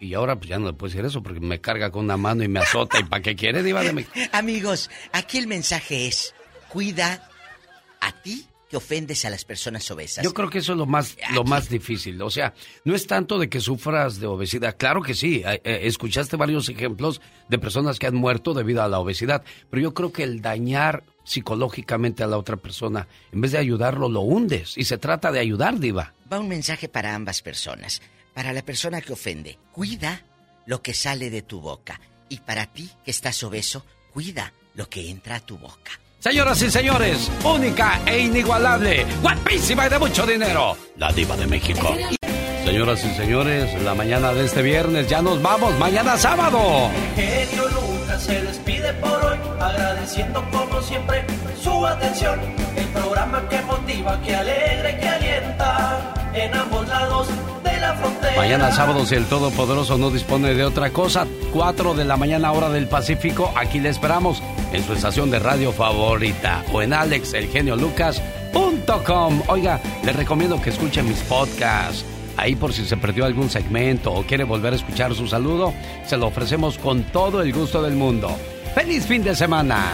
[0.00, 2.42] Y ahora, pues ya no le puedo decir eso porque me carga con una mano
[2.42, 2.98] y me azota.
[2.98, 4.14] ¿Y para qué quiere, Diva de México?
[4.32, 6.34] Amigos, aquí el mensaje es,
[6.68, 7.28] cuida
[8.00, 10.24] a ti que ofendes a las personas obesas.
[10.24, 12.22] Yo creo que eso es lo más, lo más difícil.
[12.22, 12.54] O sea,
[12.84, 14.76] no es tanto de que sufras de obesidad.
[14.78, 15.42] Claro que sí.
[15.44, 19.42] eh, eh, escuchaste varios ejemplos de personas que han muerto debido a la obesidad.
[19.68, 24.08] Pero yo creo que el dañar psicológicamente a la otra persona, en vez de ayudarlo,
[24.08, 24.76] lo hundes.
[24.76, 26.14] Y se trata de ayudar, Diva.
[26.32, 28.02] Va un mensaje para ambas personas.
[28.34, 30.22] Para la persona que ofende, cuida
[30.66, 32.00] lo que sale de tu boca.
[32.28, 35.92] Y para ti que estás obeso, cuida lo que entra a tu boca.
[36.20, 41.96] Señoras y señores, única e inigualable, guapísima y de mucho dinero, la diva de México.
[42.64, 46.90] Señoras y señores, la mañana de este viernes ya nos vamos, mañana sábado.
[48.20, 51.24] Se despide por hoy, agradeciendo como siempre
[51.60, 52.38] su atención.
[52.76, 57.28] El programa que motiva, que alegra y que alienta en ambos lados
[57.64, 58.36] de la frontera.
[58.36, 62.68] Mañana sábado, si el Todopoderoso no dispone de otra cosa, 4 de la mañana hora
[62.68, 64.42] del Pacífico, aquí le esperamos
[64.72, 69.42] en su estación de radio favorita o en alexelgeniolucas.com.
[69.48, 72.04] Oiga, le recomiendo que escuche mis podcasts.
[72.36, 75.74] Ahí por si se perdió algún segmento o quiere volver a escuchar su saludo,
[76.06, 78.30] se lo ofrecemos con todo el gusto del mundo.
[78.74, 79.92] ¡Feliz fin de semana!